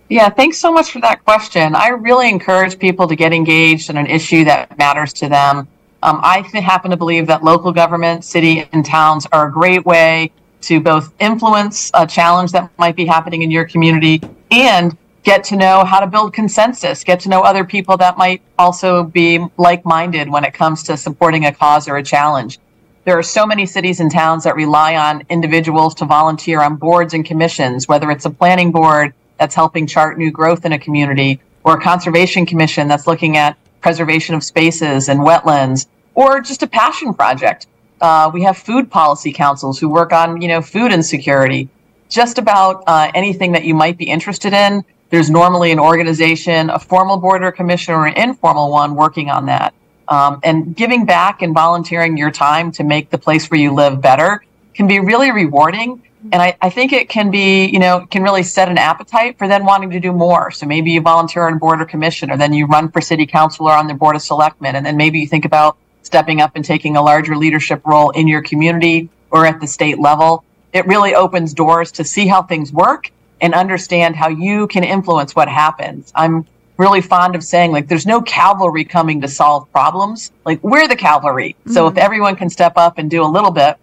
Yeah, 0.07 0.29
thanks 0.29 0.59
so 0.59 0.71
much 0.71 0.91
for 0.91 1.01
that 1.01 1.25
question. 1.25 1.75
I 1.75 1.87
really 1.87 2.29
encourage 2.29 2.77
people 2.77 3.07
to 3.07 3.15
get 3.15 3.33
engaged 3.33 3.89
in 3.89 3.97
an 3.97 4.05
issue 4.05 4.43
that 4.45 4.77
matters 4.77 5.11
to 5.13 5.29
them. 5.29 5.67
Um, 6.03 6.19
I 6.23 6.41
happen 6.61 6.91
to 6.91 6.97
believe 6.97 7.27
that 7.27 7.43
local 7.43 7.71
government, 7.71 8.23
city, 8.23 8.67
and 8.71 8.85
towns 8.85 9.25
are 9.31 9.47
a 9.47 9.51
great 9.51 9.85
way 9.85 10.31
to 10.61 10.79
both 10.79 11.13
influence 11.19 11.91
a 11.93 12.07
challenge 12.07 12.51
that 12.51 12.69
might 12.77 12.95
be 12.95 13.05
happening 13.05 13.41
in 13.41 13.51
your 13.51 13.65
community 13.65 14.21
and 14.51 14.97
get 15.23 15.43
to 15.43 15.55
know 15.55 15.83
how 15.83 15.99
to 15.99 16.07
build 16.07 16.33
consensus, 16.33 17.03
get 17.03 17.19
to 17.19 17.29
know 17.29 17.41
other 17.41 17.63
people 17.65 17.97
that 17.97 18.17
might 18.17 18.41
also 18.59 19.03
be 19.03 19.43
like 19.57 19.83
minded 19.85 20.29
when 20.29 20.43
it 20.43 20.53
comes 20.53 20.83
to 20.83 20.95
supporting 20.95 21.45
a 21.45 21.51
cause 21.51 21.87
or 21.87 21.97
a 21.97 22.03
challenge. 22.03 22.59
There 23.05 23.17
are 23.17 23.23
so 23.23 23.45
many 23.45 23.65
cities 23.65 23.99
and 23.99 24.11
towns 24.11 24.43
that 24.43 24.55
rely 24.55 24.95
on 24.95 25.23
individuals 25.29 25.93
to 25.95 26.05
volunteer 26.05 26.61
on 26.61 26.75
boards 26.75 27.13
and 27.13 27.25
commissions, 27.25 27.87
whether 27.87 28.09
it's 28.11 28.25
a 28.25 28.29
planning 28.29 28.71
board 28.71 29.13
that's 29.39 29.55
helping 29.55 29.85
chart 29.85 30.17
new 30.17 30.31
growth 30.31 30.65
in 30.65 30.71
a 30.71 30.79
community, 30.79 31.39
or 31.63 31.77
a 31.77 31.81
conservation 31.81 32.45
commission 32.45 32.87
that's 32.87 33.07
looking 33.07 33.37
at 33.37 33.57
preservation 33.85 34.33
of 34.33 34.43
spaces 34.43 35.09
and 35.09 35.19
wetlands, 35.19 35.85
or 36.15 36.41
just 36.41 36.63
a 36.63 36.67
passion 36.81 37.13
project. 37.13 37.67
Uh, 38.01 38.31
we 38.33 38.41
have 38.41 38.57
food 38.57 38.89
policy 38.89 39.31
councils 39.31 39.77
who 39.79 39.87
work 39.87 40.11
on, 40.11 40.41
you 40.41 40.47
know, 40.47 40.59
food 40.59 40.91
insecurity. 40.91 41.69
Just 42.09 42.39
about 42.39 42.83
uh, 42.87 43.11
anything 43.13 43.51
that 43.51 43.63
you 43.63 43.75
might 43.75 43.95
be 43.95 44.05
interested 44.05 44.53
in, 44.53 44.83
there's 45.11 45.29
normally 45.29 45.71
an 45.71 45.77
organization, 45.77 46.71
a 46.71 46.79
formal 46.79 47.17
board 47.17 47.43
or 47.43 47.51
commission, 47.51 47.93
or 47.93 48.07
an 48.07 48.15
informal 48.17 48.71
one 48.71 48.95
working 48.95 49.29
on 49.29 49.45
that. 49.45 49.75
Um, 50.07 50.39
and 50.41 50.75
giving 50.75 51.05
back 51.05 51.43
and 51.43 51.53
volunteering 51.53 52.17
your 52.17 52.31
time 52.31 52.71
to 52.71 52.83
make 52.83 53.11
the 53.11 53.19
place 53.19 53.51
where 53.51 53.59
you 53.59 53.71
live 53.71 54.01
better 54.01 54.43
can 54.73 54.87
be 54.87 54.99
really 54.99 55.29
rewarding. 55.29 56.01
And 56.31 56.41
I, 56.41 56.57
I 56.61 56.69
think 56.69 56.93
it 56.93 57.09
can 57.09 57.31
be, 57.31 57.65
you 57.65 57.79
know, 57.79 58.05
can 58.09 58.23
really 58.23 58.43
set 58.43 58.69
an 58.69 58.77
appetite 58.77 59.37
for 59.37 59.47
then 59.47 59.65
wanting 59.65 59.89
to 59.91 59.99
do 59.99 60.11
more. 60.11 60.51
So 60.51 60.65
maybe 60.65 60.91
you 60.91 61.01
volunteer 61.01 61.47
on 61.47 61.53
a 61.53 61.57
board 61.57 61.81
or 61.81 61.85
commission, 61.85 62.31
or 62.31 62.37
then 62.37 62.53
you 62.53 62.65
run 62.65 62.89
for 62.89 63.01
city 63.01 63.25
council 63.25 63.67
or 63.67 63.73
on 63.73 63.87
the 63.87 63.93
board 63.93 64.15
of 64.15 64.21
selectmen. 64.21 64.75
And 64.75 64.85
then 64.85 64.97
maybe 64.97 65.19
you 65.19 65.27
think 65.27 65.45
about 65.45 65.77
stepping 66.03 66.41
up 66.41 66.51
and 66.55 66.63
taking 66.63 66.97
a 66.97 67.01
larger 67.01 67.35
leadership 67.35 67.85
role 67.85 68.11
in 68.11 68.27
your 68.27 68.41
community 68.41 69.09
or 69.31 69.45
at 69.45 69.59
the 69.59 69.67
state 69.67 69.99
level. 69.99 70.43
It 70.73 70.85
really 70.87 71.15
opens 71.15 71.53
doors 71.53 71.91
to 71.93 72.03
see 72.03 72.27
how 72.27 72.43
things 72.43 72.71
work 72.71 73.11
and 73.41 73.53
understand 73.53 74.15
how 74.15 74.29
you 74.29 74.67
can 74.67 74.83
influence 74.83 75.35
what 75.35 75.47
happens. 75.47 76.11
I'm 76.15 76.45
really 76.77 77.01
fond 77.01 77.35
of 77.35 77.43
saying 77.43 77.71
like 77.71 77.87
there's 77.87 78.05
no 78.05 78.21
cavalry 78.21 78.83
coming 78.83 79.21
to 79.21 79.27
solve 79.27 79.71
problems. 79.71 80.31
Like 80.45 80.63
we're 80.63 80.87
the 80.87 80.95
cavalry. 80.95 81.55
So 81.71 81.87
if 81.87 81.93
mm-hmm. 81.93 81.99
everyone 81.99 82.35
can 82.35 82.49
step 82.49 82.73
up 82.75 82.97
and 82.97 83.09
do 83.09 83.23
a 83.23 83.27
little 83.27 83.51
bit, 83.51 83.77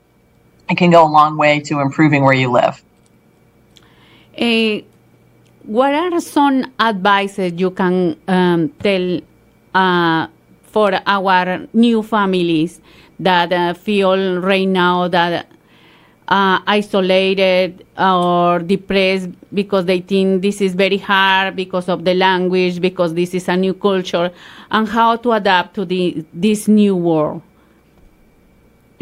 it 0.70 0.76
can 0.76 0.90
go 0.90 1.04
a 1.04 1.10
long 1.10 1.36
way 1.36 1.60
to 1.60 1.80
improving 1.80 2.22
where 2.22 2.34
you 2.34 2.50
live. 2.50 2.82
Eh, 4.36 4.82
what 5.64 5.94
are 5.94 6.20
some 6.20 6.64
advices 6.80 7.52
you 7.56 7.70
can 7.70 8.16
um, 8.26 8.68
tell 8.80 9.20
uh, 9.74 10.26
for 10.62 10.92
our 11.06 11.66
new 11.72 12.02
families 12.02 12.80
that 13.20 13.52
uh, 13.52 13.74
feel 13.74 14.40
right 14.40 14.66
now 14.66 15.06
that 15.08 15.46
uh, 16.28 16.60
isolated 16.66 17.84
or 17.98 18.60
depressed 18.60 19.28
because 19.52 19.84
they 19.84 20.00
think 20.00 20.40
this 20.40 20.60
is 20.60 20.74
very 20.74 20.96
hard 20.96 21.54
because 21.54 21.88
of 21.88 22.04
the 22.04 22.14
language, 22.14 22.80
because 22.80 23.14
this 23.14 23.34
is 23.34 23.48
a 23.48 23.56
new 23.56 23.74
culture, 23.74 24.32
and 24.70 24.88
how 24.88 25.16
to 25.16 25.32
adapt 25.32 25.74
to 25.74 25.84
the 25.84 26.24
this 26.32 26.68
new 26.68 26.96
world? 26.96 27.42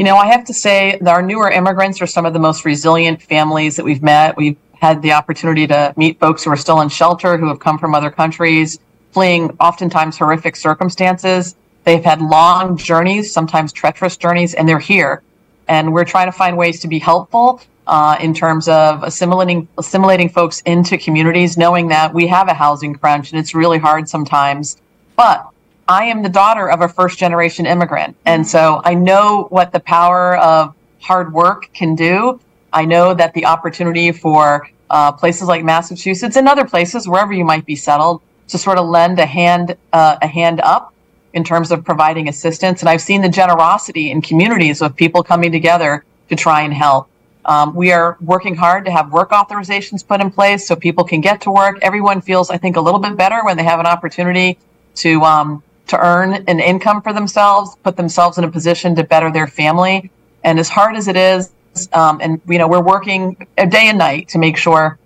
You 0.01 0.07
know, 0.07 0.17
I 0.17 0.29
have 0.29 0.47
to 0.47 0.55
say 0.55 0.97
that 1.03 1.11
our 1.11 1.21
newer 1.21 1.51
immigrants 1.51 2.01
are 2.01 2.07
some 2.07 2.25
of 2.25 2.33
the 2.33 2.39
most 2.39 2.65
resilient 2.65 3.21
families 3.21 3.77
that 3.77 3.85
we've 3.85 4.03
met. 4.03 4.35
We've 4.35 4.57
had 4.73 5.03
the 5.03 5.13
opportunity 5.13 5.67
to 5.67 5.93
meet 5.95 6.19
folks 6.19 6.43
who 6.43 6.51
are 6.51 6.57
still 6.57 6.81
in 6.81 6.89
shelter, 6.89 7.37
who 7.37 7.49
have 7.49 7.61
come 7.61 7.79
from 7.79 7.95
other 7.95 8.11
countries, 8.11 8.79
fleeing 9.13 9.51
oftentimes 9.61 10.17
horrific 10.17 10.57
circumstances. 10.57 11.55
They've 11.85 12.03
had 12.03 12.23
long 12.23 12.79
journeys, 12.79 13.31
sometimes 13.31 13.75
treacherous 13.75 14.17
journeys, 14.17 14.55
and 14.55 14.67
they're 14.67 14.79
here. 14.79 15.23
And 15.69 15.93
we're 15.93 16.07
trying 16.07 16.29
to 16.29 16.33
find 16.33 16.57
ways 16.57 16.81
to 16.81 16.89
be 16.89 16.99
helpful 16.99 17.61
uh, 17.87 18.17
in 18.23 18.33
terms 18.33 18.69
of 18.69 19.03
assimilating 19.03 19.69
assimilating 19.77 20.31
folks 20.31 20.63
into 20.63 20.97
communities, 20.97 21.59
knowing 21.59 21.89
that 21.89 22.15
we 22.15 22.27
have 22.27 22.49
a 22.49 22.55
housing 22.55 22.95
crunch 22.95 23.33
and 23.33 23.39
it's 23.39 23.55
really 23.55 23.79
hard 23.79 24.09
sometimes. 24.09 24.79
But 25.15 25.47
I 25.91 26.05
am 26.05 26.23
the 26.23 26.29
daughter 26.29 26.71
of 26.71 26.83
a 26.83 26.89
first 26.89 27.19
generation 27.19 27.67
immigrant. 27.67 28.17
And 28.25 28.47
so 28.47 28.81
I 28.85 28.95
know 28.95 29.49
what 29.51 29.73
the 29.73 29.81
power 29.81 30.37
of 30.37 30.73
hard 31.01 31.33
work 31.33 31.69
can 31.75 31.97
do. 31.97 32.39
I 32.73 32.85
know 32.85 33.13
that 33.13 33.35
the 33.35 33.47
opportunity 33.47 34.13
for 34.13 34.71
uh, 34.89 35.11
places 35.11 35.49
like 35.49 35.65
Massachusetts 35.65 36.37
and 36.37 36.47
other 36.47 36.65
places, 36.65 37.09
wherever 37.09 37.33
you 37.33 37.45
might 37.45 37.67
be 37.67 37.75
settled, 37.75 38.23
to 38.47 38.57
sort 38.57 38.79
of 38.79 38.87
lend 38.87 39.19
a 39.19 39.27
hand, 39.27 39.77
uh, 39.93 40.17
a 40.23 40.29
hand 40.29 40.61
up 40.61 40.95
in 41.33 41.43
terms 41.43 41.73
of 41.73 41.85
providing 41.85 42.29
assistance. 42.29 42.83
And 42.83 42.89
I've 42.89 43.03
seen 43.03 43.21
the 43.21 43.29
generosity 43.29 44.13
in 44.13 44.23
communities 44.23 44.83
of 44.83 44.95
people 44.95 45.25
coming 45.25 45.51
together 45.51 46.05
to 46.29 46.37
try 46.37 46.63
and 46.63 46.73
help. 46.73 47.09
Um, 47.45 47.75
we 47.75 47.91
are 47.91 48.17
working 48.21 48.55
hard 48.55 48.85
to 48.85 48.93
have 48.93 49.11
work 49.11 49.31
authorizations 49.31 50.07
put 50.07 50.21
in 50.21 50.31
place 50.31 50.69
so 50.69 50.77
people 50.77 51.03
can 51.03 51.21
get 51.21 51.41
to 51.41 51.51
work. 51.51 51.81
Everyone 51.83 52.21
feels, 52.21 52.49
I 52.49 52.59
think, 52.59 52.77
a 52.77 52.81
little 52.81 53.01
bit 53.01 53.17
better 53.17 53.45
when 53.45 53.57
they 53.57 53.65
have 53.65 53.81
an 53.81 53.87
opportunity 53.87 54.57
to 54.97 55.23
um, 55.23 55.65
to 55.91 55.99
earn 55.99 56.45
an 56.47 56.61
income 56.61 57.03
for 57.03 57.13
themselves, 57.13 57.77
put 57.83 57.97
themselves 57.97 58.39
in 58.39 58.45
a 58.45 58.51
position 58.51 58.95
to 58.95 59.05
better 59.05 59.31
their 59.31 59.47
family. 59.47 60.11
And 60.45 60.59
as 60.59 60.69
hard 60.69 60.97
as 60.97 61.09
it 61.09 61.17
is, 61.17 61.53
um, 61.93 62.21
and 62.23 62.41
you 62.49 62.59
know, 62.59 62.69
we're 62.69 62.83
working 62.83 63.37
day 63.57 63.89
and 63.89 63.99
night 63.99 64.29
to 64.29 64.39
make 64.39 64.57
sure 64.57 64.99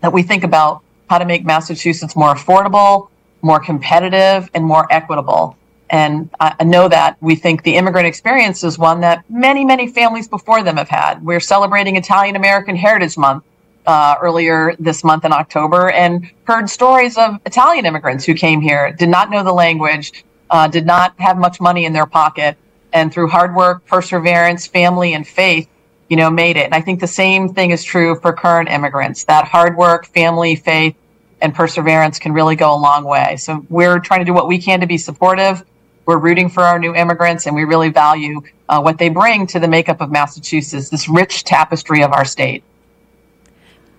that 0.00 0.12
we 0.12 0.22
think 0.22 0.44
about 0.44 0.82
how 1.08 1.18
to 1.18 1.24
make 1.24 1.44
Massachusetts 1.44 2.16
more 2.16 2.34
affordable, 2.34 3.08
more 3.42 3.60
competitive, 3.60 4.50
and 4.54 4.64
more 4.64 4.86
equitable. 4.90 5.56
And 5.90 6.30
I 6.40 6.54
I 6.60 6.64
know 6.64 6.88
that 6.88 7.16
we 7.20 7.36
think 7.36 7.62
the 7.62 7.76
immigrant 7.76 8.06
experience 8.06 8.64
is 8.64 8.78
one 8.78 9.00
that 9.00 9.24
many, 9.30 9.64
many 9.64 9.86
families 9.86 10.28
before 10.28 10.62
them 10.62 10.76
have 10.76 10.88
had. 10.88 11.24
We're 11.24 11.40
celebrating 11.40 11.96
Italian 11.96 12.36
American 12.36 12.76
Heritage 12.76 13.16
Month 13.16 13.44
uh, 13.86 14.16
earlier 14.20 14.74
this 14.78 15.04
month 15.04 15.24
in 15.24 15.32
October 15.32 15.90
and 15.90 16.30
heard 16.44 16.68
stories 16.70 17.18
of 17.18 17.38
Italian 17.44 17.86
immigrants 17.86 18.24
who 18.24 18.34
came 18.34 18.60
here, 18.60 18.92
did 18.92 19.08
not 19.08 19.30
know 19.30 19.42
the 19.44 19.52
language, 19.52 20.24
uh, 20.50 20.68
did 20.68 20.86
not 20.86 21.14
have 21.18 21.36
much 21.36 21.60
money 21.60 21.84
in 21.84 21.92
their 21.92 22.06
pocket, 22.06 22.56
and 22.92 23.12
through 23.12 23.28
hard 23.28 23.54
work, 23.54 23.84
perseverance, 23.86 24.66
family, 24.66 25.14
and 25.14 25.26
faith, 25.26 25.68
you 26.08 26.16
know, 26.16 26.30
made 26.30 26.56
it. 26.56 26.64
And 26.64 26.74
I 26.74 26.80
think 26.80 27.00
the 27.00 27.06
same 27.06 27.52
thing 27.52 27.72
is 27.72 27.82
true 27.82 28.18
for 28.20 28.32
current 28.32 28.68
immigrants. 28.68 29.24
That 29.24 29.46
hard 29.46 29.76
work, 29.76 30.06
family, 30.06 30.54
faith, 30.54 30.94
and 31.40 31.54
perseverance 31.54 32.18
can 32.18 32.32
really 32.32 32.56
go 32.56 32.74
a 32.74 32.78
long 32.78 33.04
way. 33.04 33.36
So 33.36 33.66
we're 33.68 33.98
trying 33.98 34.20
to 34.20 34.24
do 34.24 34.32
what 34.32 34.48
we 34.48 34.58
can 34.58 34.80
to 34.80 34.86
be 34.86 34.96
supportive. 34.96 35.64
We're 36.06 36.18
rooting 36.18 36.48
for 36.48 36.62
our 36.62 36.78
new 36.78 36.94
immigrants, 36.94 37.46
and 37.46 37.56
we 37.56 37.64
really 37.64 37.90
value 37.90 38.42
uh, 38.68 38.80
what 38.80 38.98
they 38.98 39.08
bring 39.08 39.46
to 39.48 39.58
the 39.58 39.68
makeup 39.68 40.00
of 40.00 40.10
Massachusetts, 40.10 40.88
this 40.88 41.08
rich 41.08 41.44
tapestry 41.44 42.02
of 42.02 42.12
our 42.12 42.24
state. 42.24 42.62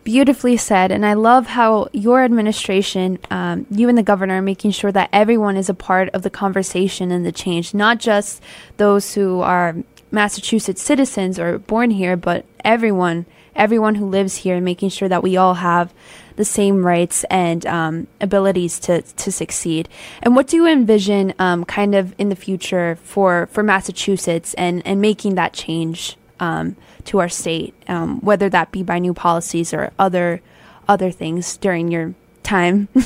Beautifully 0.06 0.56
said. 0.56 0.92
And 0.92 1.04
I 1.04 1.16
love 1.16 1.48
how 1.48 1.88
your 1.92 2.24
administration, 2.24 3.18
um, 3.32 3.66
you 3.72 3.90
and 3.90 3.98
the 3.98 4.04
governor, 4.04 4.36
are 4.36 4.42
making 4.42 4.70
sure 4.70 4.92
that 4.92 5.10
everyone 5.12 5.58
is 5.58 5.68
a 5.68 5.74
part 5.74 6.10
of 6.10 6.22
the 6.22 6.30
conversation 6.30 7.12
and 7.12 7.26
the 7.26 7.32
change, 7.32 7.74
not 7.74 7.98
just 7.98 8.40
those 8.78 9.16
who 9.16 9.42
are 9.42 9.76
Massachusetts 10.12 10.84
citizens 10.84 11.40
or 11.40 11.58
born 11.58 11.90
here, 11.90 12.16
but 12.16 12.46
everyone, 12.64 13.26
everyone 13.56 13.96
who 13.96 14.06
lives 14.06 14.38
here, 14.38 14.58
and 14.58 14.64
making 14.64 14.90
sure 14.90 15.10
that 15.10 15.24
we 15.24 15.38
all 15.38 15.56
have 15.56 15.92
the 16.36 16.46
same 16.46 16.86
rights 16.86 17.24
and 17.32 17.66
um, 17.66 18.06
abilities 18.22 18.80
to, 18.82 19.02
to 19.02 19.32
succeed. 19.32 19.90
And 20.22 20.36
what 20.36 20.46
do 20.46 20.58
you 20.58 20.68
envision 20.68 21.34
um, 21.40 21.66
kind 21.66 21.96
of 21.96 22.14
in 22.20 22.30
the 22.30 22.36
future 22.36 23.00
for, 23.02 23.48
for 23.48 23.64
Massachusetts 23.64 24.54
and, 24.54 24.86
and 24.86 25.02
making 25.02 25.34
that 25.34 25.54
change 25.54 26.16
um, 26.40 26.76
to 27.06 27.20
our 27.20 27.30
state, 27.30 27.74
um, 27.88 28.20
whether 28.22 28.50
that 28.50 28.72
be 28.72 28.84
by 28.84 29.00
new 29.00 29.14
policies 29.14 29.74
or 29.74 29.92
other 29.98 30.42
other 30.88 31.12
things 31.12 31.58
during 31.58 31.92
your 31.92 32.14
time? 32.44 32.88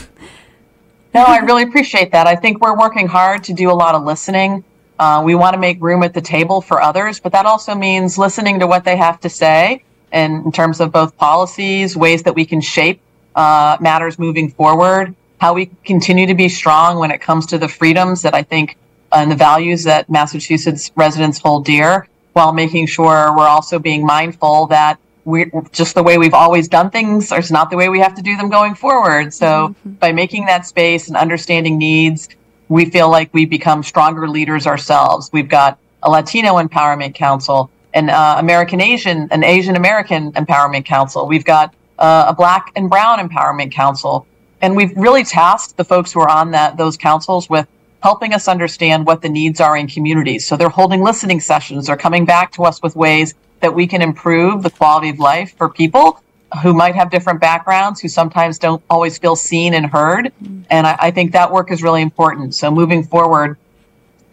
No, 1.12 1.24
I 1.24 1.38
really 1.38 1.64
appreciate 1.64 2.12
that. 2.12 2.28
I 2.28 2.36
think 2.36 2.62
we're 2.62 2.78
working 2.78 3.08
hard 3.08 3.44
to 3.46 3.54
do 3.54 3.72
a 3.72 3.74
lot 3.74 3.96
of 3.96 4.04
listening. 4.04 4.64
Uh, 5.00 5.24
we 5.26 5.34
want 5.34 5.56
to 5.56 5.60
make 5.60 5.82
room 5.82 6.04
at 6.04 6.14
the 6.14 6.22
table 6.22 6.62
for 6.62 6.82
others, 6.82 7.20
but 7.20 7.32
that 7.32 7.48
also 7.48 7.74
means 7.74 8.20
listening 8.20 8.60
to 8.60 8.68
what 8.68 8.84
they 8.84 8.96
have 8.96 9.20
to 9.22 9.30
say 9.30 9.84
and 10.12 10.46
in 10.46 10.52
terms 10.52 10.80
of 10.80 10.92
both 10.92 11.16
policies, 11.18 11.96
ways 11.96 12.24
that 12.24 12.36
we 12.36 12.46
can 12.46 12.62
shape 12.62 13.02
uh, 13.36 13.78
matters 13.80 14.20
moving 14.20 14.52
forward, 14.52 15.16
how 15.40 15.54
we 15.54 15.68
continue 15.84 16.28
to 16.28 16.36
be 16.36 16.50
strong 16.50 17.00
when 17.00 17.12
it 17.12 17.22
comes 17.22 17.46
to 17.48 17.58
the 17.58 17.68
freedoms 17.68 18.22
that 18.24 18.34
I 18.34 18.44
think 18.44 18.78
uh, 19.12 19.18
and 19.18 19.32
the 19.32 19.36
values 19.36 19.84
that 19.86 20.10
Massachusetts 20.10 20.92
residents 20.96 21.40
hold 21.40 21.66
dear, 21.66 22.08
while 22.40 22.54
making 22.54 22.88
sure 22.88 23.36
we're 23.36 23.54
also 23.58 23.80
being 23.80 24.06
mindful 24.06 24.68
that 24.68 24.98
we 25.26 25.52
just 25.74 25.94
the 25.94 26.02
way 26.02 26.18
we've 26.18 26.34
always 26.34 26.70
done 26.70 26.90
things 26.90 27.34
is 27.34 27.52
not 27.52 27.70
the 27.70 27.76
way 27.76 27.90
we 27.90 28.00
have 28.00 28.16
to 28.16 28.22
do 28.22 28.38
them 28.38 28.50
going 28.50 28.74
forward. 28.76 29.34
So 29.34 29.76
by 29.84 30.14
making 30.14 30.46
that 30.46 30.66
space 30.66 31.10
and 31.10 31.18
understanding 31.18 31.78
needs, 31.78 32.30
we 32.70 32.90
feel 32.90 33.10
like 33.12 33.34
we 33.34 33.44
become 33.46 33.84
stronger 33.84 34.26
leaders 34.30 34.66
ourselves. 34.66 35.30
We've 35.34 35.50
got 35.50 35.78
a 36.02 36.10
Latino 36.10 36.52
Empowerment 36.56 37.14
Council, 37.14 37.70
an 37.94 38.10
uh, 38.10 38.36
American 38.38 38.80
Asian, 38.80 39.28
an 39.32 39.44
Asian 39.44 39.76
American 39.76 40.32
Empowerment 40.32 40.86
Council. 40.86 41.28
We've 41.28 41.46
got 41.46 41.76
uh, 42.00 42.26
a 42.30 42.34
Black 42.34 42.72
and 42.78 42.90
Brown 42.90 43.20
Empowerment 43.20 43.74
Council, 43.74 44.26
and 44.62 44.78
we've 44.78 44.96
really 44.96 45.26
tasked 45.26 45.76
the 45.76 45.84
folks 45.84 46.14
who 46.14 46.22
are 46.22 46.30
on 46.30 46.52
that 46.52 46.78
those 46.78 46.96
councils 46.96 47.50
with 47.50 47.68
helping 48.02 48.34
us 48.34 48.48
understand 48.48 49.06
what 49.06 49.22
the 49.22 49.30
needs 49.30 49.60
are 49.60 49.76
in 49.76 49.88
communities. 49.88 50.48
So 50.48 50.56
they're 50.56 50.70
holding 50.70 51.04
listening 51.04 51.40
sessions. 51.40 51.88
They're 51.88 51.98
coming 51.98 52.26
back 52.26 52.52
to 52.54 52.64
us 52.64 52.82
with 52.82 52.96
ways 52.96 53.34
that 53.60 53.74
we 53.74 53.88
can 53.88 54.02
improve 54.02 54.64
the 54.64 54.70
quality 54.70 55.10
of 55.10 55.20
life 55.20 55.56
for 55.58 55.70
people 55.70 56.22
who 56.64 56.74
might 56.74 56.96
have 56.96 57.12
different 57.12 57.40
backgrounds, 57.40 58.00
who 58.00 58.08
sometimes 58.08 58.58
don't 58.58 58.82
always 58.90 59.18
feel 59.18 59.36
seen 59.36 59.74
and 59.74 59.86
heard. 59.86 60.32
And 60.70 60.88
I, 60.88 60.98
I 61.00 61.12
think 61.12 61.34
that 61.34 61.52
work 61.52 61.72
is 61.72 61.84
really 61.84 62.02
important. 62.02 62.56
So 62.56 62.72
moving 62.72 63.04
forward, 63.04 63.58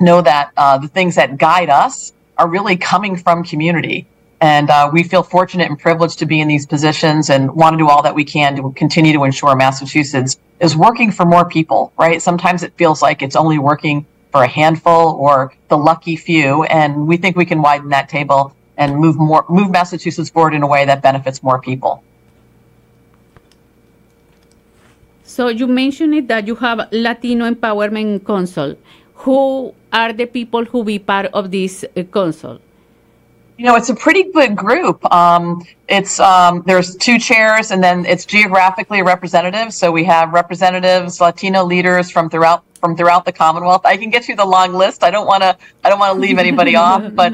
know 0.00 0.22
that 0.22 0.52
uh, 0.56 0.78
the 0.78 0.88
things 0.88 1.16
that 1.16 1.36
guide 1.36 1.70
us 1.70 2.12
are 2.38 2.48
really 2.48 2.76
coming 2.76 3.16
from 3.16 3.44
community. 3.44 4.06
And 4.40 4.70
uh, 4.70 4.90
we 4.92 5.02
feel 5.02 5.22
fortunate 5.22 5.68
and 5.68 5.78
privileged 5.78 6.18
to 6.20 6.26
be 6.26 6.40
in 6.40 6.48
these 6.48 6.66
positions 6.66 7.30
and 7.30 7.54
want 7.54 7.74
to 7.74 7.78
do 7.78 7.88
all 7.88 8.02
that 8.02 8.14
we 8.14 8.24
can 8.24 8.56
to 8.56 8.70
continue 8.72 9.12
to 9.14 9.24
ensure 9.24 9.56
Massachusetts 9.56 10.36
is 10.60 10.76
working 10.76 11.12
for 11.12 11.26
more 11.26 11.44
people, 11.44 11.92
right? 11.98 12.20
Sometimes 12.22 12.62
it 12.62 12.72
feels 12.76 13.02
like 13.02 13.22
it's 13.22 13.36
only 13.36 13.58
working 13.58 14.06
for 14.32 14.42
a 14.42 14.48
handful 14.48 15.16
or 15.20 15.52
the 15.68 15.76
lucky 15.76 16.16
few. 16.16 16.64
And 16.64 17.06
we 17.06 17.16
think 17.16 17.36
we 17.36 17.44
can 17.44 17.62
widen 17.62 17.90
that 17.90 18.08
table 18.08 18.54
and 18.76 18.96
move 18.96 19.16
more, 19.16 19.44
move 19.48 19.70
Massachusetts 19.70 20.30
forward 20.30 20.54
in 20.54 20.62
a 20.62 20.66
way 20.66 20.84
that 20.84 21.02
benefits 21.02 21.42
more 21.42 21.60
people. 21.60 22.02
So 25.24 25.48
you 25.48 25.66
mentioned 25.66 26.14
it 26.14 26.28
that 26.28 26.46
you 26.46 26.54
have 26.56 26.88
Latino 26.92 27.50
Empowerment 27.50 28.24
Council. 28.24 28.76
Who 29.26 29.74
are 29.92 30.12
the 30.12 30.26
people 30.26 30.64
who 30.64 30.84
be 30.84 30.98
part 30.98 31.26
of 31.32 31.50
this 31.50 31.84
uh, 31.84 32.02
council? 32.04 32.60
You 33.58 33.64
know, 33.64 33.76
it's 33.76 33.88
a 33.88 33.94
pretty 33.94 34.24
big 34.24 34.54
group. 34.54 35.02
Um, 35.10 35.64
it's 35.88 36.20
um, 36.20 36.62
there's 36.66 36.94
two 36.96 37.18
chairs, 37.18 37.70
and 37.70 37.82
then 37.82 38.04
it's 38.04 38.26
geographically 38.26 39.02
representative. 39.02 39.72
So 39.72 39.90
we 39.90 40.04
have 40.04 40.32
representatives, 40.32 41.20
Latino 41.20 41.64
leaders 41.64 42.10
from 42.10 42.28
throughout 42.28 42.64
from 42.80 42.96
throughout 42.96 43.24
the 43.24 43.32
Commonwealth. 43.32 43.86
I 43.86 43.96
can 43.96 44.10
get 44.10 44.28
you 44.28 44.36
the 44.36 44.44
long 44.44 44.74
list. 44.74 45.02
I 45.02 45.10
don't 45.10 45.26
want 45.26 45.42
to 45.42 45.56
I 45.82 45.88
don't 45.88 45.98
want 45.98 46.14
to 46.14 46.20
leave 46.20 46.38
anybody 46.38 46.76
off, 46.88 47.14
but 47.14 47.32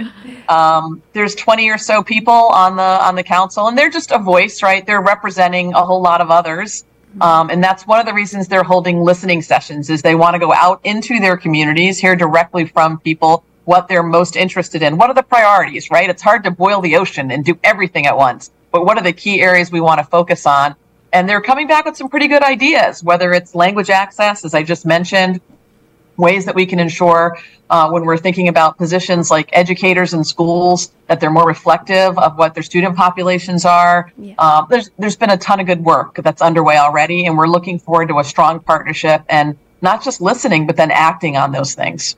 um, 0.48 1.02
there's 1.12 1.34
20 1.34 1.68
or 1.70 1.78
so 1.78 2.04
people 2.04 2.32
on 2.32 2.76
the 2.76 2.82
on 2.82 3.16
the 3.16 3.24
council, 3.24 3.66
and 3.66 3.76
they're 3.76 3.90
just 3.90 4.12
a 4.12 4.18
voice, 4.18 4.62
right? 4.62 4.86
They're 4.86 5.02
representing 5.02 5.74
a 5.74 5.84
whole 5.84 6.02
lot 6.02 6.20
of 6.20 6.30
others. 6.30 6.84
Um, 7.20 7.50
and 7.50 7.62
that's 7.62 7.86
one 7.86 8.00
of 8.00 8.06
the 8.06 8.14
reasons 8.14 8.48
they're 8.48 8.62
holding 8.62 9.00
listening 9.00 9.42
sessions 9.42 9.90
is 9.90 10.00
they 10.00 10.14
want 10.14 10.34
to 10.34 10.38
go 10.38 10.54
out 10.54 10.80
into 10.84 11.20
their 11.20 11.36
communities, 11.36 11.98
hear 11.98 12.16
directly 12.16 12.64
from 12.64 12.98
people 13.00 13.44
what 13.64 13.88
they're 13.88 14.02
most 14.02 14.36
interested 14.36 14.82
in. 14.82 14.96
What 14.96 15.10
are 15.10 15.14
the 15.14 15.22
priorities, 15.22 15.90
right? 15.90 16.08
It's 16.08 16.22
hard 16.22 16.44
to 16.44 16.50
boil 16.50 16.80
the 16.80 16.96
ocean 16.96 17.30
and 17.30 17.44
do 17.44 17.58
everything 17.62 18.06
at 18.06 18.16
once. 18.16 18.50
But 18.70 18.84
what 18.84 18.96
are 18.98 19.02
the 19.04 19.12
key 19.12 19.40
areas 19.40 19.70
we 19.70 19.80
want 19.80 19.98
to 19.98 20.04
focus 20.04 20.46
on? 20.46 20.74
And 21.12 21.28
they're 21.28 21.42
coming 21.42 21.66
back 21.66 21.84
with 21.84 21.96
some 21.96 22.08
pretty 22.08 22.26
good 22.26 22.42
ideas, 22.42 23.04
whether 23.04 23.32
it's 23.32 23.54
language 23.54 23.90
access, 23.90 24.44
as 24.44 24.54
I 24.54 24.62
just 24.62 24.86
mentioned, 24.86 25.40
ways 26.16 26.44
that 26.46 26.54
we 26.54 26.64
can 26.66 26.80
ensure 26.80 27.38
uh, 27.68 27.88
when 27.90 28.04
we're 28.04 28.16
thinking 28.18 28.48
about 28.48 28.76
positions 28.78 29.30
like 29.30 29.48
educators 29.52 30.14
in 30.14 30.24
schools 30.24 30.92
that 31.06 31.20
they're 31.20 31.30
more 31.30 31.46
reflective 31.46 32.18
of 32.18 32.36
what 32.38 32.54
their 32.54 32.62
student 32.62 32.96
populations 32.96 33.64
are. 33.64 34.12
Uh, 34.38 34.64
there's 34.66 34.90
there's 34.98 35.16
been 35.16 35.30
a 35.30 35.36
ton 35.36 35.60
of 35.60 35.66
good 35.66 35.84
work 35.84 36.16
that's 36.16 36.42
underway 36.42 36.76
already, 36.76 37.26
and 37.26 37.36
we're 37.36 37.46
looking 37.46 37.78
forward 37.78 38.08
to 38.08 38.18
a 38.18 38.24
strong 38.24 38.60
partnership 38.60 39.22
and 39.28 39.56
not 39.80 40.02
just 40.02 40.20
listening, 40.20 40.66
but 40.66 40.76
then 40.76 40.90
acting 40.90 41.36
on 41.36 41.52
those 41.52 41.74
things. 41.74 42.16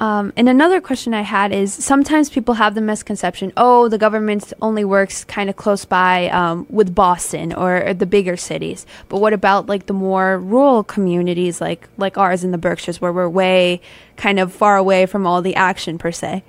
Um, 0.00 0.32
and 0.36 0.48
another 0.48 0.80
question 0.80 1.14
I 1.14 1.22
had 1.22 1.52
is 1.52 1.72
sometimes 1.72 2.28
people 2.28 2.54
have 2.54 2.74
the 2.74 2.80
misconception, 2.80 3.52
oh, 3.56 3.88
the 3.88 3.98
government 3.98 4.52
only 4.60 4.84
works 4.84 5.24
kind 5.24 5.48
of 5.48 5.56
close 5.56 5.84
by 5.84 6.28
um, 6.30 6.66
with 6.68 6.94
Boston 6.94 7.52
or, 7.52 7.86
or 7.86 7.94
the 7.94 8.06
bigger 8.06 8.36
cities. 8.36 8.86
But 9.08 9.20
what 9.20 9.32
about 9.32 9.66
like 9.66 9.86
the 9.86 9.92
more 9.92 10.38
rural 10.38 10.82
communities 10.82 11.60
like 11.60 11.88
like 11.96 12.18
ours 12.18 12.42
in 12.42 12.50
the 12.50 12.58
Berkshires, 12.58 13.00
where 13.00 13.12
we're 13.12 13.28
way 13.28 13.80
kind 14.16 14.40
of 14.40 14.52
far 14.52 14.76
away 14.76 15.06
from 15.06 15.26
all 15.26 15.42
the 15.42 15.54
action 15.54 15.96
per 15.96 16.10
se? 16.10 16.42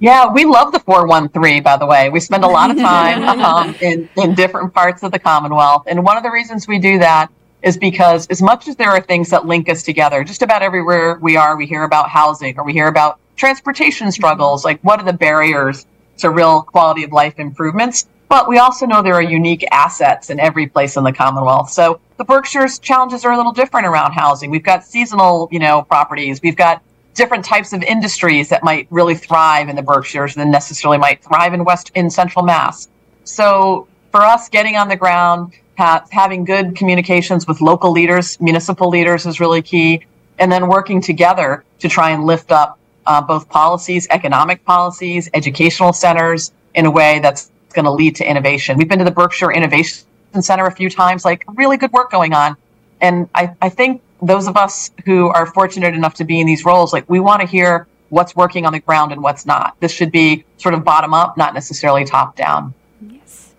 Yeah, 0.00 0.32
we 0.32 0.44
love 0.44 0.72
the 0.72 0.80
413, 0.80 1.62
by 1.62 1.76
the 1.76 1.86
way. 1.86 2.10
We 2.10 2.20
spend 2.20 2.44
a 2.44 2.48
lot 2.48 2.70
of 2.70 2.76
time 2.76 3.22
um, 3.40 3.74
in, 3.80 4.08
in 4.16 4.34
different 4.34 4.74
parts 4.74 5.02
of 5.02 5.12
the 5.12 5.18
Commonwealth. 5.18 5.84
And 5.86 6.04
one 6.04 6.16
of 6.16 6.22
the 6.22 6.30
reasons 6.30 6.68
we 6.68 6.78
do 6.78 6.98
that 6.98 7.30
is 7.64 7.78
because 7.78 8.26
as 8.28 8.42
much 8.42 8.68
as 8.68 8.76
there 8.76 8.90
are 8.90 9.00
things 9.00 9.30
that 9.30 9.46
link 9.46 9.68
us 9.68 9.82
together, 9.82 10.22
just 10.22 10.42
about 10.42 10.62
everywhere 10.62 11.18
we 11.20 11.36
are, 11.36 11.56
we 11.56 11.66
hear 11.66 11.82
about 11.82 12.10
housing 12.10 12.56
or 12.58 12.64
we 12.64 12.72
hear 12.72 12.88
about 12.88 13.18
transportation 13.36 14.06
mm-hmm. 14.06 14.12
struggles, 14.12 14.64
like 14.64 14.78
what 14.82 15.00
are 15.00 15.04
the 15.04 15.12
barriers 15.14 15.86
to 16.18 16.30
real 16.30 16.62
quality 16.62 17.02
of 17.02 17.12
life 17.12 17.38
improvements? 17.38 18.06
But 18.28 18.48
we 18.48 18.58
also 18.58 18.84
know 18.86 19.02
there 19.02 19.14
are 19.14 19.22
unique 19.22 19.64
assets 19.72 20.28
in 20.28 20.38
every 20.40 20.66
place 20.66 20.96
in 20.96 21.04
the 21.04 21.12
Commonwealth. 21.12 21.70
So 21.70 22.00
the 22.18 22.24
Berkshires 22.24 22.78
challenges 22.78 23.24
are 23.24 23.32
a 23.32 23.36
little 23.36 23.52
different 23.52 23.86
around 23.86 24.12
housing. 24.12 24.50
We've 24.50 24.62
got 24.62 24.84
seasonal, 24.84 25.48
you 25.50 25.58
know, 25.58 25.82
properties. 25.82 26.42
We've 26.42 26.56
got 26.56 26.82
different 27.14 27.44
types 27.44 27.72
of 27.72 27.82
industries 27.82 28.48
that 28.50 28.62
might 28.62 28.88
really 28.90 29.14
thrive 29.14 29.68
in 29.68 29.76
the 29.76 29.82
Berkshires 29.82 30.34
than 30.34 30.50
necessarily 30.50 30.98
might 30.98 31.22
thrive 31.22 31.54
in 31.54 31.64
West 31.64 31.92
in 31.94 32.10
Central 32.10 32.44
Mass. 32.44 32.88
So 33.24 33.88
for 34.10 34.20
us, 34.20 34.48
getting 34.48 34.76
on 34.76 34.88
the 34.88 34.96
ground, 34.96 35.54
ha- 35.76 36.04
having 36.10 36.44
good 36.44 36.76
communications 36.76 37.46
with 37.46 37.60
local 37.60 37.90
leaders, 37.90 38.40
municipal 38.40 38.88
leaders 38.88 39.26
is 39.26 39.40
really 39.40 39.62
key, 39.62 40.04
and 40.38 40.50
then 40.50 40.68
working 40.68 41.00
together 41.00 41.64
to 41.78 41.88
try 41.88 42.10
and 42.10 42.24
lift 42.24 42.52
up 42.52 42.78
uh, 43.06 43.20
both 43.20 43.48
policies, 43.48 44.06
economic 44.10 44.64
policies, 44.64 45.28
educational 45.34 45.92
centers 45.92 46.52
in 46.74 46.86
a 46.86 46.90
way 46.90 47.18
that's 47.20 47.50
going 47.72 47.84
to 47.84 47.90
lead 47.90 48.16
to 48.16 48.28
innovation. 48.28 48.76
We've 48.76 48.88
been 48.88 48.98
to 48.98 49.04
the 49.04 49.10
Berkshire 49.10 49.52
Innovation 49.52 50.06
Center 50.40 50.66
a 50.66 50.72
few 50.74 50.90
times, 50.90 51.24
like 51.24 51.44
really 51.54 51.76
good 51.76 51.92
work 51.92 52.10
going 52.10 52.32
on. 52.32 52.56
And 53.00 53.28
I, 53.34 53.54
I 53.60 53.68
think 53.68 54.02
those 54.22 54.46
of 54.46 54.56
us 54.56 54.90
who 55.04 55.28
are 55.28 55.46
fortunate 55.46 55.94
enough 55.94 56.14
to 56.14 56.24
be 56.24 56.40
in 56.40 56.46
these 56.46 56.64
roles, 56.64 56.92
like 56.92 57.08
we 57.08 57.20
want 57.20 57.40
to 57.42 57.46
hear 57.46 57.86
what's 58.08 58.34
working 58.34 58.64
on 58.64 58.72
the 58.72 58.80
ground 58.80 59.12
and 59.12 59.22
what's 59.22 59.44
not. 59.44 59.76
This 59.80 59.92
should 59.92 60.12
be 60.12 60.44
sort 60.56 60.74
of 60.74 60.84
bottom 60.84 61.12
up, 61.12 61.36
not 61.36 61.52
necessarily 61.52 62.04
top 62.04 62.36
down. 62.36 62.72
Yes. 63.10 63.54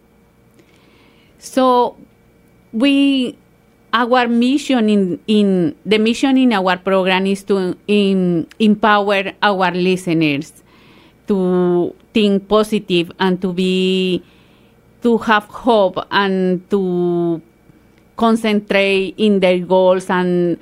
So 1.39 1.97
we 2.76 3.38
our 3.93 4.27
mission 4.27 4.89
in 4.89 5.19
in 5.27 5.76
the 5.88 5.97
mission 5.97 6.38
in 6.38 6.52
our 6.52 6.76
program 6.76 7.26
is 7.26 7.43
to 7.47 7.77
in, 7.88 8.45
empower 8.60 9.31
our 9.41 9.72
listeners 9.72 10.52
to 11.27 11.95
think 12.14 12.47
positive 12.47 13.10
and 13.18 13.41
to 13.41 13.53
be 13.53 14.22
to 15.02 15.18
have 15.19 15.45
hope 15.45 15.95
and 16.11 16.69
to 16.69 17.41
concentrate 18.18 19.15
in 19.18 19.39
their 19.39 19.60
goals 19.60 20.10
and 20.10 20.60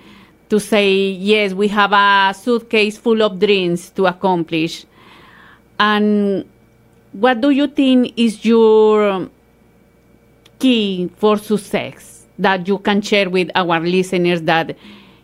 to 0.50 0.60
say 0.60 1.10
yes 1.10 1.54
we 1.54 1.68
have 1.68 1.92
a 1.92 2.34
suitcase 2.38 2.98
full 2.98 3.24
of 3.24 3.40
dreams 3.40 3.90
to 3.90 4.06
accomplish. 4.06 4.86
And 5.80 6.46
what 7.14 7.42
do 7.42 7.50
you 7.50 7.66
think 7.66 8.14
is 8.16 8.46
your 8.46 9.30
key 10.64 11.10
for 11.18 11.36
success 11.38 12.26
that 12.40 12.66
you 12.70 12.78
can 12.80 13.02
share 13.02 13.30
with 13.30 13.50
our 13.54 13.80
listeners 13.82 14.42
that 14.44 14.78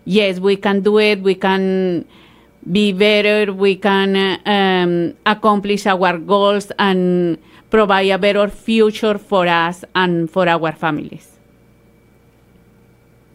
yes 0.03 0.37
we 0.47 0.55
can 0.65 0.81
do 0.81 0.99
it 0.99 1.21
we 1.21 1.33
can 1.33 2.03
be 2.69 2.91
better 2.91 3.53
we 3.53 3.73
can 3.77 4.11
um, 4.45 5.13
accomplish 5.25 5.87
our 5.87 6.17
goals 6.17 6.71
and 6.77 7.37
provide 7.69 8.09
a 8.09 8.17
better 8.17 8.49
future 8.49 9.17
for 9.17 9.47
us 9.47 9.85
and 9.95 10.29
for 10.29 10.45
our 10.47 10.73
families 10.73 11.39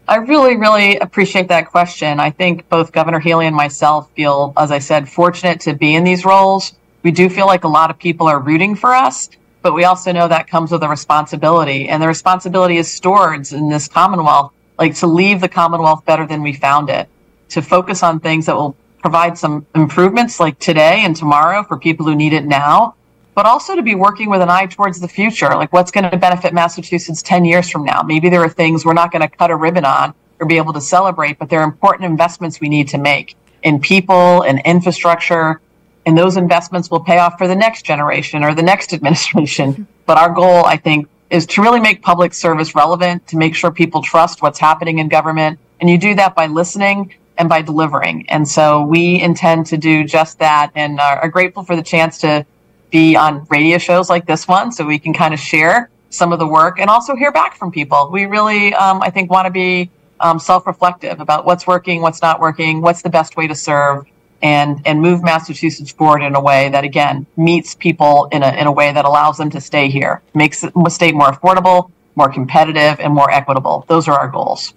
I 0.07 0.17
really, 0.17 0.55
really 0.55 0.97
appreciate 0.97 1.47
that 1.47 1.71
question. 1.71 2.19
I 2.19 2.29
think 2.29 2.69
both 2.69 2.91
Governor 2.91 3.19
Healey 3.19 3.47
and 3.47 3.55
myself 3.55 4.07
feel, 4.15 4.53
as 4.55 4.69
I 4.69 4.77
said, 4.77 5.09
fortunate 5.09 5.59
to 5.61 5.73
be 5.73 5.95
in 5.95 6.03
these 6.03 6.23
roles. 6.23 6.73
We 7.01 7.09
do 7.09 7.27
feel 7.27 7.47
like 7.47 7.63
a 7.63 7.67
lot 7.67 7.89
of 7.89 7.97
people 7.97 8.27
are 8.27 8.39
rooting 8.39 8.75
for 8.75 8.93
us, 8.93 9.29
but 9.65 9.73
we 9.73 9.83
also 9.83 10.11
know 10.11 10.27
that 10.27 10.47
comes 10.47 10.71
with 10.71 10.83
a 10.83 10.87
responsibility. 10.87 11.89
And 11.89 11.99
the 11.99 12.07
responsibility 12.07 12.77
is 12.77 12.87
stewards 12.87 13.51
in 13.51 13.67
this 13.67 13.87
Commonwealth, 13.87 14.53
like 14.77 14.93
to 14.97 15.07
leave 15.07 15.41
the 15.41 15.47
Commonwealth 15.47 16.05
better 16.05 16.27
than 16.27 16.43
we 16.43 16.53
found 16.53 16.91
it, 16.91 17.09
to 17.49 17.63
focus 17.63 18.03
on 18.03 18.19
things 18.19 18.45
that 18.45 18.55
will 18.55 18.75
provide 18.99 19.39
some 19.39 19.65
improvements 19.73 20.39
like 20.39 20.59
today 20.59 21.03
and 21.03 21.15
tomorrow 21.15 21.63
for 21.63 21.79
people 21.79 22.05
who 22.05 22.13
need 22.13 22.31
it 22.31 22.45
now, 22.45 22.93
but 23.33 23.47
also 23.47 23.75
to 23.75 23.81
be 23.81 23.95
working 23.95 24.29
with 24.29 24.43
an 24.43 24.51
eye 24.51 24.67
towards 24.67 24.99
the 24.99 25.07
future, 25.07 25.49
like 25.49 25.73
what's 25.73 25.89
going 25.89 26.07
to 26.11 26.15
benefit 26.15 26.53
Massachusetts 26.53 27.23
10 27.23 27.43
years 27.43 27.67
from 27.67 27.83
now. 27.83 28.03
Maybe 28.03 28.29
there 28.29 28.41
are 28.41 28.49
things 28.49 28.85
we're 28.85 28.93
not 28.93 29.11
going 29.11 29.23
to 29.23 29.35
cut 29.35 29.49
a 29.49 29.55
ribbon 29.55 29.83
on 29.83 30.13
or 30.39 30.45
be 30.45 30.57
able 30.57 30.73
to 30.73 30.81
celebrate, 30.81 31.39
but 31.39 31.49
there 31.49 31.61
are 31.61 31.65
important 31.65 32.05
investments 32.05 32.61
we 32.61 32.69
need 32.69 32.87
to 32.89 32.99
make 32.99 33.35
in 33.63 33.79
people 33.79 34.43
and 34.43 34.61
infrastructure. 34.63 35.59
And 36.05 36.17
those 36.17 36.37
investments 36.37 36.91
will 36.91 36.99
pay 36.99 37.17
off 37.17 37.37
for 37.37 37.47
the 37.47 37.55
next 37.55 37.83
generation 37.83 38.43
or 38.43 38.53
the 38.53 38.63
next 38.63 38.93
administration. 38.97 39.87
But 40.05 40.17
our 40.17 40.33
goal, 40.33 40.65
I 40.65 40.77
think, 40.77 41.07
is 41.29 41.45
to 41.47 41.61
really 41.61 41.79
make 41.79 42.01
public 42.01 42.33
service 42.33 42.75
relevant, 42.75 43.27
to 43.27 43.37
make 43.37 43.55
sure 43.55 43.71
people 43.71 44.01
trust 44.01 44.41
what's 44.41 44.59
happening 44.59 44.99
in 44.99 45.09
government. 45.09 45.59
And 45.79 45.89
you 45.89 45.97
do 45.97 46.15
that 46.15 46.35
by 46.35 46.47
listening 46.47 47.13
and 47.37 47.49
by 47.49 47.61
delivering. 47.61 48.29
And 48.29 48.47
so 48.47 48.83
we 48.85 49.19
intend 49.19 49.65
to 49.67 49.77
do 49.77 50.03
just 50.03 50.39
that 50.39 50.71
and 50.75 50.99
are 50.99 51.27
grateful 51.29 51.63
for 51.63 51.75
the 51.75 51.83
chance 51.83 52.17
to 52.19 52.45
be 52.91 53.15
on 53.15 53.45
radio 53.49 53.77
shows 53.77 54.09
like 54.09 54.25
this 54.25 54.47
one 54.47 54.71
so 54.71 54.85
we 54.85 54.99
can 54.99 55.13
kind 55.13 55.33
of 55.33 55.39
share 55.39 55.89
some 56.09 56.31
of 56.31 56.39
the 56.39 56.47
work 56.47 56.79
and 56.79 56.89
also 56.89 57.15
hear 57.15 57.31
back 57.31 57.55
from 57.57 57.71
people. 57.71 58.09
We 58.11 58.25
really, 58.25 58.73
um, 58.73 59.01
I 59.01 59.09
think, 59.09 59.29
want 59.29 59.47
to 59.47 59.51
be 59.51 59.89
um, 60.19 60.39
self 60.39 60.65
reflective 60.65 61.19
about 61.19 61.45
what's 61.45 61.67
working, 61.67 62.01
what's 62.01 62.21
not 62.21 62.39
working, 62.39 62.81
what's 62.81 63.01
the 63.01 63.09
best 63.09 63.35
way 63.35 63.47
to 63.47 63.55
serve. 63.55 64.05
And, 64.41 64.81
and 64.85 65.01
move 65.01 65.23
Massachusetts 65.23 65.91
forward 65.91 66.21
in 66.21 66.35
a 66.35 66.41
way 66.41 66.69
that 66.69 66.83
again 66.83 67.25
meets 67.35 67.73
people 67.73 68.27
in 68.31 68.43
a, 68.43 68.51
in 68.53 68.67
a 68.67 68.71
way 68.71 68.91
that 68.91 69.03
allows 69.03 69.37
them 69.37 69.49
to 69.51 69.61
stay 69.61 69.89
here, 69.89 70.21
makes 70.35 70.61
the 70.61 70.89
state 70.89 71.15
more 71.15 71.31
affordable, 71.31 71.89
more 72.15 72.29
competitive, 72.29 72.99
and 72.99 73.11
more 73.13 73.31
equitable. 73.31 73.85
Those 73.87 74.07
are 74.07 74.19
our 74.19 74.29
goals. 74.29 74.73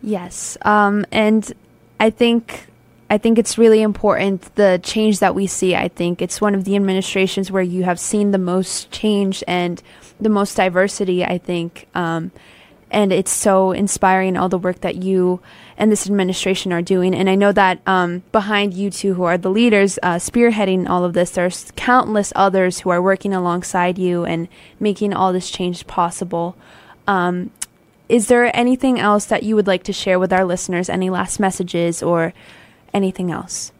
Yes. 0.00 0.56
Um, 0.62 1.04
and 1.12 1.52
I 2.00 2.10
think 2.10 2.66
I 3.10 3.18
think 3.18 3.38
it's 3.38 3.58
really 3.58 3.82
important 3.82 4.54
the 4.54 4.80
change 4.82 5.18
that 5.18 5.34
we 5.34 5.46
see. 5.46 5.76
I 5.76 5.88
think 5.88 6.22
it's 6.22 6.40
one 6.40 6.54
of 6.54 6.64
the 6.64 6.76
administrations 6.76 7.52
where 7.52 7.62
you 7.62 7.84
have 7.84 8.00
seen 8.00 8.30
the 8.30 8.38
most 8.38 8.90
change 8.90 9.44
and 9.46 9.82
the 10.18 10.30
most 10.30 10.56
diversity. 10.56 11.22
I 11.22 11.36
think, 11.36 11.88
um, 11.94 12.32
and 12.92 13.12
it's 13.12 13.30
so 13.30 13.72
inspiring 13.72 14.36
all 14.36 14.48
the 14.48 14.58
work 14.58 14.82
that 14.82 14.96
you 14.96 15.40
and 15.78 15.90
this 15.90 16.06
administration 16.06 16.72
are 16.72 16.82
doing. 16.82 17.14
And 17.14 17.28
I 17.28 17.34
know 17.34 17.50
that 17.50 17.80
um, 17.86 18.22
behind 18.30 18.74
you 18.74 18.90
two, 18.90 19.14
who 19.14 19.24
are 19.24 19.38
the 19.38 19.50
leaders 19.50 19.98
uh, 20.02 20.16
spearheading 20.16 20.88
all 20.88 21.04
of 21.04 21.14
this, 21.14 21.30
there's 21.30 21.72
countless 21.74 22.32
others 22.36 22.80
who 22.80 22.90
are 22.90 23.02
working 23.02 23.32
alongside 23.32 23.98
you 23.98 24.24
and 24.24 24.46
making 24.78 25.14
all 25.14 25.32
this 25.32 25.50
change 25.50 25.86
possible. 25.86 26.54
Um, 27.08 27.50
is 28.08 28.28
there 28.28 28.54
anything 28.54 29.00
else 29.00 29.24
that 29.24 29.42
you 29.42 29.56
would 29.56 29.66
like 29.66 29.84
to 29.84 29.92
share 29.92 30.18
with 30.18 30.32
our 30.32 30.44
listeners? 30.44 30.90
Any 30.90 31.08
last 31.08 31.40
messages 31.40 32.02
or 32.02 32.34
anything 32.92 33.30
else? 33.30 33.72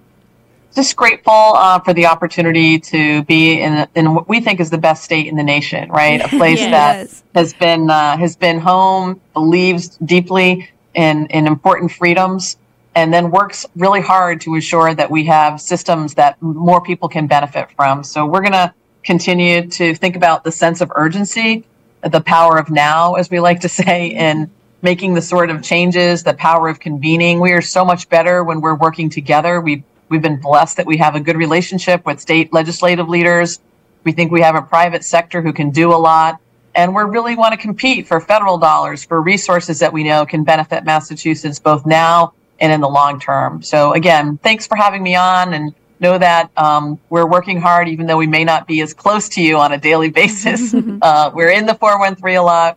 Just 0.74 0.96
grateful 0.96 1.32
uh, 1.32 1.78
for 1.80 1.92
the 1.92 2.06
opportunity 2.06 2.78
to 2.78 3.22
be 3.24 3.60
in, 3.60 3.86
in 3.94 4.14
what 4.14 4.28
we 4.28 4.40
think 4.40 4.60
is 4.60 4.70
the 4.70 4.78
best 4.78 5.04
state 5.04 5.26
in 5.26 5.36
the 5.36 5.42
nation, 5.42 5.90
right? 5.90 6.20
A 6.20 6.28
place 6.38 6.60
Yes. 6.60 7.22
that 7.32 7.38
has 7.38 7.52
been 7.54 7.90
uh, 7.90 8.16
has 8.16 8.36
been 8.36 8.58
home, 8.58 9.20
believes 9.32 9.96
deeply 10.04 10.70
in 10.94 11.26
in 11.26 11.46
important 11.46 11.92
freedoms, 11.92 12.56
and 12.94 13.12
then 13.12 13.30
works 13.30 13.66
really 13.76 14.00
hard 14.00 14.40
to 14.42 14.54
ensure 14.54 14.94
that 14.94 15.10
we 15.10 15.24
have 15.26 15.60
systems 15.60 16.14
that 16.14 16.40
more 16.42 16.80
people 16.80 17.08
can 17.08 17.26
benefit 17.26 17.70
from. 17.76 18.04
So 18.04 18.26
we're 18.26 18.42
going 18.42 18.52
to 18.52 18.72
continue 19.02 19.68
to 19.68 19.94
think 19.94 20.16
about 20.16 20.44
the 20.44 20.52
sense 20.52 20.80
of 20.80 20.92
urgency, 20.94 21.64
the 22.02 22.20
power 22.20 22.58
of 22.58 22.70
now, 22.70 23.14
as 23.14 23.30
we 23.30 23.40
like 23.40 23.60
to 23.60 23.68
say, 23.80 24.08
in 24.08 24.50
making 24.82 25.14
the 25.14 25.22
sort 25.22 25.48
of 25.48 25.62
changes, 25.62 26.24
the 26.24 26.34
power 26.34 26.68
of 26.68 26.80
convening. 26.80 27.40
We 27.40 27.52
are 27.52 27.62
so 27.62 27.84
much 27.84 28.08
better 28.08 28.42
when 28.42 28.60
we're 28.60 28.74
working 28.74 29.08
together. 29.10 29.60
We 29.60 29.84
we've 30.12 30.22
been 30.22 30.36
blessed 30.36 30.76
that 30.76 30.86
we 30.86 30.98
have 30.98 31.16
a 31.16 31.20
good 31.20 31.36
relationship 31.36 32.04
with 32.04 32.20
state 32.20 32.52
legislative 32.52 33.08
leaders. 33.08 33.58
We 34.04 34.12
think 34.12 34.30
we 34.30 34.42
have 34.42 34.54
a 34.54 34.62
private 34.62 35.04
sector 35.04 35.40
who 35.40 35.54
can 35.54 35.70
do 35.70 35.90
a 35.90 35.96
lot. 35.96 36.38
And 36.74 36.94
we 36.94 37.02
really 37.02 37.34
want 37.34 37.52
to 37.52 37.58
compete 37.58 38.06
for 38.06 38.20
federal 38.20 38.58
dollars, 38.58 39.04
for 39.04 39.20
resources 39.22 39.78
that 39.78 39.92
we 39.92 40.04
know 40.04 40.26
can 40.26 40.44
benefit 40.44 40.84
Massachusetts 40.84 41.58
both 41.58 41.86
now 41.86 42.34
and 42.60 42.70
in 42.70 42.82
the 42.82 42.88
long 42.88 43.18
term. 43.20 43.62
So 43.62 43.94
again, 43.94 44.38
thanks 44.38 44.66
for 44.66 44.76
having 44.76 45.02
me 45.02 45.14
on 45.14 45.54
and 45.54 45.74
know 45.98 46.18
that 46.18 46.50
um, 46.58 47.00
we're 47.08 47.26
working 47.26 47.58
hard, 47.58 47.88
even 47.88 48.06
though 48.06 48.18
we 48.18 48.26
may 48.26 48.44
not 48.44 48.66
be 48.66 48.82
as 48.82 48.92
close 48.92 49.30
to 49.30 49.42
you 49.42 49.56
on 49.56 49.72
a 49.72 49.78
daily 49.78 50.10
basis. 50.20 50.74
uh, 50.74 51.30
we're 51.34 51.50
in 51.50 51.64
the 51.64 51.74
413 51.74 52.36
a 52.36 52.42
lot 52.42 52.76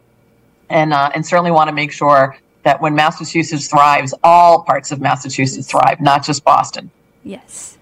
and, 0.70 0.94
uh, 0.94 1.12
and 1.14 1.26
certainly 1.26 1.52
want 1.52 1.68
to 1.68 1.74
make 1.74 1.92
sure 1.92 2.38
that 2.64 2.82
when 2.82 2.96
Massachusetts 2.96 3.68
thrives, 3.68 4.14
all 4.24 4.64
parts 4.64 4.92
of 4.92 5.02
Massachusetts 5.02 5.70
thrive, 5.70 6.00
not 6.00 6.24
just 6.24 6.46
Boston. 6.46 6.90
Yes. 7.26 7.80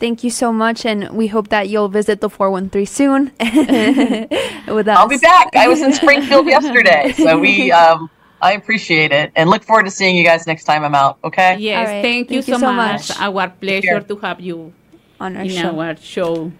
Thank 0.00 0.24
you 0.24 0.30
so 0.30 0.50
much, 0.50 0.86
and 0.86 1.10
we 1.10 1.26
hope 1.26 1.48
that 1.48 1.68
you'll 1.68 1.90
visit 1.90 2.22
the 2.22 2.30
413 2.30 2.86
soon 2.86 3.32
with 4.74 4.88
us. 4.88 4.96
I'll 4.96 5.06
be 5.06 5.18
back. 5.18 5.54
I 5.54 5.68
was 5.68 5.82
in 5.82 5.92
Springfield 6.02 6.46
yesterday, 6.46 7.12
so 7.12 7.38
we 7.38 7.70
um, 7.82 8.08
I 8.40 8.52
appreciate 8.52 9.12
it 9.12 9.30
and 9.36 9.50
look 9.50 9.62
forward 9.62 9.84
to 9.84 9.90
seeing 9.90 10.16
you 10.16 10.24
guys 10.24 10.46
next 10.46 10.64
time 10.64 10.84
I'm 10.84 10.94
out. 10.94 11.18
Okay. 11.22 11.58
Yes, 11.58 11.86
right. 11.86 12.02
thank, 12.02 12.30
you 12.30 12.40
Thank 12.40 12.48
you 12.48 12.54
so, 12.54 12.60
so 12.60 12.72
much. 12.72 13.10
much. 13.10 13.20
Our 13.20 13.50
pleasure 13.50 14.00
to 14.00 14.16
have 14.16 14.40
you 14.40 14.72
on 15.20 15.36
our 15.36 15.42
in 15.42 15.50
show. 15.50 15.78
our 15.78 15.96
show. 15.96 16.50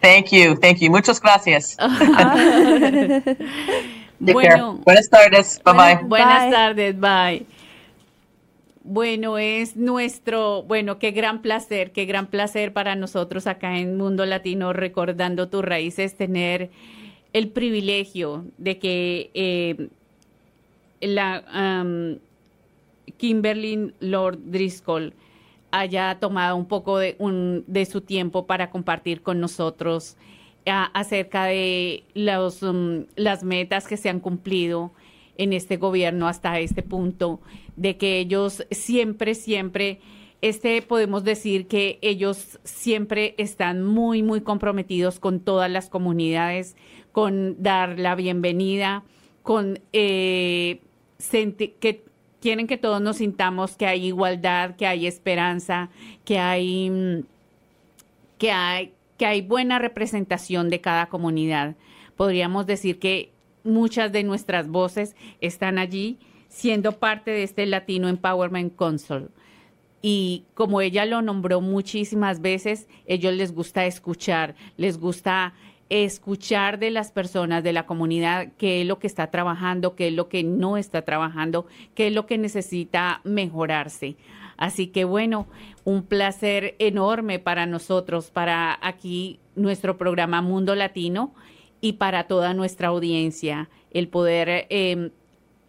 Thank 0.00 0.30
you. 0.30 0.54
Thank 0.54 0.80
you. 0.80 0.90
Muchas 0.90 1.18
gracias. 1.18 1.74
Take 4.24 4.40
care. 4.40 4.58
Buenas 4.84 5.08
tardes. 5.08 5.58
Bye 5.64 5.72
bye. 5.72 6.02
Buenas 6.04 6.52
tardes, 6.54 6.94
bye. 6.94 7.44
Bueno, 8.84 9.38
es 9.38 9.76
nuestro, 9.76 10.64
bueno, 10.64 10.98
qué 10.98 11.12
gran 11.12 11.40
placer, 11.40 11.92
qué 11.92 12.04
gran 12.04 12.26
placer 12.26 12.72
para 12.72 12.96
nosotros 12.96 13.46
acá 13.46 13.78
en 13.78 13.96
Mundo 13.96 14.26
Latino, 14.26 14.72
recordando 14.72 15.48
tus 15.48 15.64
raíces, 15.64 16.16
tener 16.16 16.70
el 17.32 17.48
privilegio 17.50 18.44
de 18.58 18.78
que 18.78 19.30
eh, 19.34 19.88
la 21.00 21.44
am, 21.48 22.18
Kimberly 23.18 23.92
Lord 24.00 24.38
Driscoll 24.46 25.14
haya 25.70 26.18
tomado 26.20 26.56
un 26.56 26.66
poco 26.66 26.98
de, 26.98 27.16
un- 27.18 27.64
de 27.66 27.86
su 27.86 28.00
tiempo 28.00 28.46
para 28.46 28.70
compartir 28.70 29.22
con 29.22 29.40
nosotros 29.40 30.16
acerca 30.66 31.46
de 31.46 32.04
los, 32.14 32.62
um, 32.62 33.06
las 33.16 33.42
metas 33.42 33.88
que 33.88 33.96
se 33.96 34.08
han 34.08 34.20
cumplido 34.20 34.92
en 35.38 35.52
este 35.52 35.76
gobierno 35.76 36.28
hasta 36.28 36.60
este 36.60 36.82
punto, 36.82 37.40
de 37.76 37.96
que 37.96 38.18
ellos 38.18 38.66
siempre, 38.70 39.34
siempre, 39.34 40.00
este 40.40 40.82
podemos 40.82 41.24
decir 41.24 41.66
que 41.66 41.98
ellos 42.02 42.58
siempre 42.64 43.34
están 43.38 43.82
muy, 43.82 44.22
muy 44.22 44.40
comprometidos 44.40 45.20
con 45.20 45.40
todas 45.40 45.70
las 45.70 45.88
comunidades, 45.88 46.76
con 47.12 47.62
dar 47.62 47.98
la 47.98 48.14
bienvenida, 48.14 49.04
con 49.42 49.80
eh, 49.92 50.80
que 51.30 52.02
quieren 52.40 52.66
que 52.66 52.76
todos 52.76 53.00
nos 53.00 53.18
sintamos 53.18 53.76
que 53.76 53.86
hay 53.86 54.06
igualdad, 54.06 54.74
que 54.76 54.86
hay 54.86 55.06
esperanza, 55.06 55.90
que 56.24 56.38
hay 56.38 56.90
mm, 56.90 57.22
que 58.42 58.50
hay, 58.50 58.92
que 59.18 59.26
hay 59.26 59.40
buena 59.40 59.78
representación 59.78 60.68
de 60.68 60.80
cada 60.80 61.06
comunidad. 61.06 61.76
Podríamos 62.16 62.66
decir 62.66 62.98
que 62.98 63.30
muchas 63.62 64.10
de 64.10 64.24
nuestras 64.24 64.66
voces 64.66 65.14
están 65.40 65.78
allí 65.78 66.18
siendo 66.52 66.92
parte 66.92 67.30
de 67.30 67.42
este 67.42 67.64
Latino 67.64 68.08
Empowerment 68.08 68.76
Council. 68.76 69.30
Y 70.02 70.44
como 70.54 70.80
ella 70.80 71.06
lo 71.06 71.22
nombró 71.22 71.60
muchísimas 71.60 72.42
veces, 72.42 72.88
ellos 73.06 73.32
les 73.32 73.54
gusta 73.54 73.86
escuchar, 73.86 74.54
les 74.76 74.98
gusta 74.98 75.54
escuchar 75.88 76.78
de 76.78 76.90
las 76.90 77.10
personas 77.10 77.64
de 77.64 77.72
la 77.72 77.86
comunidad 77.86 78.48
qué 78.58 78.82
es 78.82 78.86
lo 78.86 78.98
que 78.98 79.06
está 79.06 79.30
trabajando, 79.30 79.94
qué 79.94 80.08
es 80.08 80.14
lo 80.14 80.28
que 80.28 80.42
no 80.42 80.76
está 80.76 81.02
trabajando, 81.02 81.66
qué 81.94 82.08
es 82.08 82.12
lo 82.12 82.26
que 82.26 82.36
necesita 82.36 83.22
mejorarse. 83.24 84.16
Así 84.56 84.88
que 84.88 85.04
bueno, 85.04 85.46
un 85.84 86.02
placer 86.02 86.76
enorme 86.78 87.38
para 87.38 87.64
nosotros, 87.66 88.30
para 88.30 88.78
aquí 88.82 89.40
nuestro 89.54 89.96
programa 89.96 90.42
Mundo 90.42 90.74
Latino 90.74 91.34
y 91.80 91.94
para 91.94 92.24
toda 92.24 92.52
nuestra 92.52 92.88
audiencia, 92.88 93.70
el 93.90 94.08
poder 94.08 94.66
eh, 94.70 95.10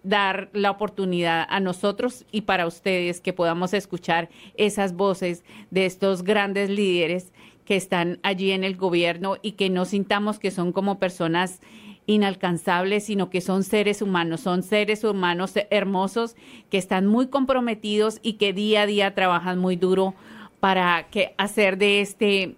dar 0.03 0.49
la 0.53 0.71
oportunidad 0.71 1.45
a 1.49 1.59
nosotros 1.59 2.25
y 2.31 2.41
para 2.41 2.67
ustedes 2.67 3.21
que 3.21 3.33
podamos 3.33 3.73
escuchar 3.73 4.29
esas 4.55 4.93
voces 4.93 5.43
de 5.71 5.85
estos 5.85 6.23
grandes 6.23 6.69
líderes 6.69 7.31
que 7.65 7.75
están 7.75 8.19
allí 8.23 8.51
en 8.51 8.63
el 8.63 8.75
gobierno 8.75 9.37
y 9.41 9.53
que 9.53 9.69
no 9.69 9.85
sintamos 9.85 10.39
que 10.39 10.51
son 10.51 10.73
como 10.73 10.99
personas 10.99 11.61
inalcanzables, 12.05 13.05
sino 13.05 13.29
que 13.29 13.39
son 13.39 13.63
seres 13.63 14.01
humanos, 14.01 14.41
son 14.41 14.63
seres 14.63 15.05
humanos 15.05 15.53
hermosos 15.69 16.35
que 16.69 16.77
están 16.77 17.07
muy 17.07 17.27
comprometidos 17.27 18.19
y 18.21 18.33
que 18.33 18.51
día 18.51 18.81
a 18.81 18.85
día 18.85 19.15
trabajan 19.15 19.57
muy 19.59 19.77
duro 19.77 20.13
para 20.59 21.07
que 21.09 21.33
hacer 21.37 21.77
de 21.77 22.01
este 22.01 22.55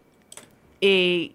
eh, 0.81 1.31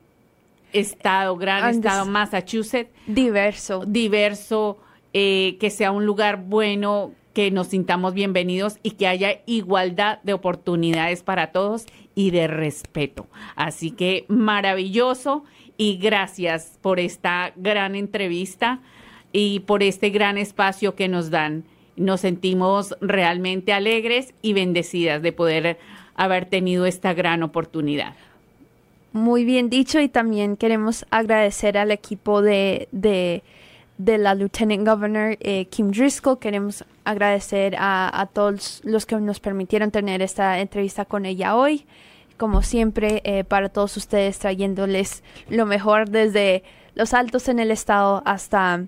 estado, 0.73 1.37
gran 1.37 1.65
And 1.65 1.75
estado 1.77 2.07
Massachusetts, 2.07 2.91
diverso, 3.07 3.85
diverso, 3.87 4.79
eh, 5.13 5.57
que 5.61 5.71
sea 5.71 5.91
un 5.91 6.07
lugar 6.07 6.45
bueno, 6.45 7.13
que 7.33 7.51
nos 7.51 7.69
sintamos 7.69 8.15
bienvenidos 8.15 8.79
y 8.83 8.93
que 8.93 9.07
haya 9.07 9.41
igualdad 9.47 10.19
de 10.23 10.33
oportunidades 10.33 11.23
para 11.23 11.53
todos 11.53 11.87
y 12.15 12.31
de 12.31 12.47
respeto. 12.47 13.27
Así 13.57 13.93
que 13.93 14.25
maravilloso 14.29 15.45
y 15.77 15.97
gracias 15.97 16.79
por 16.83 17.01
esta 17.01 17.53
gran 17.57 17.95
entrevista 17.95 18.81
y 19.33 19.61
por 19.61 19.83
este 19.83 20.11
gran 20.11 20.39
espacio 20.39 20.95
que 20.95 21.09
nos 21.09 21.31
dan. 21.31 21.65
Nos 21.97 22.21
sentimos 22.21 22.97
realmente 23.01 23.73
alegres 23.73 24.35
y 24.43 24.53
bendecidas 24.53 25.23
de 25.23 25.33
poder 25.33 25.79
haber 26.15 26.47
tenido 26.47 26.87
esta 26.87 27.15
gran 27.15 27.43
oportunidad. 27.43 28.15
Muy 29.13 29.45
bien 29.45 29.71
dicho 29.71 30.01
y 30.01 30.09
también 30.09 30.57
queremos 30.57 31.05
agradecer 31.11 31.79
al 31.79 31.91
equipo 31.91 32.43
de, 32.43 32.89
de, 32.93 33.43
de 34.01 34.17
la 34.17 34.35
Lieutenant 34.35 34.87
Governor 34.87 35.37
eh, 35.41 35.67
Kim 35.67 35.91
Driscoll. 35.91 36.39
Queremos 36.39 36.85
agradecer 37.05 37.77
a, 37.79 38.21
a 38.21 38.27
todos 38.27 38.81
los 38.83 39.05
que 39.05 39.17
nos 39.17 39.41
permitieron 39.41 39.91
tener 39.91 40.23
esta 40.23 40.59
entrevista 40.61 41.05
con 41.05 41.27
ella 41.27 41.55
hoy. 41.55 41.85
Como 42.39 42.63
siempre, 42.63 43.21
eh, 43.25 43.45
para 43.45 43.69
todos 43.69 43.99
ustedes 43.99 44.39
trayéndoles 44.39 45.23
lo 45.51 45.67
mejor 45.67 46.09
desde 46.09 46.63
los 46.95 47.13
altos 47.13 47.49
en 47.49 47.59
el 47.59 47.71
estado 47.71 48.23
hasta 48.25 48.87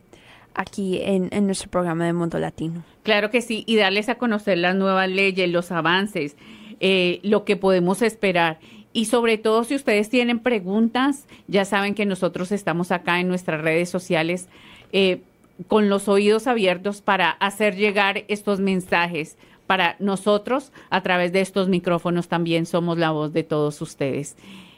aquí 0.54 1.00
en, 1.02 1.28
en 1.30 1.44
nuestro 1.44 1.70
programa 1.70 2.06
de 2.06 2.14
Mundo 2.14 2.38
Latino. 2.38 2.82
Claro 3.02 3.30
que 3.30 3.42
sí, 3.42 3.64
y 3.66 3.76
darles 3.76 4.08
a 4.08 4.14
conocer 4.14 4.56
las 4.56 4.74
nuevas 4.74 5.10
leyes, 5.10 5.50
los 5.50 5.70
avances, 5.72 6.36
eh, 6.80 7.20
lo 7.22 7.44
que 7.44 7.56
podemos 7.56 8.00
esperar. 8.00 8.58
Y 8.94 9.06
sobre 9.06 9.36
todo, 9.36 9.64
si 9.64 9.74
ustedes 9.74 10.08
tienen 10.08 10.38
preguntas, 10.38 11.26
ya 11.48 11.66
saben 11.66 11.94
que 11.94 12.06
nosotros 12.06 12.50
estamos 12.52 12.92
acá 12.92 13.20
en 13.20 13.28
nuestras 13.28 13.60
redes 13.60 13.90
sociales 13.90 14.48
eh, 14.92 15.20
con 15.68 15.88
los 15.88 16.08
oídos 16.08 16.46
abiertos 16.46 17.02
para 17.02 17.30
hacer 17.30 17.76
llegar 17.76 18.24
estos 18.28 18.60
mensajes, 18.60 19.36
para 19.66 19.96
nosotros, 20.00 20.72
a 20.90 21.02
través 21.02 21.32
de 21.32 21.40
estos 21.40 21.68
micrófonos 21.68 22.28
también 22.28 22.66
somos 22.66 22.98
la 22.98 23.10
voz 23.10 23.32
de 23.32 23.42
todos 23.42 23.80
ustedes. 23.80 24.36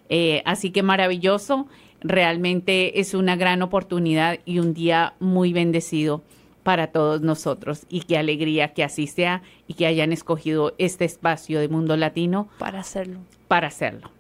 Eh, 0.09 0.43
así 0.45 0.71
que 0.71 0.83
maravilloso, 0.83 1.67
realmente 2.01 3.01
es 3.01 3.15
una 3.15 3.35
gran 3.35 3.63
oportunidad 3.63 4.39
y 4.45 4.59
un 4.59 4.75
día 4.75 5.15
muy 5.21 5.53
bendecido 5.53 6.23
para 6.63 6.89
todos 6.89 7.23
nosotros 7.23 7.87
y 7.89 8.01
qué 8.01 8.19
alegría 8.19 8.73
que 8.73 8.85
así 8.85 9.07
sea 9.07 9.43
y 9.67 9.75
que 9.75 9.87
hayan 9.87 10.13
escogido 10.13 10.75
este 10.79 11.05
espacio 11.05 11.61
de 11.61 11.69
Mundo 11.69 11.97
Latino 11.97 12.49
para 12.59 12.81
hacerlo. 12.81 13.21
Para 13.49 13.69
hacerlo. 13.69 14.11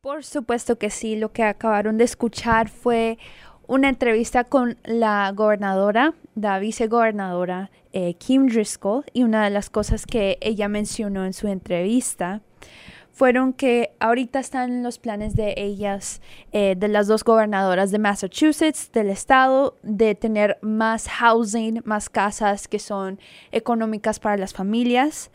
Por 0.00 0.24
supuesto 0.24 0.78
que 0.78 0.90
sí, 0.90 1.16
lo 1.16 1.32
que 1.32 1.42
acabaron 1.42 1.98
de 1.98 2.04
escuchar 2.04 2.68
fue 2.68 3.18
una 3.66 3.88
entrevista 3.88 4.44
con 4.44 4.78
la 4.84 5.32
gobernadora, 5.34 6.14
la 6.34 6.58
vicegobernadora 6.58 7.70
eh, 7.92 8.14
Kim 8.14 8.46
Driscoll, 8.46 9.04
y 9.12 9.22
una 9.22 9.44
de 9.44 9.50
las 9.50 9.70
cosas 9.70 10.06
que 10.06 10.38
ella 10.40 10.68
mencionó 10.68 11.24
en 11.24 11.32
su 11.32 11.48
entrevista 11.48 12.42
fueron 13.16 13.54
que 13.54 13.92
ahorita 13.98 14.38
están 14.38 14.82
los 14.82 14.98
planes 14.98 15.34
de 15.34 15.54
ellas, 15.56 16.20
eh, 16.52 16.74
de 16.76 16.88
las 16.88 17.06
dos 17.06 17.24
gobernadoras 17.24 17.90
de 17.90 17.98
Massachusetts, 17.98 18.92
del 18.92 19.08
estado, 19.08 19.78
de 19.82 20.14
tener 20.14 20.58
más 20.60 21.08
housing, 21.08 21.80
más 21.86 22.10
casas 22.10 22.68
que 22.68 22.78
son 22.78 23.18
económicas 23.52 24.20
para 24.20 24.36
las 24.36 24.52
familias. 24.52 25.30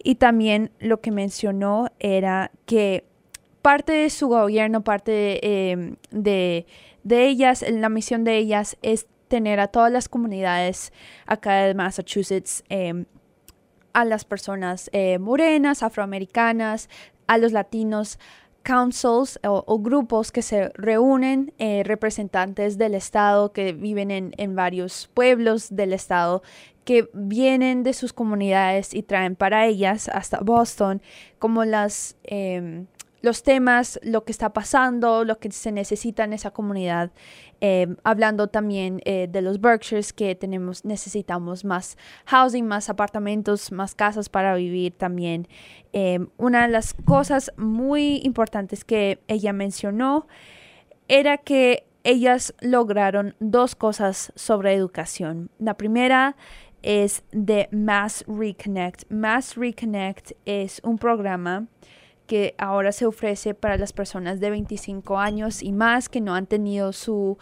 Y 0.00 0.14
también 0.14 0.70
lo 0.78 1.00
que 1.00 1.10
mencionó 1.10 1.88
era 1.98 2.52
que 2.66 3.04
parte 3.62 3.92
de 3.92 4.10
su 4.10 4.28
gobierno, 4.28 4.84
parte 4.84 5.40
eh, 5.42 5.96
de, 6.12 6.66
de 7.04 7.26
ellas, 7.26 7.64
la 7.68 7.88
misión 7.88 8.24
de 8.24 8.36
ellas 8.36 8.76
es 8.82 9.06
tener 9.28 9.60
a 9.60 9.68
todas 9.68 9.92
las 9.92 10.08
comunidades 10.08 10.92
acá 11.26 11.62
de 11.62 11.74
Massachusetts, 11.74 12.64
eh, 12.68 13.04
a 13.92 14.04
las 14.04 14.24
personas 14.24 14.90
eh, 14.92 15.18
morenas, 15.18 15.82
afroamericanas, 15.82 16.88
a 17.26 17.38
los 17.38 17.52
latinos, 17.52 18.18
councils 18.64 19.38
o, 19.44 19.78
grupos 19.78 20.32
que 20.32 20.42
se 20.42 20.70
reúnen, 20.70 21.52
eh, 21.58 21.82
representantes 21.84 22.78
del 22.78 22.94
Estado 22.94 23.52
que 23.52 23.72
viven 23.72 24.10
en, 24.10 24.32
en 24.38 24.56
varios 24.56 25.10
pueblos 25.14 25.68
del 25.70 25.92
Estado, 25.92 26.42
que 26.84 27.08
vienen 27.12 27.82
de 27.82 27.92
sus 27.92 28.12
comunidades 28.12 28.94
y 28.94 29.02
traen 29.02 29.36
para 29.36 29.66
ellas 29.66 30.08
hasta 30.08 30.40
Boston 30.40 31.02
como 31.38 31.64
las... 31.64 32.16
em, 32.24 32.86
los 33.24 33.42
temas, 33.42 33.98
lo 34.02 34.24
que 34.24 34.32
está 34.32 34.52
pasando, 34.52 35.24
lo 35.24 35.38
que 35.38 35.50
se 35.50 35.72
necesita 35.72 36.24
en 36.24 36.34
esa 36.34 36.50
comunidad, 36.50 37.10
eh, 37.62 37.96
hablando 38.04 38.48
también 38.48 39.00
eh, 39.06 39.28
de 39.30 39.40
los 39.40 39.62
Berkshires 39.62 40.12
que 40.12 40.34
tenemos, 40.34 40.84
necesitamos 40.84 41.64
más 41.64 41.96
housing, 42.26 42.66
más 42.66 42.90
apartamentos, 42.90 43.72
más 43.72 43.94
casas 43.94 44.28
para 44.28 44.54
vivir 44.56 44.92
también. 44.92 45.48
Eh, 45.94 46.18
una 46.36 46.66
de 46.66 46.68
las 46.68 46.92
cosas 46.92 47.50
muy 47.56 48.20
importantes 48.24 48.84
que 48.84 49.18
ella 49.26 49.54
mencionó 49.54 50.26
era 51.08 51.38
que 51.38 51.86
ellas 52.02 52.54
lograron 52.60 53.36
dos 53.40 53.74
cosas 53.74 54.34
sobre 54.36 54.74
educación. 54.74 55.48
La 55.58 55.78
primera 55.78 56.36
es 56.82 57.24
de 57.32 57.70
Mass 57.72 58.22
Reconnect. 58.28 59.10
Mass 59.10 59.56
Reconnect 59.56 60.32
es 60.44 60.82
un 60.84 60.98
programa 60.98 61.68
que 62.26 62.54
ahora 62.58 62.92
se 62.92 63.06
ofrece 63.06 63.54
para 63.54 63.76
las 63.76 63.92
personas 63.92 64.40
de 64.40 64.50
25 64.50 65.18
años 65.18 65.62
y 65.62 65.72
más 65.72 66.08
que 66.08 66.20
no 66.20 66.34
han 66.34 66.46
tenido 66.46 66.92
su 66.92 67.36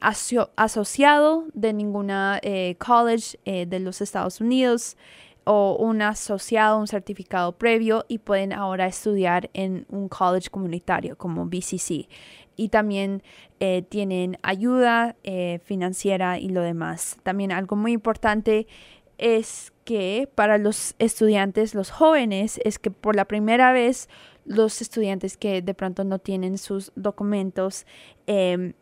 aso- 0.00 0.50
asociado 0.56 1.46
de 1.54 1.72
ninguna 1.72 2.38
eh, 2.42 2.76
college 2.78 3.38
eh, 3.44 3.66
de 3.66 3.80
los 3.80 4.00
Estados 4.00 4.40
Unidos 4.40 4.96
o 5.44 5.76
un 5.80 6.02
asociado, 6.02 6.78
un 6.78 6.86
certificado 6.86 7.52
previo 7.52 8.04
y 8.06 8.18
pueden 8.18 8.52
ahora 8.52 8.86
estudiar 8.86 9.50
en 9.54 9.86
un 9.88 10.08
college 10.08 10.50
comunitario 10.50 11.16
como 11.16 11.46
BCC. 11.46 12.08
Y 12.54 12.68
también 12.68 13.22
eh, 13.60 13.82
tienen 13.88 14.36
ayuda 14.42 15.16
financiera 15.62 16.38
y 16.38 16.48
lo 16.48 16.60
demás. 16.60 17.16
También 17.22 17.52
algo 17.52 17.76
muy 17.76 17.92
importante 17.92 18.66
es 19.16 19.72
que 19.88 20.28
para 20.34 20.58
los 20.58 20.94
estudiantes, 20.98 21.74
los 21.74 21.90
jóvenes, 21.90 22.60
es 22.62 22.78
que 22.78 22.90
por 22.90 23.16
la 23.16 23.24
primera 23.24 23.72
vez 23.72 24.10
los 24.44 24.82
estudiantes 24.82 25.38
que 25.38 25.62
de 25.62 25.72
pronto 25.72 26.04
no 26.04 26.18
tienen 26.18 26.58
sus 26.58 26.92
documentos 26.94 27.86
em, 28.26 28.74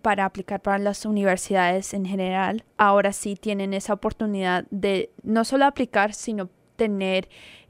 para 0.00 0.24
aplicar 0.24 0.62
para 0.62 0.78
las 0.78 1.04
universidades 1.04 1.92
en 1.92 2.06
general, 2.06 2.64
ahora 2.78 3.12
sí 3.12 3.36
tienen 3.36 3.74
esa 3.74 3.92
oportunidad 3.92 4.64
de 4.70 5.10
no 5.22 5.44
solo 5.44 5.66
aplicar, 5.66 6.14
sino 6.14 6.48
tener 6.76 7.28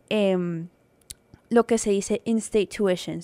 em, 0.09 0.68
lo 1.48 1.66
que 1.66 1.78
se 1.78 1.90
dice 1.90 2.23
in-state 2.27 2.68
tuition. 2.68 3.23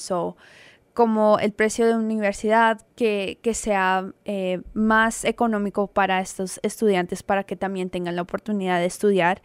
Como 0.94 1.38
el 1.38 1.52
precio 1.52 1.86
de 1.86 1.94
universidad 1.94 2.80
que, 2.96 3.38
que 3.42 3.54
sea 3.54 4.12
eh, 4.24 4.60
más 4.74 5.24
económico 5.24 5.86
para 5.86 6.20
estos 6.20 6.60
estudiantes 6.62 7.22
para 7.22 7.44
que 7.44 7.56
también 7.56 7.88
tengan 7.88 8.16
la 8.16 8.22
oportunidad 8.22 8.78
de 8.78 8.86
estudiar 8.86 9.40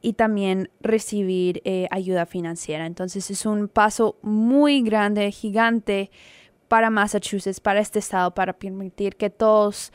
y 0.00 0.12
también 0.12 0.70
recibir 0.80 1.62
eh, 1.64 1.88
ayuda 1.90 2.26
financiera. 2.26 2.86
Entonces 2.86 3.30
es 3.30 3.46
un 3.46 3.68
paso 3.68 4.18
muy 4.22 4.82
grande, 4.82 5.30
gigante 5.32 6.10
para 6.68 6.90
Massachusetts, 6.90 7.60
para 7.60 7.80
este 7.80 7.98
estado, 7.98 8.34
para 8.34 8.52
permitir 8.52 9.16
que 9.16 9.30
todos 9.30 9.92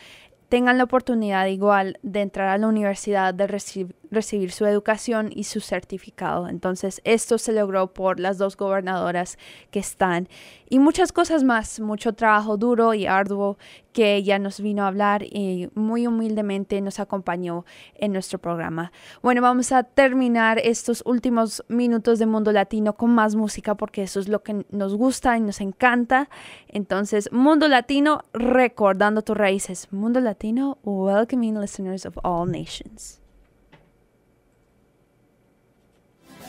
tengan 0.49 0.79
la 0.79 0.83
oportunidad 0.85 1.45
igual 1.45 1.99
de 2.01 2.21
entrar 2.21 2.47
a 2.49 2.57
la 2.57 2.67
universidad, 2.67 3.33
de 3.35 3.47
reci- 3.47 3.93
recibir 4.11 4.51
su 4.51 4.65
educación 4.65 5.29
y 5.33 5.43
su 5.43 5.61
certificado. 5.61 6.47
Entonces, 6.47 7.01
esto 7.03 7.37
se 7.37 7.53
logró 7.53 7.93
por 7.93 8.19
las 8.19 8.37
dos 8.37 8.57
gobernadoras 8.57 9.37
que 9.71 9.79
están 9.79 10.27
y 10.69 10.79
muchas 10.79 11.11
cosas 11.11 11.43
más, 11.43 11.79
mucho 11.79 12.13
trabajo 12.13 12.57
duro 12.57 12.93
y 12.93 13.07
arduo 13.07 13.57
que 13.91 14.15
ella 14.15 14.37
nos 14.37 14.61
vino 14.61 14.83
a 14.83 14.87
hablar 14.87 15.23
y 15.23 15.69
muy 15.73 16.05
humildemente 16.05 16.79
nos 16.79 16.99
acompañó 16.99 17.65
en 17.95 18.13
nuestro 18.13 18.37
programa. 18.37 18.91
Bueno, 19.23 19.41
vamos 19.41 19.71
a 19.71 19.83
terminar 19.83 20.59
estos 20.59 21.01
últimos 21.05 21.63
minutos 21.67 22.19
de 22.19 22.27
Mundo 22.27 22.51
Latino 22.51 22.93
con 22.93 23.13
más 23.15 23.35
música 23.35 23.75
porque 23.75 24.03
eso 24.03 24.19
es 24.19 24.27
lo 24.27 24.43
que 24.43 24.65
nos 24.69 24.95
gusta 24.95 25.37
y 25.37 25.41
nos 25.41 25.59
encanta. 25.59 26.29
Entonces, 26.67 27.31
Mundo 27.31 27.67
Latino, 27.67 28.23
recordando 28.31 29.23
tus 29.23 29.35
raíces. 29.35 29.91
Mundo 29.91 30.19
Latino, 30.19 30.77
welcoming 30.83 31.59
listeners 31.59 32.05
of 32.05 32.17
all 32.23 32.49
nations. 32.49 33.19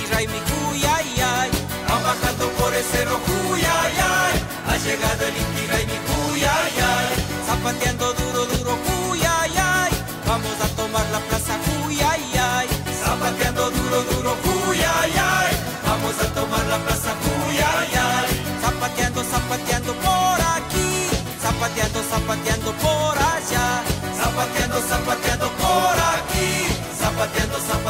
Inti 0.21 0.27
Raimi 0.27 0.39
Cuyayay. 0.49 1.49
Van 1.87 2.03
bajando 2.03 2.47
por 2.59 2.73
el 2.73 2.83
cerro 2.83 3.17
Cuyayay, 3.25 4.33
ha 4.67 4.77
llegado 4.77 5.25
el 5.25 5.37
Inti 5.37 5.67
Raimi 5.67 5.97
Cuyayay. 6.07 7.15
Zapateando 7.47 8.13
duro, 8.13 8.45
duro 8.45 8.77
Cuyayay, 8.85 9.91
vamos 10.27 10.57
a 10.61 10.67
tomar 10.75 11.05
la 11.11 11.19
plaza 11.21 11.57
Cuyayay. 11.65 12.67
Zapateando 13.03 13.71
duro, 13.71 14.03
duro 14.11 14.35
Cuyayay, 14.43 15.53
vamos 15.85 16.15
a 16.21 16.27
tomar 16.35 16.65
la 16.67 16.77
plaza 16.85 17.11
Cuyayay. 17.23 18.29
Zapateando, 18.61 19.23
zapateando 19.23 19.93
por 20.05 20.39
aquí, 20.55 21.09
zapateando, 21.41 21.99
zapateando 22.11 22.71
por 22.73 23.17
allá. 23.17 23.81
Zapateando, 24.21 24.81
zapateando 24.81 25.47
por 25.57 25.95
aquí, 26.13 26.67
zapateando, 26.99 27.57
zapateando 27.57 27.80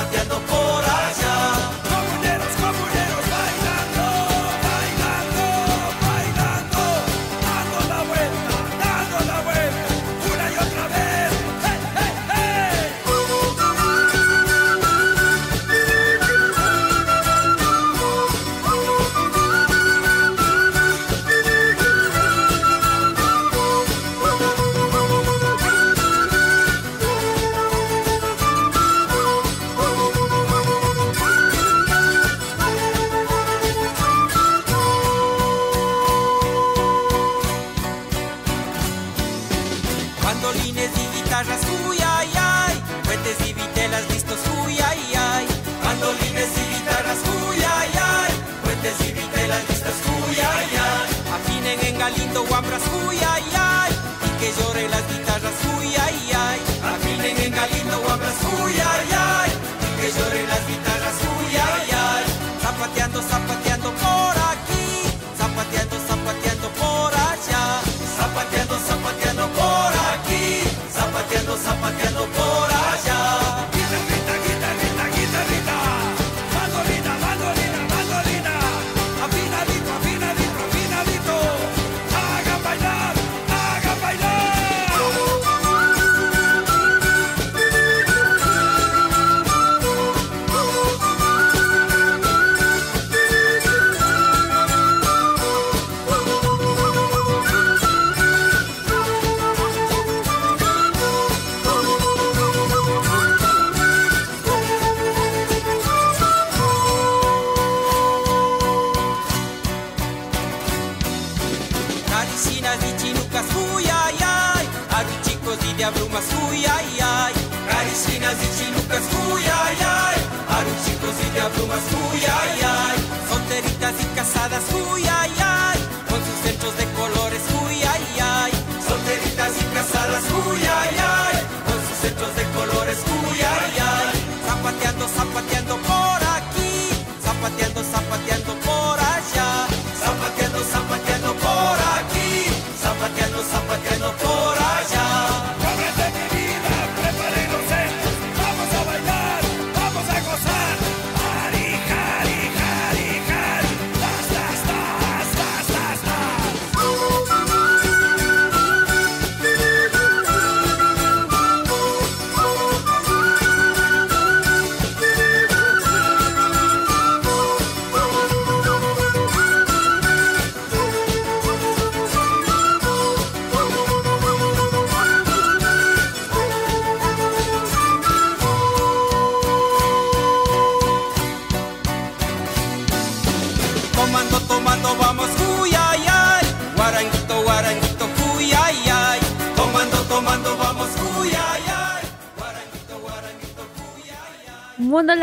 guitarras, 41.42 41.62
uy, 41.88 41.98
ay, 42.06 42.30
ay, 42.36 42.84
fuentes 43.04 43.38
y 43.50 43.54
vitelas 43.54 44.08
listos, 44.10 44.40
uy, 44.64 44.78
ay, 44.80 45.14
ay, 45.18 45.48
bandolines 45.84 46.50
y 46.56 46.76
guitarras, 46.76 47.18
uy, 47.48 47.58
ay, 47.58 47.90
ay, 48.00 48.34
fuentes 48.64 48.96
y 49.02 49.12
vitelas 49.12 49.70
listas, 49.70 49.96
uy, 50.06 50.36
ay, 50.36 50.68
ay, 50.72 51.10
afinen 51.34 51.86
en 51.86 51.98
Galindo, 51.98 52.46
guambras, 52.46 52.84
uy, 53.08 53.18
ay, 53.18 53.44
ay. 53.56 53.61
Zapateando, 71.62 72.11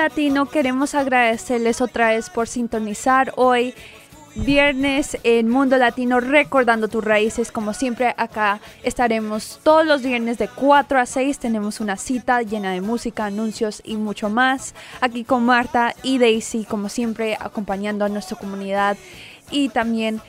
Latino, 0.08 0.46
queremos 0.46 0.94
agradecerles 0.94 1.82
otra 1.82 2.12
vez 2.12 2.30
por 2.30 2.48
sintonizar 2.48 3.34
hoy. 3.36 3.74
Viernes 4.34 5.18
en 5.22 5.50
Mundo 5.50 5.76
Latino 5.76 6.18
recordando 6.18 6.88
tus 6.88 7.04
raíces. 7.04 7.52
Como 7.52 7.74
siempre 7.74 8.14
acá 8.16 8.58
estaremos 8.82 9.60
todos 9.62 9.84
los 9.84 10.00
viernes 10.00 10.38
de 10.38 10.48
4 10.48 10.98
a 10.98 11.04
6. 11.04 11.38
Tenemos 11.38 11.80
una 11.80 11.98
cita 11.98 12.40
llena 12.40 12.72
de 12.72 12.80
música, 12.80 13.26
anuncios 13.26 13.82
y 13.84 13.98
mucho 13.98 14.30
más. 14.30 14.74
Aquí 15.02 15.24
con 15.24 15.44
Marta 15.44 15.94
y 16.02 16.16
Daisy, 16.16 16.64
como 16.64 16.88
siempre, 16.88 17.36
acompañando 17.38 18.06
a 18.06 18.08
nuestra 18.08 18.38
comunidad 18.38 18.96
y 19.50 19.68
también 19.68 20.22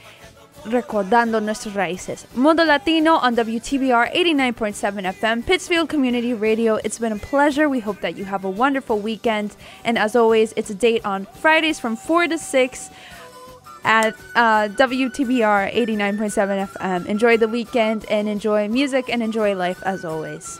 recordando 0.71 1.41
nuestras 1.41 1.73
raíces. 1.75 2.25
Mundo 2.35 2.63
Latino 2.63 3.15
on 3.15 3.35
WTBR 3.35 4.13
89.7 4.13 5.13
FM, 5.13 5.45
Pittsfield 5.45 5.89
Community 5.89 6.33
Radio. 6.33 6.75
It's 6.83 6.99
been 6.99 7.13
a 7.13 7.17
pleasure. 7.17 7.67
We 7.67 7.79
hope 7.79 8.01
that 8.01 8.17
you 8.17 8.25
have 8.25 8.45
a 8.45 8.49
wonderful 8.49 8.99
weekend. 8.99 9.55
And 9.83 9.97
as 9.97 10.15
always, 10.15 10.53
it's 10.55 10.69
a 10.69 10.75
date 10.75 11.05
on 11.05 11.25
Fridays 11.25 11.79
from 11.79 11.95
4 11.95 12.27
to 12.27 12.37
6 12.37 12.89
at 13.83 14.13
uh, 14.35 14.67
WTBR 14.69 15.73
89.7 15.73 16.67
FM. 16.67 17.05
Enjoy 17.05 17.37
the 17.37 17.47
weekend 17.47 18.05
and 18.09 18.27
enjoy 18.27 18.67
music 18.67 19.09
and 19.09 19.23
enjoy 19.23 19.55
life 19.55 19.81
as 19.83 20.05
always. 20.05 20.59